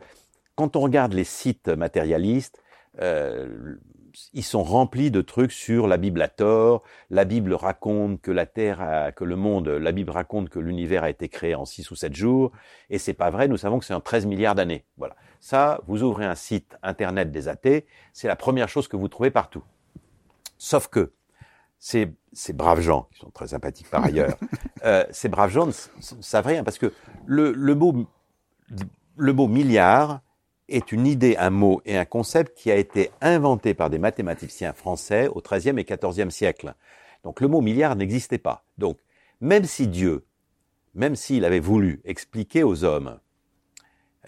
quand 0.55 0.75
on 0.75 0.81
regarde 0.81 1.13
les 1.13 1.23
sites 1.23 1.67
matérialistes, 1.67 2.61
euh, 3.01 3.75
ils 4.33 4.43
sont 4.43 4.63
remplis 4.63 5.11
de 5.11 5.21
trucs 5.21 5.51
sur 5.51 5.87
la 5.87 5.97
Bible 5.97 6.21
à 6.21 6.27
tort. 6.27 6.83
La 7.09 7.25
Bible 7.25 7.53
raconte 7.53 8.21
que 8.21 8.31
la 8.31 8.45
Terre, 8.45 8.81
a, 8.81 9.11
que 9.11 9.23
le 9.23 9.35
monde, 9.35 9.67
la 9.67 9.91
Bible 9.91 10.11
raconte 10.11 10.49
que 10.49 10.59
l'univers 10.59 11.03
a 11.03 11.09
été 11.09 11.29
créé 11.29 11.55
en 11.55 11.65
six 11.65 11.89
ou 11.91 11.95
sept 11.95 12.15
jours, 12.15 12.51
et 12.89 12.99
c'est 12.99 13.13
pas 13.13 13.31
vrai. 13.31 13.47
Nous 13.47 13.57
savons 13.57 13.79
que 13.79 13.85
c'est 13.85 13.93
en 13.93 14.01
13 14.01 14.25
milliards 14.25 14.55
d'années. 14.55 14.85
Voilà. 14.97 15.15
Ça, 15.39 15.81
vous 15.87 16.03
ouvrez 16.03 16.25
un 16.25 16.35
site 16.35 16.77
internet 16.83 17.31
des 17.31 17.47
athées, 17.47 17.85
c'est 18.13 18.27
la 18.27 18.35
première 18.35 18.69
chose 18.69 18.87
que 18.87 18.95
vous 18.95 19.07
trouvez 19.07 19.31
partout. 19.31 19.63
Sauf 20.57 20.87
que 20.87 21.11
c'est 21.79 22.13
ces 22.33 22.53
braves 22.53 22.81
gens, 22.81 23.07
qui 23.13 23.19
sont 23.19 23.31
très 23.31 23.47
sympathiques 23.47 23.89
par 23.89 24.03
ailleurs, 24.03 24.37
euh, 24.83 25.05
ces 25.11 25.29
braves 25.29 25.51
gens 25.51 25.67
ne, 25.67 25.71
savent 25.71 26.47
rien 26.47 26.63
parce 26.63 26.77
que 26.77 26.91
le, 27.25 27.51
le, 27.51 27.75
mot, 27.75 28.07
le 29.17 29.33
mot 29.33 29.47
milliard 29.47 30.21
est 30.69 30.91
une 30.91 31.05
idée, 31.05 31.35
un 31.37 31.49
mot 31.49 31.81
et 31.85 31.97
un 31.97 32.05
concept 32.05 32.57
qui 32.57 32.71
a 32.71 32.75
été 32.75 33.11
inventé 33.21 33.73
par 33.73 33.89
des 33.89 33.99
mathématiciens 33.99 34.73
français 34.73 35.27
au 35.27 35.41
XIIIe 35.41 35.79
et 35.79 35.83
XIVe 35.83 36.29
siècle. 36.29 36.73
Donc 37.23 37.41
le 37.41 37.47
mot 37.47 37.61
milliard 37.61 37.95
n'existait 37.95 38.37
pas. 38.37 38.65
Donc 38.77 38.97
même 39.41 39.65
si 39.65 39.87
Dieu, 39.87 40.25
même 40.93 41.15
s'il 41.15 41.45
avait 41.45 41.59
voulu 41.59 42.01
expliquer 42.05 42.63
aux 42.63 42.83
hommes 42.83 43.19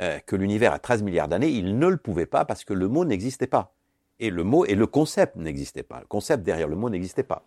euh, 0.02 0.20
que 0.26 0.36
l'univers 0.36 0.74
a 0.74 0.80
13 0.80 1.04
milliards 1.04 1.28
d'années, 1.28 1.50
il 1.50 1.78
ne 1.78 1.88
le 1.88 1.98
pouvait 1.98 2.26
pas 2.26 2.46
parce 2.46 2.64
que 2.64 2.74
le 2.74 2.88
mot 2.88 3.06
n'existait 3.06 3.48
pas. 3.48 3.74
Et 4.20 4.30
le 4.30 4.44
mot 4.44 4.66
et 4.66 4.76
le 4.76 4.88
concept 4.88 5.36
n'existaient 5.36 5.84
pas. 5.84 6.00
Le 6.00 6.06
concept 6.06 6.44
derrière 6.44 6.68
le 6.68 6.76
mot 6.76 6.90
n'existait 6.90 7.24
pas. 7.24 7.44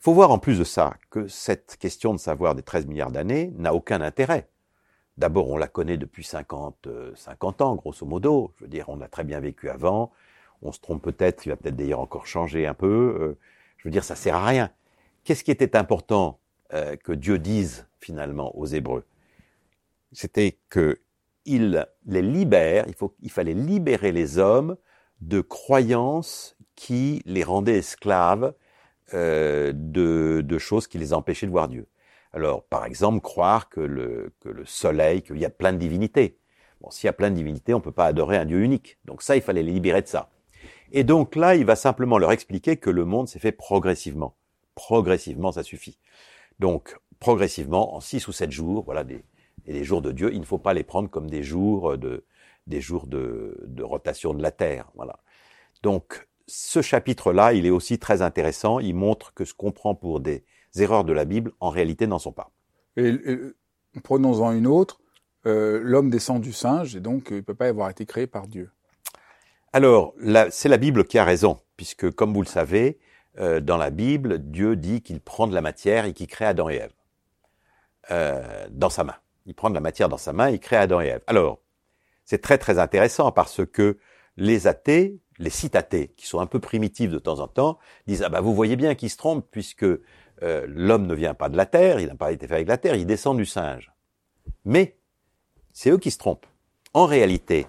Il 0.00 0.04
faut 0.04 0.14
voir 0.14 0.30
en 0.30 0.38
plus 0.38 0.58
de 0.58 0.64
ça 0.64 0.96
que 1.10 1.28
cette 1.28 1.76
question 1.78 2.14
de 2.14 2.18
savoir 2.18 2.54
des 2.54 2.62
13 2.62 2.86
milliards 2.86 3.10
d'années 3.10 3.52
n'a 3.58 3.74
aucun 3.74 4.00
intérêt. 4.00 4.48
D'abord, 5.18 5.50
on 5.50 5.58
la 5.58 5.68
connaît 5.68 5.98
depuis 5.98 6.24
50, 6.24 6.88
50 7.14 7.60
euh, 7.60 7.64
ans, 7.64 7.76
grosso 7.76 8.06
modo. 8.06 8.54
Je 8.56 8.64
veux 8.64 8.70
dire, 8.70 8.88
on 8.88 9.02
a 9.02 9.08
très 9.08 9.24
bien 9.24 9.40
vécu 9.40 9.68
avant. 9.68 10.10
On 10.62 10.72
se 10.72 10.80
trompe 10.80 11.02
peut-être, 11.02 11.44
il 11.44 11.50
va 11.50 11.56
peut-être 11.56 11.76
d'ailleurs 11.76 12.00
encore 12.00 12.26
changer 12.26 12.66
un 12.66 12.72
peu. 12.72 13.18
Euh, 13.20 13.38
je 13.76 13.84
veux 13.84 13.90
dire, 13.90 14.02
ça 14.02 14.16
sert 14.16 14.36
à 14.36 14.46
rien. 14.46 14.70
Qu'est-ce 15.24 15.44
qui 15.44 15.50
était 15.50 15.76
important 15.76 16.38
euh, 16.72 16.96
que 16.96 17.12
Dieu 17.12 17.38
dise 17.38 17.86
finalement 17.98 18.56
aux 18.56 18.64
Hébreux? 18.64 19.04
C'était 20.12 20.56
qu'il 20.70 21.86
les 22.06 22.22
libère, 22.22 22.86
il, 22.88 22.94
faut, 22.94 23.14
il 23.20 23.30
fallait 23.30 23.52
libérer 23.52 24.12
les 24.12 24.38
hommes 24.38 24.78
de 25.20 25.42
croyances 25.42 26.56
qui 26.74 27.20
les 27.26 27.44
rendaient 27.44 27.76
esclaves 27.76 28.54
euh, 29.14 29.72
de, 29.74 30.42
de, 30.44 30.58
choses 30.58 30.86
qui 30.86 30.98
les 30.98 31.12
empêchaient 31.12 31.46
de 31.46 31.50
voir 31.50 31.68
Dieu. 31.68 31.86
Alors, 32.32 32.64
par 32.64 32.84
exemple, 32.84 33.20
croire 33.20 33.68
que 33.68 33.80
le, 33.80 34.32
que 34.40 34.48
le 34.48 34.64
soleil, 34.64 35.22
qu'il 35.22 35.38
y 35.38 35.44
a 35.44 35.50
plein 35.50 35.72
de 35.72 35.78
divinités. 35.78 36.38
Bon, 36.80 36.90
s'il 36.90 37.06
y 37.06 37.08
a 37.08 37.12
plein 37.12 37.30
de 37.30 37.34
divinités, 37.34 37.74
on 37.74 37.78
ne 37.78 37.82
peut 37.82 37.92
pas 37.92 38.06
adorer 38.06 38.36
un 38.36 38.44
Dieu 38.44 38.62
unique. 38.62 38.98
Donc 39.04 39.22
ça, 39.22 39.36
il 39.36 39.42
fallait 39.42 39.62
les 39.62 39.72
libérer 39.72 40.02
de 40.02 40.06
ça. 40.06 40.30
Et 40.92 41.04
donc 41.04 41.36
là, 41.36 41.56
il 41.56 41.64
va 41.64 41.76
simplement 41.76 42.18
leur 42.18 42.32
expliquer 42.32 42.76
que 42.76 42.90
le 42.90 43.04
monde 43.04 43.28
s'est 43.28 43.38
fait 43.38 43.52
progressivement. 43.52 44.36
Progressivement, 44.74 45.52
ça 45.52 45.62
suffit. 45.62 45.98
Donc, 46.58 46.96
progressivement, 47.18 47.94
en 47.94 48.00
six 48.00 48.26
ou 48.28 48.32
sept 48.32 48.50
jours, 48.50 48.84
voilà, 48.84 49.04
des, 49.04 49.24
et 49.66 49.72
les 49.72 49.84
jours 49.84 50.02
de 50.02 50.12
Dieu, 50.12 50.32
il 50.32 50.40
ne 50.40 50.44
faut 50.44 50.58
pas 50.58 50.74
les 50.74 50.84
prendre 50.84 51.10
comme 51.10 51.28
des 51.28 51.42
jours 51.42 51.98
de, 51.98 52.24
des 52.66 52.80
jours 52.80 53.06
de, 53.06 53.58
de 53.66 53.82
rotation 53.82 54.34
de 54.34 54.42
la 54.42 54.50
Terre. 54.50 54.90
Voilà. 54.94 55.18
Donc, 55.82 56.28
ce 56.50 56.82
chapitre-là, 56.82 57.52
il 57.52 57.64
est 57.64 57.70
aussi 57.70 57.98
très 57.98 58.22
intéressant. 58.22 58.80
Il 58.80 58.94
montre 58.94 59.32
que 59.34 59.44
ce 59.44 59.54
qu'on 59.54 59.72
prend 59.72 59.94
pour 59.94 60.20
des 60.20 60.44
erreurs 60.76 61.04
de 61.04 61.12
la 61.12 61.24
Bible, 61.24 61.52
en 61.60 61.70
réalité, 61.70 62.06
n'en 62.06 62.18
sont 62.18 62.32
pas. 62.32 62.50
Et, 62.96 63.14
prenons-en 64.02 64.52
une 64.52 64.66
autre. 64.66 65.00
Euh, 65.46 65.80
l'homme 65.82 66.10
descend 66.10 66.42
du 66.42 66.52
singe 66.52 66.96
et 66.96 67.00
donc 67.00 67.28
il 67.30 67.36
ne 67.36 67.40
peut 67.40 67.54
pas 67.54 67.68
avoir 67.68 67.88
été 67.88 68.04
créé 68.04 68.26
par 68.26 68.46
Dieu. 68.46 68.70
Alors, 69.72 70.14
c'est 70.50 70.68
la 70.68 70.76
Bible 70.76 71.04
qui 71.04 71.16
a 71.16 71.24
raison, 71.24 71.60
puisque 71.76 72.10
comme 72.10 72.34
vous 72.34 72.42
le 72.42 72.48
savez, 72.48 72.98
euh, 73.38 73.60
dans 73.60 73.76
la 73.76 73.90
Bible, 73.90 74.38
Dieu 74.38 74.76
dit 74.76 75.00
qu'il 75.00 75.20
prend 75.20 75.46
de 75.46 75.54
la 75.54 75.62
matière 75.62 76.04
et 76.04 76.12
qu'il 76.12 76.26
crée 76.26 76.44
Adam 76.44 76.68
et 76.68 76.74
Ève 76.74 76.92
euh, 78.10 78.66
dans 78.70 78.90
sa 78.90 79.04
main. 79.04 79.14
Il 79.46 79.54
prend 79.54 79.70
de 79.70 79.74
la 79.74 79.80
matière 79.80 80.08
dans 80.08 80.18
sa 80.18 80.32
main 80.32 80.50
et 80.50 80.54
il 80.54 80.60
crée 80.60 80.76
Adam 80.76 81.00
et 81.00 81.06
Ève. 81.06 81.22
Alors, 81.26 81.60
c'est 82.24 82.42
très 82.42 82.58
très 82.58 82.78
intéressant 82.78 83.32
parce 83.32 83.64
que 83.64 83.98
les 84.36 84.66
athées, 84.66 85.20
les 85.40 85.50
sites 85.50 85.74
athées, 85.74 86.12
qui 86.16 86.26
sont 86.26 86.38
un 86.38 86.46
peu 86.46 86.60
primitifs 86.60 87.10
de 87.10 87.18
temps 87.18 87.40
en 87.40 87.48
temps, 87.48 87.78
disent 88.06 88.22
ah 88.22 88.28
bah 88.28 88.40
vous 88.40 88.54
voyez 88.54 88.76
bien 88.76 88.94
qu'ils 88.94 89.10
se 89.10 89.16
trompent 89.16 89.46
puisque 89.50 89.84
euh, 89.84 89.98
l'homme 90.68 91.06
ne 91.06 91.14
vient 91.14 91.34
pas 91.34 91.48
de 91.48 91.56
la 91.56 91.66
terre, 91.66 91.98
il 91.98 92.08
n'a 92.08 92.14
pas 92.14 92.30
été 92.30 92.46
fait 92.46 92.54
avec 92.54 92.68
la 92.68 92.76
terre, 92.76 92.94
il 92.94 93.06
descend 93.06 93.36
du 93.36 93.46
singe. 93.46 93.90
Mais 94.64 94.98
c'est 95.72 95.90
eux 95.90 95.98
qui 95.98 96.10
se 96.10 96.18
trompent. 96.18 96.46
En 96.92 97.06
réalité, 97.06 97.66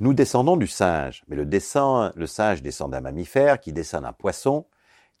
nous 0.00 0.14
descendons 0.14 0.56
du 0.56 0.66
singe, 0.66 1.24
mais 1.28 1.36
le, 1.36 1.46
descend, 1.46 2.12
le 2.16 2.26
singe 2.26 2.60
descend 2.60 2.90
d'un 2.90 3.00
mammifère, 3.00 3.60
qui 3.60 3.72
descend 3.72 4.02
d'un 4.02 4.12
poisson, 4.12 4.66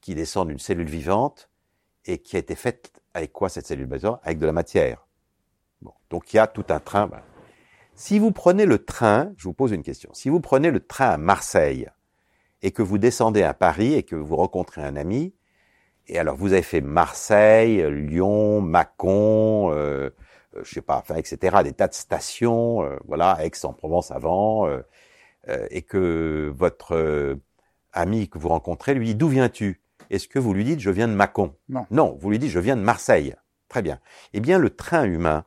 qui 0.00 0.14
descend 0.14 0.48
d'une 0.48 0.58
cellule 0.58 0.88
vivante, 0.88 1.48
et 2.04 2.18
qui 2.18 2.36
a 2.36 2.40
été 2.40 2.56
faite 2.56 2.92
avec 3.14 3.32
quoi 3.32 3.48
cette 3.48 3.66
cellule? 3.66 3.88
Vivante 3.92 4.20
Avec 4.24 4.38
de 4.38 4.46
la 4.46 4.52
matière. 4.52 5.06
Donc 6.10 6.32
il 6.32 6.36
y 6.36 6.38
a 6.40 6.46
tout 6.46 6.66
un 6.68 6.80
train. 6.80 7.10
Si 7.98 8.18
vous 8.18 8.30
prenez 8.30 8.66
le 8.66 8.84
train, 8.84 9.32
je 9.38 9.44
vous 9.44 9.54
pose 9.54 9.72
une 9.72 9.82
question, 9.82 10.10
si 10.12 10.28
vous 10.28 10.40
prenez 10.40 10.70
le 10.70 10.80
train 10.80 11.08
à 11.08 11.16
Marseille 11.16 11.88
et 12.60 12.70
que 12.70 12.82
vous 12.82 12.98
descendez 12.98 13.42
à 13.42 13.54
Paris 13.54 13.94
et 13.94 14.02
que 14.02 14.14
vous 14.14 14.36
rencontrez 14.36 14.82
un 14.82 14.96
ami, 14.96 15.34
et 16.06 16.18
alors 16.18 16.36
vous 16.36 16.52
avez 16.52 16.60
fait 16.60 16.82
Marseille, 16.82 17.82
Lyon, 17.90 18.60
Mâcon, 18.60 19.72
euh, 19.72 20.10
euh, 20.54 20.62
je 20.62 20.74
sais 20.74 20.82
pas, 20.82 20.98
enfin, 20.98 21.14
etc., 21.14 21.56
des 21.64 21.72
tas 21.72 21.88
de 21.88 21.94
stations, 21.94 22.82
euh, 22.82 22.98
voilà, 23.06 23.38
Aix-en-Provence 23.42 24.10
avant, 24.10 24.68
et 25.70 25.80
que 25.80 26.52
votre 26.54 27.38
ami 27.92 28.28
que 28.28 28.36
vous 28.36 28.48
rencontrez 28.48 28.92
lui 28.92 29.06
dit 29.06 29.14
d'où 29.14 29.28
viens-tu? 29.28 29.80
Est-ce 30.10 30.28
que 30.28 30.38
vous 30.38 30.52
lui 30.52 30.64
dites 30.64 30.80
je 30.80 30.90
viens 30.90 31.08
de 31.08 31.14
Mâcon? 31.14 31.54
Non. 31.70 31.86
Non, 31.90 32.18
vous 32.20 32.28
lui 32.28 32.38
dites 32.38 32.50
je 32.50 32.58
viens 32.58 32.76
de 32.76 32.82
Marseille. 32.82 33.34
Très 33.68 33.80
bien. 33.80 34.00
Eh 34.34 34.40
bien, 34.40 34.58
le 34.58 34.70
train 34.70 35.04
humain, 35.04 35.44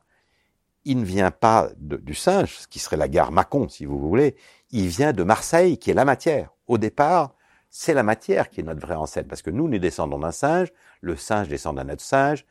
il 0.84 0.98
ne 0.98 1.04
vient 1.04 1.30
pas 1.30 1.70
du 1.78 2.14
singe, 2.14 2.56
ce 2.58 2.66
qui 2.66 2.78
serait 2.78 2.96
la 2.96 3.08
gare 3.08 3.32
Mâcon, 3.32 3.68
si 3.68 3.84
vous 3.84 3.98
voulez, 3.98 4.36
il 4.70 4.88
vient 4.88 5.12
de 5.12 5.22
Marseille, 5.22 5.78
qui 5.78 5.90
est 5.90 5.94
la 5.94 6.04
matière. 6.04 6.50
Au 6.66 6.78
départ, 6.78 7.34
c'est 7.68 7.94
la 7.94 8.02
matière 8.02 8.50
qui 8.50 8.60
est 8.60 8.64
notre 8.64 8.80
vrai 8.80 8.94
ancêtre, 8.94 9.28
parce 9.28 9.42
que 9.42 9.50
nous, 9.50 9.68
nous 9.68 9.78
descendons 9.78 10.18
d'un 10.18 10.32
singe, 10.32 10.68
le 11.00 11.16
singe 11.16 11.48
descend 11.48 11.76
d'un 11.76 11.88
autre 11.88 12.02
singe, 12.02 12.44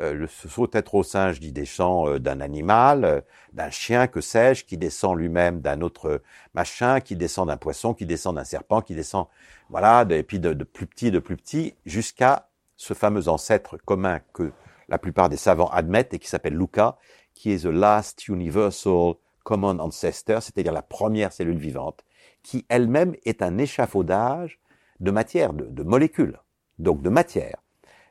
euh, 0.00 0.12
le 0.12 0.26
saut-être 0.26 0.96
au 0.96 1.04
singe 1.04 1.38
dit 1.38 1.52
descend 1.52 2.08
euh, 2.08 2.18
d'un 2.18 2.40
animal, 2.40 3.04
euh, 3.04 3.20
d'un 3.52 3.70
chien, 3.70 4.08
que 4.08 4.20
sais-je, 4.20 4.64
qui 4.64 4.76
descend 4.76 5.16
lui-même 5.16 5.60
d'un 5.60 5.82
autre 5.82 6.20
machin, 6.52 6.98
qui 7.00 7.14
descend 7.14 7.46
d'un 7.46 7.56
poisson, 7.56 7.94
qui 7.94 8.04
descend 8.04 8.34
d'un 8.34 8.44
serpent, 8.44 8.80
qui 8.80 8.96
descend, 8.96 9.28
voilà, 9.68 10.04
et 10.10 10.24
puis 10.24 10.40
de, 10.40 10.52
de 10.52 10.64
plus 10.64 10.86
petit, 10.86 11.12
de 11.12 11.20
plus 11.20 11.36
petit, 11.36 11.76
jusqu'à 11.86 12.48
ce 12.76 12.92
fameux 12.92 13.28
ancêtre 13.28 13.76
commun 13.76 14.20
que 14.32 14.52
la 14.88 14.98
plupart 14.98 15.28
des 15.28 15.36
savants 15.36 15.70
admettent 15.70 16.12
et 16.12 16.18
qui 16.18 16.28
s'appelle 16.28 16.56
Luca, 16.56 16.98
qui 17.34 17.52
est 17.52 17.64
the 17.64 17.66
last 17.66 18.28
universal 18.28 19.14
common 19.44 19.78
ancestor, 19.78 20.42
c'est-à-dire 20.42 20.72
la 20.72 20.82
première 20.82 21.32
cellule 21.32 21.58
vivante, 21.58 22.04
qui 22.42 22.64
elle-même 22.68 23.14
est 23.24 23.42
un 23.42 23.58
échafaudage 23.58 24.58
de 25.00 25.10
matière, 25.10 25.52
de, 25.52 25.82
molécules, 25.82 26.38
donc 26.78 27.02
de 27.02 27.10
matière. 27.10 27.62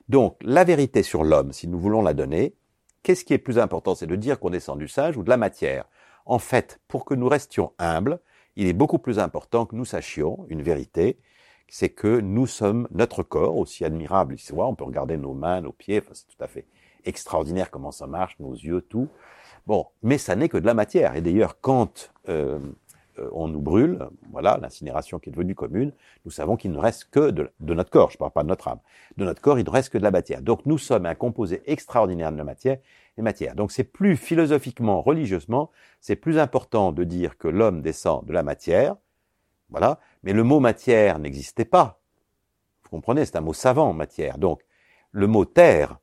Donc 0.09 0.37
la 0.41 0.63
vérité 0.63 1.03
sur 1.03 1.23
l'homme, 1.23 1.51
si 1.51 1.67
nous 1.67 1.79
voulons 1.79 2.01
la 2.01 2.13
donner, 2.13 2.55
qu'est-ce 3.01 3.25
qui 3.25 3.33
est 3.33 3.39
plus 3.39 3.57
important 3.59 3.95
C'est 3.95 4.07
de 4.07 4.15
dire 4.15 4.39
qu'on 4.39 4.49
descend 4.49 4.77
du 4.77 4.87
singe 4.87 5.17
ou 5.17 5.23
de 5.23 5.29
la 5.29 5.37
matière. 5.37 5.85
En 6.25 6.39
fait, 6.39 6.79
pour 6.87 7.05
que 7.05 7.13
nous 7.13 7.27
restions 7.27 7.73
humbles, 7.79 8.19
il 8.55 8.67
est 8.67 8.73
beaucoup 8.73 8.99
plus 8.99 9.19
important 9.19 9.65
que 9.65 9.75
nous 9.75 9.85
sachions 9.85 10.45
une 10.49 10.61
vérité, 10.61 11.19
c'est 11.67 11.89
que 11.89 12.19
nous 12.19 12.45
sommes 12.45 12.87
notre 12.91 13.23
corps, 13.23 13.57
aussi 13.57 13.83
admirable 13.83 14.35
il 14.35 14.39
soit, 14.39 14.67
on 14.67 14.75
peut 14.75 14.83
regarder 14.83 15.17
nos 15.17 15.33
mains, 15.33 15.61
nos 15.61 15.71
pieds, 15.71 16.03
c'est 16.13 16.27
tout 16.27 16.43
à 16.43 16.47
fait 16.47 16.65
extraordinaire 17.05 17.71
comment 17.71 17.91
ça 17.91 18.07
marche, 18.07 18.37
nos 18.39 18.53
yeux, 18.53 18.81
tout. 18.81 19.07
Bon, 19.65 19.87
mais 20.01 20.17
ça 20.17 20.35
n'est 20.35 20.49
que 20.49 20.57
de 20.57 20.65
la 20.65 20.73
matière. 20.73 21.15
Et 21.15 21.21
d'ailleurs, 21.21 21.59
quand 21.61 22.11
euh, 22.29 22.59
euh, 23.19 23.29
on 23.31 23.47
nous 23.47 23.61
brûle, 23.61 24.07
voilà, 24.31 24.57
l'incinération 24.61 25.19
qui 25.19 25.29
est 25.29 25.31
devenue 25.31 25.55
commune, 25.55 25.91
nous 26.25 26.31
savons 26.31 26.57
qu'il 26.57 26.71
ne 26.71 26.79
reste 26.79 27.05
que 27.11 27.29
de, 27.29 27.49
notre 27.59 27.89
corps, 27.89 28.09
je 28.09 28.15
ne 28.15 28.19
parle 28.19 28.31
pas 28.31 28.43
de 28.43 28.47
notre 28.47 28.67
âme, 28.67 28.79
de 29.17 29.25
notre 29.25 29.41
corps, 29.41 29.59
il 29.59 29.65
ne 29.65 29.69
reste 29.69 29.89
que 29.89 29.97
de 29.97 30.03
la 30.03 30.11
matière. 30.11 30.41
Donc 30.41 30.65
nous 30.65 30.77
sommes 30.77 31.05
un 31.05 31.15
composé 31.15 31.61
extraordinaire 31.65 32.31
de 32.31 32.37
la 32.37 32.43
matière 32.43 32.77
et 33.17 33.21
matière. 33.21 33.55
Donc 33.55 33.71
c'est 33.71 33.83
plus 33.83 34.17
philosophiquement, 34.17 35.01
religieusement, 35.01 35.69
c'est 36.01 36.15
plus 36.15 36.39
important 36.39 36.91
de 36.91 37.03
dire 37.03 37.37
que 37.37 37.47
l'homme 37.47 37.81
descend 37.81 38.25
de 38.25 38.33
la 38.33 38.43
matière, 38.43 38.95
voilà, 39.69 39.99
mais 40.23 40.33
le 40.33 40.43
mot 40.43 40.59
matière 40.59 41.19
n'existait 41.19 41.65
pas. 41.65 41.99
Vous 42.83 42.89
comprenez, 42.89 43.25
c'est 43.25 43.35
un 43.35 43.41
mot 43.41 43.53
savant, 43.53 43.93
matière. 43.93 44.37
Donc 44.39 44.61
le 45.11 45.27
mot 45.27 45.45
terre 45.45 45.99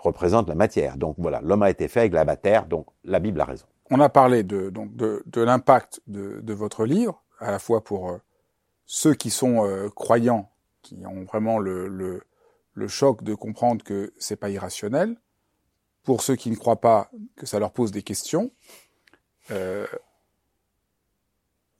représente 0.00 0.48
la 0.48 0.54
matière. 0.54 0.96
Donc 0.96 1.16
voilà, 1.18 1.40
l'homme 1.42 1.62
a 1.62 1.70
été 1.70 1.88
fait 1.88 2.00
avec 2.00 2.12
la 2.12 2.24
matière, 2.24 2.66
donc 2.66 2.86
la 3.04 3.18
Bible 3.18 3.40
a 3.40 3.44
raison. 3.44 3.66
On 3.90 4.00
a 4.00 4.08
parlé 4.08 4.42
de, 4.42 4.70
donc 4.70 4.94
de, 4.96 5.22
de 5.26 5.40
l'impact 5.42 6.00
de, 6.06 6.40
de, 6.40 6.54
votre 6.54 6.86
livre, 6.86 7.22
à 7.38 7.50
la 7.50 7.58
fois 7.58 7.84
pour 7.84 8.10
euh, 8.10 8.18
ceux 8.86 9.14
qui 9.14 9.30
sont 9.30 9.66
euh, 9.66 9.90
croyants, 9.90 10.50
qui 10.80 11.04
ont 11.06 11.24
vraiment 11.24 11.58
le, 11.58 11.88
le, 11.88 12.22
le, 12.72 12.88
choc 12.88 13.22
de 13.22 13.34
comprendre 13.34 13.84
que 13.84 14.12
c'est 14.18 14.36
pas 14.36 14.50
irrationnel, 14.50 15.16
pour 16.04 16.22
ceux 16.22 16.36
qui 16.36 16.50
ne 16.50 16.56
croient 16.56 16.80
pas, 16.80 17.10
que 17.36 17.46
ça 17.46 17.58
leur 17.58 17.72
pose 17.72 17.92
des 17.92 18.02
questions. 18.02 18.50
Euh, 19.50 19.86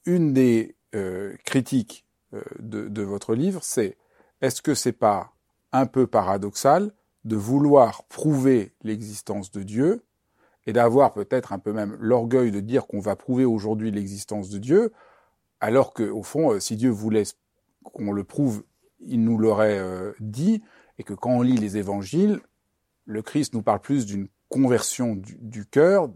une 0.05 0.33
des 0.33 0.77
euh, 0.95 1.35
critiques 1.45 2.05
de, 2.59 2.89
de 2.89 3.03
votre 3.03 3.35
livre, 3.35 3.61
c'est 3.63 3.97
est-ce 4.41 4.61
que 4.63 4.75
c'est 4.75 4.93
pas 4.93 5.33
un 5.71 5.87
peu 5.87 6.07
paradoxal 6.07 6.93
de 7.25 7.37
vouloir 7.37 8.05
prouver 8.05 8.75
l'existence 8.83 9.51
de 9.51 9.63
Dieu 9.63 10.05
et 10.67 10.73
d'avoir 10.73 11.13
peut-être 11.13 11.53
un 11.53 11.59
peu 11.59 11.73
même 11.73 11.97
l'orgueil 12.01 12.51
de 12.51 12.61
dire 12.61 12.87
qu'on 12.87 13.01
va 13.01 13.17
prouver 13.17 13.45
aujourd'hui 13.45 13.91
l'existence 13.91 14.49
de 14.49 14.59
Dieu, 14.59 14.93
alors 15.61 15.93
que 15.93 16.05
au 16.05 16.23
fond, 16.23 16.53
euh, 16.53 16.61
si 16.61 16.77
Dieu 16.77 16.91
voulait 16.91 17.25
qu'on 17.83 18.13
le 18.13 18.25
prouve 18.25 18.63
il 19.05 19.25
nous 19.25 19.39
l'aurait 19.39 19.79
euh, 19.79 20.13
dit, 20.21 20.63
et 20.99 21.03
que 21.03 21.15
quand 21.15 21.31
on 21.31 21.43
lit 21.43 21.57
les 21.57 21.77
évangiles, 21.77 22.41
le 23.05 23.23
Christ 23.23 23.55
nous 23.55 23.63
parle 23.63 23.81
plus 23.81 24.07
d'une 24.07 24.29
conversion 24.49 25.17
du, 25.17 25.65
cœur, 25.67 26.11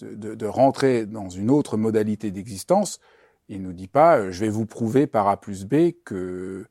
de, 0.00 0.46
rentrer 0.46 1.06
dans 1.06 1.28
une 1.28 1.50
autre 1.50 1.76
modalité 1.76 2.30
d'existence. 2.30 3.00
Il 3.48 3.62
nous 3.62 3.72
dit 3.72 3.88
pas, 3.88 4.18
euh, 4.18 4.30
je 4.30 4.40
vais 4.40 4.48
vous 4.48 4.66
prouver 4.66 5.06
par 5.06 5.28
A 5.28 5.40
plus 5.40 5.64
B 5.64 5.92
que, 6.04 6.66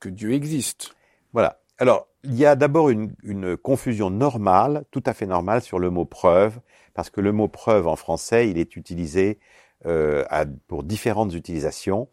que 0.00 0.08
Dieu 0.08 0.32
existe. 0.32 0.94
Voilà. 1.32 1.59
Alors, 1.80 2.08
il 2.24 2.34
y 2.34 2.44
a 2.44 2.56
d'abord 2.56 2.90
une, 2.90 3.56
confusion 3.56 4.10
normale, 4.10 4.84
tout 4.90 5.02
à 5.06 5.14
fait 5.14 5.24
normale, 5.24 5.62
sur 5.62 5.78
le 5.78 5.88
mot 5.88 6.04
preuve, 6.04 6.60
parce 6.92 7.08
que 7.08 7.22
le 7.22 7.32
mot 7.32 7.48
preuve 7.48 7.88
en 7.88 7.96
français, 7.96 8.50
il 8.50 8.58
est 8.58 8.76
utilisé 8.76 9.38
euh, 9.86 10.24
à, 10.28 10.44
pour 10.68 10.84
différentes 10.84 11.32
utilisations. 11.32 12.08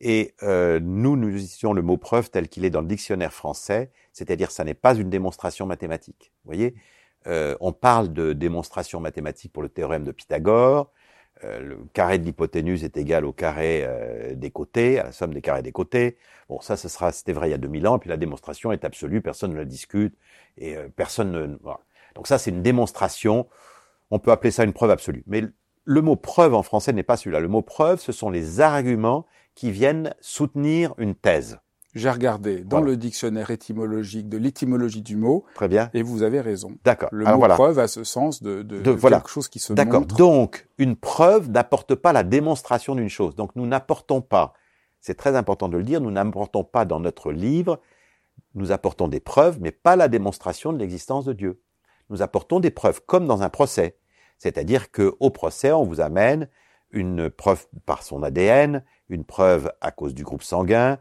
Et 0.00 0.34
euh, 0.42 0.80
nous, 0.82 1.16
nous 1.16 1.28
utilisons 1.28 1.74
le 1.74 1.82
mot 1.82 1.98
preuve 1.98 2.30
tel 2.30 2.48
qu'il 2.48 2.64
est 2.64 2.70
dans 2.70 2.80
le 2.80 2.86
dictionnaire 2.86 3.34
français, 3.34 3.90
c'est-à-dire 4.14 4.50
ça 4.50 4.64
n'est 4.64 4.72
pas 4.72 4.94
une 4.94 5.10
démonstration 5.10 5.66
mathématique. 5.66 6.32
Vous 6.44 6.48
voyez, 6.48 6.74
euh, 7.26 7.54
on 7.60 7.72
parle 7.72 8.14
de 8.14 8.32
démonstration 8.32 8.98
mathématique 8.98 9.52
pour 9.52 9.62
le 9.62 9.68
théorème 9.68 10.04
de 10.04 10.12
Pythagore. 10.12 10.90
Euh, 11.44 11.60
le 11.60 11.78
carré 11.92 12.18
de 12.18 12.24
l'hypoténuse 12.24 12.84
est 12.84 12.96
égal 12.96 13.24
au 13.24 13.32
carré 13.32 13.82
euh, 13.84 14.34
des 14.34 14.50
côtés, 14.50 14.98
à 14.98 15.04
la 15.04 15.12
somme 15.12 15.34
des 15.34 15.40
carrés 15.40 15.62
des 15.62 15.72
côtés. 15.72 16.16
Bon, 16.48 16.60
ça, 16.60 16.76
ce 16.76 16.88
sera, 16.88 17.12
c'était 17.12 17.32
vrai 17.32 17.48
il 17.48 17.50
y 17.52 17.54
a 17.54 17.58
2000 17.58 17.86
ans, 17.88 17.96
et 17.96 17.98
puis 17.98 18.10
la 18.10 18.16
démonstration 18.16 18.72
est 18.72 18.84
absolue, 18.84 19.20
personne 19.20 19.52
ne 19.52 19.56
la 19.56 19.64
discute, 19.64 20.14
et 20.58 20.76
euh, 20.76 20.88
personne 20.94 21.32
ne... 21.32 21.56
Voilà. 21.62 21.80
Donc 22.14 22.26
ça, 22.26 22.38
c'est 22.38 22.50
une 22.50 22.62
démonstration, 22.62 23.48
on 24.10 24.18
peut 24.18 24.30
appeler 24.30 24.50
ça 24.50 24.64
une 24.64 24.72
preuve 24.72 24.90
absolue. 24.90 25.24
Mais 25.26 25.42
le 25.84 26.02
mot 26.02 26.16
preuve 26.16 26.54
en 26.54 26.62
français 26.62 26.92
n'est 26.92 27.02
pas 27.02 27.16
celui-là. 27.16 27.40
Le 27.40 27.48
mot 27.48 27.62
preuve, 27.62 28.00
ce 28.00 28.12
sont 28.12 28.30
les 28.30 28.60
arguments 28.60 29.26
qui 29.54 29.70
viennent 29.70 30.14
soutenir 30.20 30.94
une 30.98 31.14
thèse. 31.14 31.58
J'ai 31.94 32.08
regardé 32.10 32.60
dans 32.64 32.78
voilà. 32.78 32.92
le 32.92 32.96
dictionnaire 32.96 33.50
étymologique 33.50 34.28
de 34.28 34.38
l'étymologie 34.38 35.02
du 35.02 35.16
mot. 35.16 35.44
Très 35.54 35.68
bien. 35.68 35.90
Et 35.92 36.02
vous 36.02 36.22
avez 36.22 36.40
raison. 36.40 36.72
D'accord. 36.84 37.10
Le 37.12 37.26
Alors 37.26 37.36
mot 37.36 37.40
voilà. 37.40 37.54
preuve 37.54 37.78
a 37.78 37.86
ce 37.88 38.02
sens 38.02 38.42
de, 38.42 38.62
de, 38.62 38.78
de, 38.78 38.82
de 38.82 38.90
voilà. 38.92 39.18
quelque 39.18 39.28
chose 39.30 39.48
qui 39.48 39.58
se 39.58 39.72
montre. 39.72 39.84
D'accord. 39.84 40.06
Donc, 40.06 40.68
une 40.78 40.96
preuve 40.96 41.50
n'apporte 41.50 41.94
pas 41.94 42.14
la 42.14 42.22
démonstration 42.22 42.94
d'une 42.94 43.10
chose. 43.10 43.36
Donc, 43.36 43.54
nous 43.56 43.66
n'apportons 43.66 44.22
pas, 44.22 44.54
c'est 45.00 45.16
très 45.16 45.36
important 45.36 45.68
de 45.68 45.76
le 45.76 45.82
dire, 45.82 46.00
nous 46.00 46.10
n'apportons 46.10 46.64
pas 46.64 46.86
dans 46.86 46.98
notre 47.00 47.30
livre, 47.30 47.78
nous 48.54 48.72
apportons 48.72 49.08
des 49.08 49.20
preuves, 49.20 49.58
mais 49.60 49.70
pas 49.70 49.96
la 49.96 50.08
démonstration 50.08 50.72
de 50.72 50.78
l'existence 50.78 51.26
de 51.26 51.34
Dieu. 51.34 51.60
Nous 52.08 52.22
apportons 52.22 52.58
des 52.60 52.70
preuves, 52.70 53.02
comme 53.04 53.26
dans 53.26 53.42
un 53.42 53.48
procès. 53.50 53.96
C'est-à-dire 54.38 54.90
que 54.90 55.14
au 55.20 55.30
procès, 55.30 55.72
on 55.72 55.84
vous 55.84 56.00
amène 56.00 56.48
une 56.90 57.30
preuve 57.30 57.66
par 57.86 58.02
son 58.02 58.22
ADN, 58.22 58.82
une 59.08 59.24
preuve 59.24 59.70
à 59.80 59.90
cause 59.90 60.14
du 60.14 60.24
groupe 60.24 60.42
sanguin, 60.42 60.98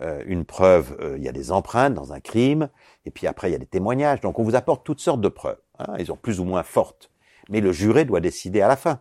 euh, 0.00 0.22
une 0.26 0.44
preuve, 0.44 0.96
euh, 1.00 1.16
il 1.18 1.22
y 1.22 1.28
a 1.28 1.32
des 1.32 1.52
empreintes 1.52 1.94
dans 1.94 2.12
un 2.12 2.20
crime, 2.20 2.70
et 3.04 3.10
puis 3.10 3.26
après 3.26 3.50
il 3.50 3.52
y 3.52 3.56
a 3.56 3.58
des 3.58 3.66
témoignages. 3.66 4.20
Donc 4.20 4.38
on 4.38 4.42
vous 4.42 4.54
apporte 4.54 4.84
toutes 4.84 5.00
sortes 5.00 5.20
de 5.20 5.28
preuves. 5.28 5.60
Hein, 5.78 5.96
ils 5.98 6.06
sont 6.06 6.16
plus 6.16 6.40
ou 6.40 6.44
moins 6.44 6.62
fortes. 6.62 7.10
Mais 7.50 7.60
le 7.60 7.72
juré 7.72 8.04
doit 8.04 8.20
décider 8.20 8.62
à 8.62 8.68
la 8.68 8.76
fin. 8.76 9.00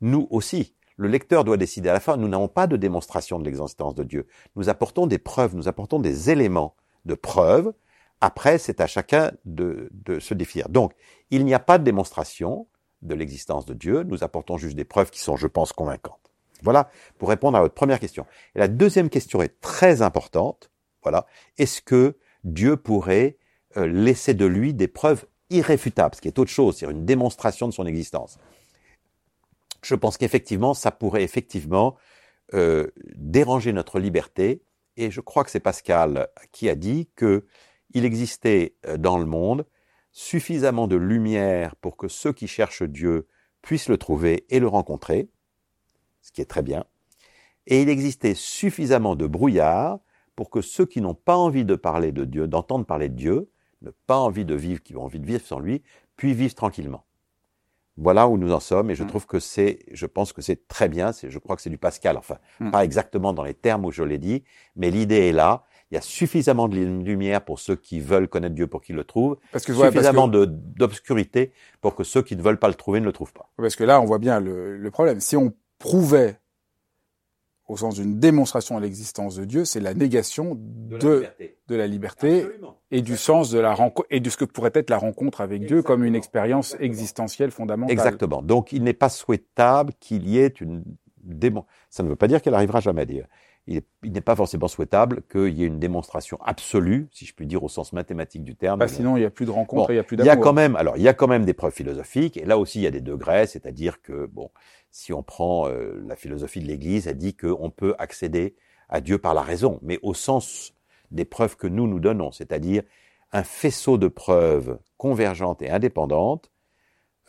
Nous 0.00 0.26
aussi, 0.30 0.74
le 0.96 1.08
lecteur 1.08 1.44
doit 1.44 1.56
décider 1.56 1.88
à 1.88 1.92
la 1.92 2.00
fin. 2.00 2.16
Nous 2.16 2.28
n'avons 2.28 2.48
pas 2.48 2.66
de 2.66 2.76
démonstration 2.76 3.38
de 3.38 3.44
l'existence 3.44 3.94
de 3.94 4.04
Dieu. 4.04 4.26
Nous 4.56 4.68
apportons 4.68 5.06
des 5.06 5.18
preuves, 5.18 5.54
nous 5.54 5.68
apportons 5.68 5.98
des 5.98 6.30
éléments 6.30 6.74
de 7.04 7.14
preuves. 7.14 7.72
Après, 8.22 8.58
c'est 8.58 8.80
à 8.80 8.86
chacun 8.86 9.32
de, 9.44 9.88
de 9.92 10.20
se 10.20 10.34
défier. 10.34 10.64
Donc, 10.68 10.92
il 11.30 11.44
n'y 11.44 11.54
a 11.54 11.58
pas 11.58 11.78
de 11.78 11.84
démonstration 11.84 12.66
de 13.02 13.14
l'existence 13.14 13.66
de 13.66 13.74
Dieu. 13.74 14.04
Nous 14.04 14.24
apportons 14.24 14.58
juste 14.58 14.76
des 14.76 14.84
preuves 14.84 15.10
qui 15.10 15.20
sont, 15.20 15.36
je 15.36 15.46
pense, 15.46 15.72
convaincantes. 15.72 16.29
Voilà 16.62 16.90
pour 17.18 17.28
répondre 17.28 17.56
à 17.56 17.60
votre 17.60 17.74
première 17.74 18.00
question. 18.00 18.26
Et 18.54 18.58
la 18.58 18.68
deuxième 18.68 19.10
question 19.10 19.42
est 19.42 19.60
très 19.60 20.02
importante. 20.02 20.70
Voilà. 21.02 21.26
Est-ce 21.58 21.80
que 21.82 22.16
Dieu 22.44 22.76
pourrait 22.76 23.38
euh, 23.76 23.86
laisser 23.86 24.34
de 24.34 24.46
lui 24.46 24.74
des 24.74 24.88
preuves 24.88 25.26
irréfutables, 25.50 26.14
ce 26.14 26.20
qui 26.20 26.28
est 26.28 26.38
autre 26.38 26.50
chose, 26.50 26.76
c'est 26.76 26.86
une 26.86 27.04
démonstration 27.04 27.68
de 27.68 27.72
son 27.72 27.86
existence 27.86 28.38
Je 29.82 29.94
pense 29.94 30.16
qu'effectivement, 30.16 30.74
ça 30.74 30.90
pourrait 30.90 31.24
effectivement 31.24 31.96
euh, 32.54 32.88
déranger 33.14 33.72
notre 33.72 33.98
liberté. 33.98 34.62
Et 34.96 35.10
je 35.10 35.20
crois 35.20 35.44
que 35.44 35.50
c'est 35.50 35.60
Pascal 35.60 36.28
qui 36.52 36.68
a 36.68 36.74
dit 36.74 37.08
que 37.16 37.46
il 37.92 38.04
existait 38.04 38.76
euh, 38.86 38.96
dans 38.96 39.18
le 39.18 39.26
monde 39.26 39.66
suffisamment 40.12 40.88
de 40.88 40.96
lumière 40.96 41.76
pour 41.76 41.96
que 41.96 42.08
ceux 42.08 42.32
qui 42.32 42.48
cherchent 42.48 42.82
Dieu 42.82 43.28
puissent 43.62 43.88
le 43.88 43.98
trouver 43.98 44.46
et 44.48 44.58
le 44.58 44.66
rencontrer 44.66 45.28
ce 46.22 46.32
qui 46.32 46.40
est 46.40 46.46
très 46.46 46.62
bien, 46.62 46.84
et 47.66 47.82
il 47.82 47.88
existait 47.88 48.34
suffisamment 48.34 49.16
de 49.16 49.26
brouillard 49.26 49.98
pour 50.36 50.50
que 50.50 50.60
ceux 50.60 50.86
qui 50.86 51.00
n'ont 51.00 51.14
pas 51.14 51.36
envie 51.36 51.64
de 51.64 51.74
parler 51.74 52.12
de 52.12 52.24
Dieu, 52.24 52.46
d'entendre 52.46 52.86
parler 52.86 53.08
de 53.08 53.14
Dieu, 53.14 53.50
n'ont 53.82 53.92
pas 54.06 54.18
envie 54.18 54.44
de 54.44 54.54
vivre, 54.54 54.82
qui 54.82 54.96
ont 54.96 55.04
envie 55.04 55.20
de 55.20 55.26
vivre 55.26 55.44
sans 55.44 55.58
lui, 55.58 55.82
puissent 56.16 56.36
vivre 56.36 56.54
tranquillement. 56.54 57.04
Voilà 57.96 58.28
où 58.28 58.38
nous 58.38 58.52
en 58.52 58.60
sommes, 58.60 58.90
et 58.90 58.94
je 58.94 59.04
mmh. 59.04 59.08
trouve 59.08 59.26
que 59.26 59.38
c'est, 59.38 59.80
je 59.92 60.06
pense 60.06 60.32
que 60.32 60.40
c'est 60.40 60.66
très 60.68 60.88
bien, 60.88 61.10
je 61.12 61.38
crois 61.38 61.56
que 61.56 61.62
c'est 61.62 61.70
du 61.70 61.76
Pascal, 61.76 62.16
enfin, 62.16 62.38
mmh. 62.60 62.70
pas 62.70 62.84
exactement 62.84 63.34
dans 63.34 63.44
les 63.44 63.52
termes 63.52 63.84
où 63.84 63.90
je 63.90 64.02
l'ai 64.02 64.18
dit, 64.18 64.42
mais 64.76 64.90
l'idée 64.90 65.28
est 65.28 65.32
là, 65.32 65.64
il 65.90 65.96
y 65.96 65.98
a 65.98 66.00
suffisamment 66.00 66.68
de 66.68 66.76
lumière 66.76 67.44
pour 67.44 67.58
ceux 67.58 67.76
qui 67.76 68.00
veulent 68.00 68.28
connaître 68.28 68.54
Dieu 68.54 68.68
pour 68.68 68.80
qu'ils 68.80 68.96
le 68.96 69.04
trouvent, 69.04 69.36
parce 69.52 69.64
que, 69.64 69.74
suffisamment 69.74 70.28
ouais, 70.28 70.46
d'obscurité 70.48 71.52
pour 71.80 71.94
que 71.94 72.04
ceux 72.04 72.22
qui 72.22 72.36
ne 72.36 72.42
veulent 72.42 72.60
pas 72.60 72.68
le 72.68 72.74
trouver 72.74 73.00
ne 73.00 73.06
le 73.06 73.12
trouvent 73.12 73.32
pas. 73.32 73.50
Parce 73.56 73.76
que 73.76 73.84
là, 73.84 74.00
on 74.00 74.04
voit 74.04 74.18
bien 74.20 74.40
le, 74.40 74.78
le 74.78 74.90
problème. 74.90 75.20
Si 75.20 75.36
on 75.36 75.52
prouvait, 75.80 76.38
au 77.66 77.76
sens 77.76 77.96
d'une 77.96 78.20
démonstration 78.20 78.76
de 78.76 78.82
l'existence 78.82 79.34
de 79.34 79.44
Dieu, 79.44 79.64
c'est 79.64 79.80
la 79.80 79.94
négation 79.94 80.56
de, 80.56 80.98
de, 80.98 81.08
la 81.08 81.16
liberté, 81.16 81.56
de 81.66 81.76
la 81.76 81.86
liberté 81.86 82.46
et 82.90 83.02
du 83.02 83.16
sens 83.16 83.50
de 83.50 83.58
la 83.58 83.74
rencontre 83.74 84.06
et 84.10 84.20
de 84.20 84.30
ce 84.30 84.36
que 84.36 84.44
pourrait 84.44 84.72
être 84.74 84.90
la 84.90 84.98
rencontre 84.98 85.40
avec 85.40 85.62
Exactement. 85.62 85.80
Dieu 85.80 85.82
comme 85.82 86.04
une 86.04 86.14
expérience 86.14 86.68
Exactement. 86.68 86.86
existentielle 86.86 87.50
fondamentale. 87.50 87.92
Exactement. 87.92 88.42
Donc, 88.42 88.72
il 88.72 88.84
n'est 88.84 88.92
pas 88.92 89.08
souhaitable 89.08 89.92
qu'il 89.98 90.28
y 90.28 90.38
ait 90.38 90.48
une 90.48 90.84
démon. 91.22 91.64
Ça 91.88 92.02
ne 92.02 92.08
veut 92.08 92.16
pas 92.16 92.28
dire 92.28 92.42
qu'elle 92.42 92.54
arrivera 92.54 92.80
jamais 92.80 93.02
à 93.02 93.06
dire. 93.06 93.26
Il 93.66 93.82
n'est 94.02 94.20
pas 94.20 94.34
forcément 94.34 94.66
souhaitable 94.66 95.22
qu'il 95.30 95.56
y 95.56 95.62
ait 95.62 95.66
une 95.66 95.78
démonstration 95.78 96.38
absolue, 96.42 97.08
si 97.12 97.24
je 97.24 97.34
puis 97.34 97.46
dire 97.46 97.62
au 97.62 97.68
sens 97.68 97.92
mathématique 97.92 98.42
du 98.42 98.56
terme. 98.56 98.80
Bah, 98.80 98.88
sinon, 98.88 99.16
il 99.16 99.20
n'y 99.20 99.26
a 99.26 99.30
plus 99.30 99.46
de 99.46 99.50
rencontre, 99.50 99.86
bon, 99.86 99.92
il 99.92 99.96
n'y 99.96 100.00
a 100.00 100.02
plus 100.02 100.16
d'amour. 100.16 100.32
Il 100.32 100.34
y 100.34 100.38
a 100.38 100.42
quand 100.42 100.52
même, 100.52 100.74
alors, 100.76 100.96
il 100.96 101.02
y 101.02 101.08
a 101.08 101.14
quand 101.14 101.28
même 101.28 101.44
des 101.44 101.52
preuves 101.52 101.72
philosophiques, 101.72 102.36
et 102.36 102.44
là 102.44 102.58
aussi, 102.58 102.80
il 102.80 102.82
y 102.82 102.86
a 102.86 102.90
des 102.90 103.00
degrés, 103.00 103.46
c'est-à-dire 103.46 104.02
que, 104.02 104.26
bon, 104.26 104.50
si 104.90 105.12
on 105.12 105.22
prend 105.22 105.68
euh, 105.68 106.02
la 106.06 106.16
philosophie 106.16 106.60
de 106.60 106.66
l'Église, 106.66 107.06
elle 107.06 107.18
dit 107.18 107.36
qu'on 107.36 107.70
peut 107.70 107.94
accéder 107.98 108.56
à 108.88 109.00
Dieu 109.00 109.18
par 109.18 109.34
la 109.34 109.42
raison, 109.42 109.78
mais 109.82 109.98
au 110.02 110.14
sens 110.14 110.74
des 111.10 111.24
preuves 111.24 111.56
que 111.56 111.66
nous 111.66 111.86
nous 111.86 112.00
donnons, 112.00 112.32
c'est-à-dire 112.32 112.82
un 113.32 113.44
faisceau 113.44 113.98
de 113.98 114.08
preuves 114.08 114.78
convergentes 114.96 115.62
et 115.62 115.70
indépendantes, 115.70 116.50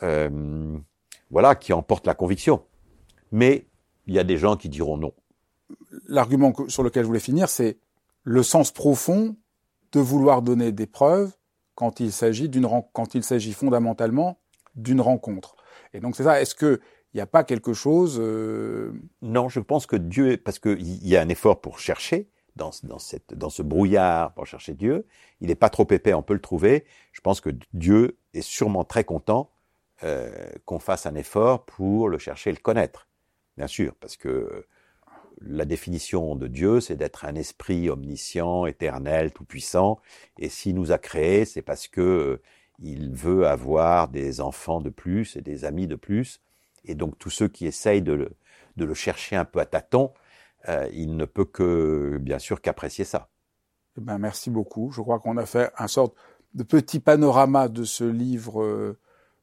euh, 0.02 0.78
voilà, 1.30 1.54
qui 1.54 1.72
emporte 1.72 2.06
la 2.06 2.14
conviction. 2.14 2.64
Mais 3.30 3.66
il 4.06 4.14
y 4.14 4.18
a 4.18 4.24
des 4.24 4.36
gens 4.36 4.56
qui 4.56 4.68
diront 4.68 4.96
non. 4.96 5.12
L'argument 6.08 6.52
sur 6.68 6.82
lequel 6.82 7.02
je 7.02 7.06
voulais 7.06 7.20
finir, 7.20 7.48
c'est 7.48 7.78
le 8.24 8.42
sens 8.42 8.70
profond 8.70 9.36
de 9.92 10.00
vouloir 10.00 10.42
donner 10.42 10.72
des 10.72 10.86
preuves 10.86 11.32
quand 11.74 12.00
il 12.00 12.12
s'agit 12.12 12.48
d'une 12.48 12.68
quand 12.92 13.14
il 13.14 13.24
s'agit 13.24 13.52
fondamentalement 13.52 14.38
d'une 14.74 15.00
rencontre. 15.00 15.56
Et 15.92 16.00
donc 16.00 16.16
c'est 16.16 16.24
ça. 16.24 16.40
Est-ce 16.40 16.54
que 16.54 16.80
il 17.12 17.18
n'y 17.18 17.22
a 17.22 17.26
pas 17.26 17.44
quelque 17.44 17.74
chose. 17.74 18.18
Euh... 18.18 18.92
Non, 19.20 19.48
je 19.48 19.60
pense 19.60 19.86
que 19.86 19.96
Dieu, 19.96 20.38
parce 20.38 20.58
qu'il 20.58 21.06
y 21.06 21.16
a 21.16 21.20
un 21.20 21.28
effort 21.28 21.60
pour 21.60 21.78
chercher 21.78 22.30
dans, 22.56 22.70
dans, 22.84 22.98
cette, 22.98 23.34
dans 23.34 23.50
ce 23.50 23.62
brouillard 23.62 24.32
pour 24.32 24.46
chercher 24.46 24.72
Dieu. 24.74 25.06
Il 25.40 25.48
n'est 25.48 25.54
pas 25.54 25.68
trop 25.68 25.86
épais, 25.90 26.14
on 26.14 26.22
peut 26.22 26.34
le 26.34 26.40
trouver. 26.40 26.84
Je 27.12 27.20
pense 27.20 27.40
que 27.40 27.50
Dieu 27.74 28.18
est 28.32 28.42
sûrement 28.42 28.84
très 28.84 29.04
content 29.04 29.50
euh, 30.04 30.30
qu'on 30.64 30.78
fasse 30.78 31.06
un 31.06 31.14
effort 31.14 31.64
pour 31.64 32.08
le 32.08 32.18
chercher 32.18 32.50
et 32.50 32.54
le 32.54 32.60
connaître. 32.60 33.08
Bien 33.58 33.66
sûr, 33.66 33.94
parce 34.00 34.16
que 34.16 34.66
la 35.40 35.64
définition 35.64 36.36
de 36.36 36.46
Dieu, 36.46 36.80
c'est 36.80 36.96
d'être 36.96 37.24
un 37.24 37.34
esprit 37.34 37.90
omniscient, 37.90 38.66
éternel, 38.66 39.32
tout-puissant. 39.32 39.98
Et 40.38 40.48
s'il 40.48 40.74
nous 40.74 40.92
a 40.92 40.98
créés, 40.98 41.44
c'est 41.44 41.62
parce 41.62 41.88
que 41.88 42.00
euh, 42.00 42.42
il 42.78 43.12
veut 43.12 43.46
avoir 43.46 44.08
des 44.08 44.40
enfants 44.40 44.80
de 44.80 44.90
plus 44.90 45.36
et 45.36 45.40
des 45.40 45.64
amis 45.64 45.86
de 45.86 45.96
plus. 45.96 46.40
Et 46.84 46.94
donc 46.94 47.18
tous 47.18 47.30
ceux 47.30 47.48
qui 47.48 47.66
essayent 47.66 48.02
de 48.02 48.12
le, 48.76 48.94
chercher 48.94 49.36
un 49.36 49.44
peu 49.44 49.60
à 49.60 49.66
tâtons, 49.66 50.12
euh, 50.68 50.88
il 50.92 51.16
ne 51.16 51.24
peut 51.24 51.44
que, 51.44 52.18
bien 52.20 52.38
sûr, 52.38 52.60
qu'apprécier 52.60 53.04
ça. 53.04 53.28
Eh 53.98 54.00
ben, 54.00 54.18
merci 54.18 54.50
beaucoup. 54.50 54.90
Je 54.92 55.00
crois 55.00 55.18
qu'on 55.18 55.36
a 55.36 55.46
fait 55.46 55.70
un 55.76 55.88
sorte 55.88 56.14
de 56.54 56.62
petit 56.62 57.00
panorama 57.00 57.68
de 57.68 57.84
ce 57.84 58.04
livre, 58.04 58.62
euh, 58.62 58.98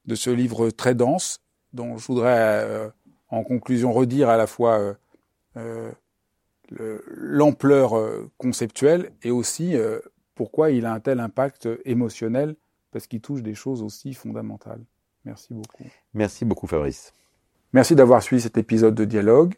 de 0.06 0.14
ce 0.14 0.30
livre 0.30 0.70
très 0.70 0.94
dense, 0.94 1.42
dont 1.72 1.98
je 1.98 2.06
voudrais, 2.06 2.90
en 3.28 3.44
conclusion, 3.44 3.92
redire 3.92 4.28
à 4.28 4.36
la 4.36 4.46
fois 4.46 4.96
l'ampleur 7.16 7.92
conceptuelle 8.38 9.10
et 9.22 9.30
aussi 9.30 9.76
pourquoi 10.34 10.70
il 10.70 10.86
a 10.86 10.92
un 10.92 11.00
tel 11.00 11.20
impact 11.20 11.68
émotionnel, 11.84 12.56
parce 12.92 13.06
qu'il 13.06 13.20
touche 13.20 13.42
des 13.42 13.54
choses 13.54 13.82
aussi 13.82 14.14
fondamentales. 14.14 14.82
Merci 15.24 15.52
beaucoup. 15.52 15.84
Merci 16.14 16.44
beaucoup, 16.44 16.66
Fabrice. 16.66 17.12
Merci 17.72 17.94
d'avoir 17.94 18.22
suivi 18.22 18.42
cet 18.42 18.58
épisode 18.58 18.94
de 18.94 19.04
Dialogue. 19.04 19.54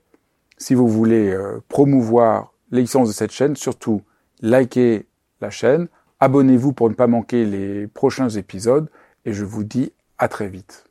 Si 0.59 0.75
vous 0.75 0.89
voulez 0.89 1.31
euh, 1.31 1.61
promouvoir 1.69 2.53
l'existence 2.71 3.09
de 3.09 3.13
cette 3.13 3.31
chaîne, 3.31 3.57
surtout 3.57 4.03
likez 4.41 5.07
la 5.41 5.51
chaîne, 5.51 5.89
abonnez-vous 6.21 6.73
pour 6.73 6.91
ne 6.91 6.95
pas 6.95 7.07
manquer 7.07 7.45
les 7.45 7.87
prochains 7.87 8.29
épisodes 8.29 8.91
et 9.25 9.33
je 9.33 9.45
vous 9.45 9.65
dis 9.65 9.93
à 10.19 10.29
très 10.29 10.49
vite. 10.49 10.85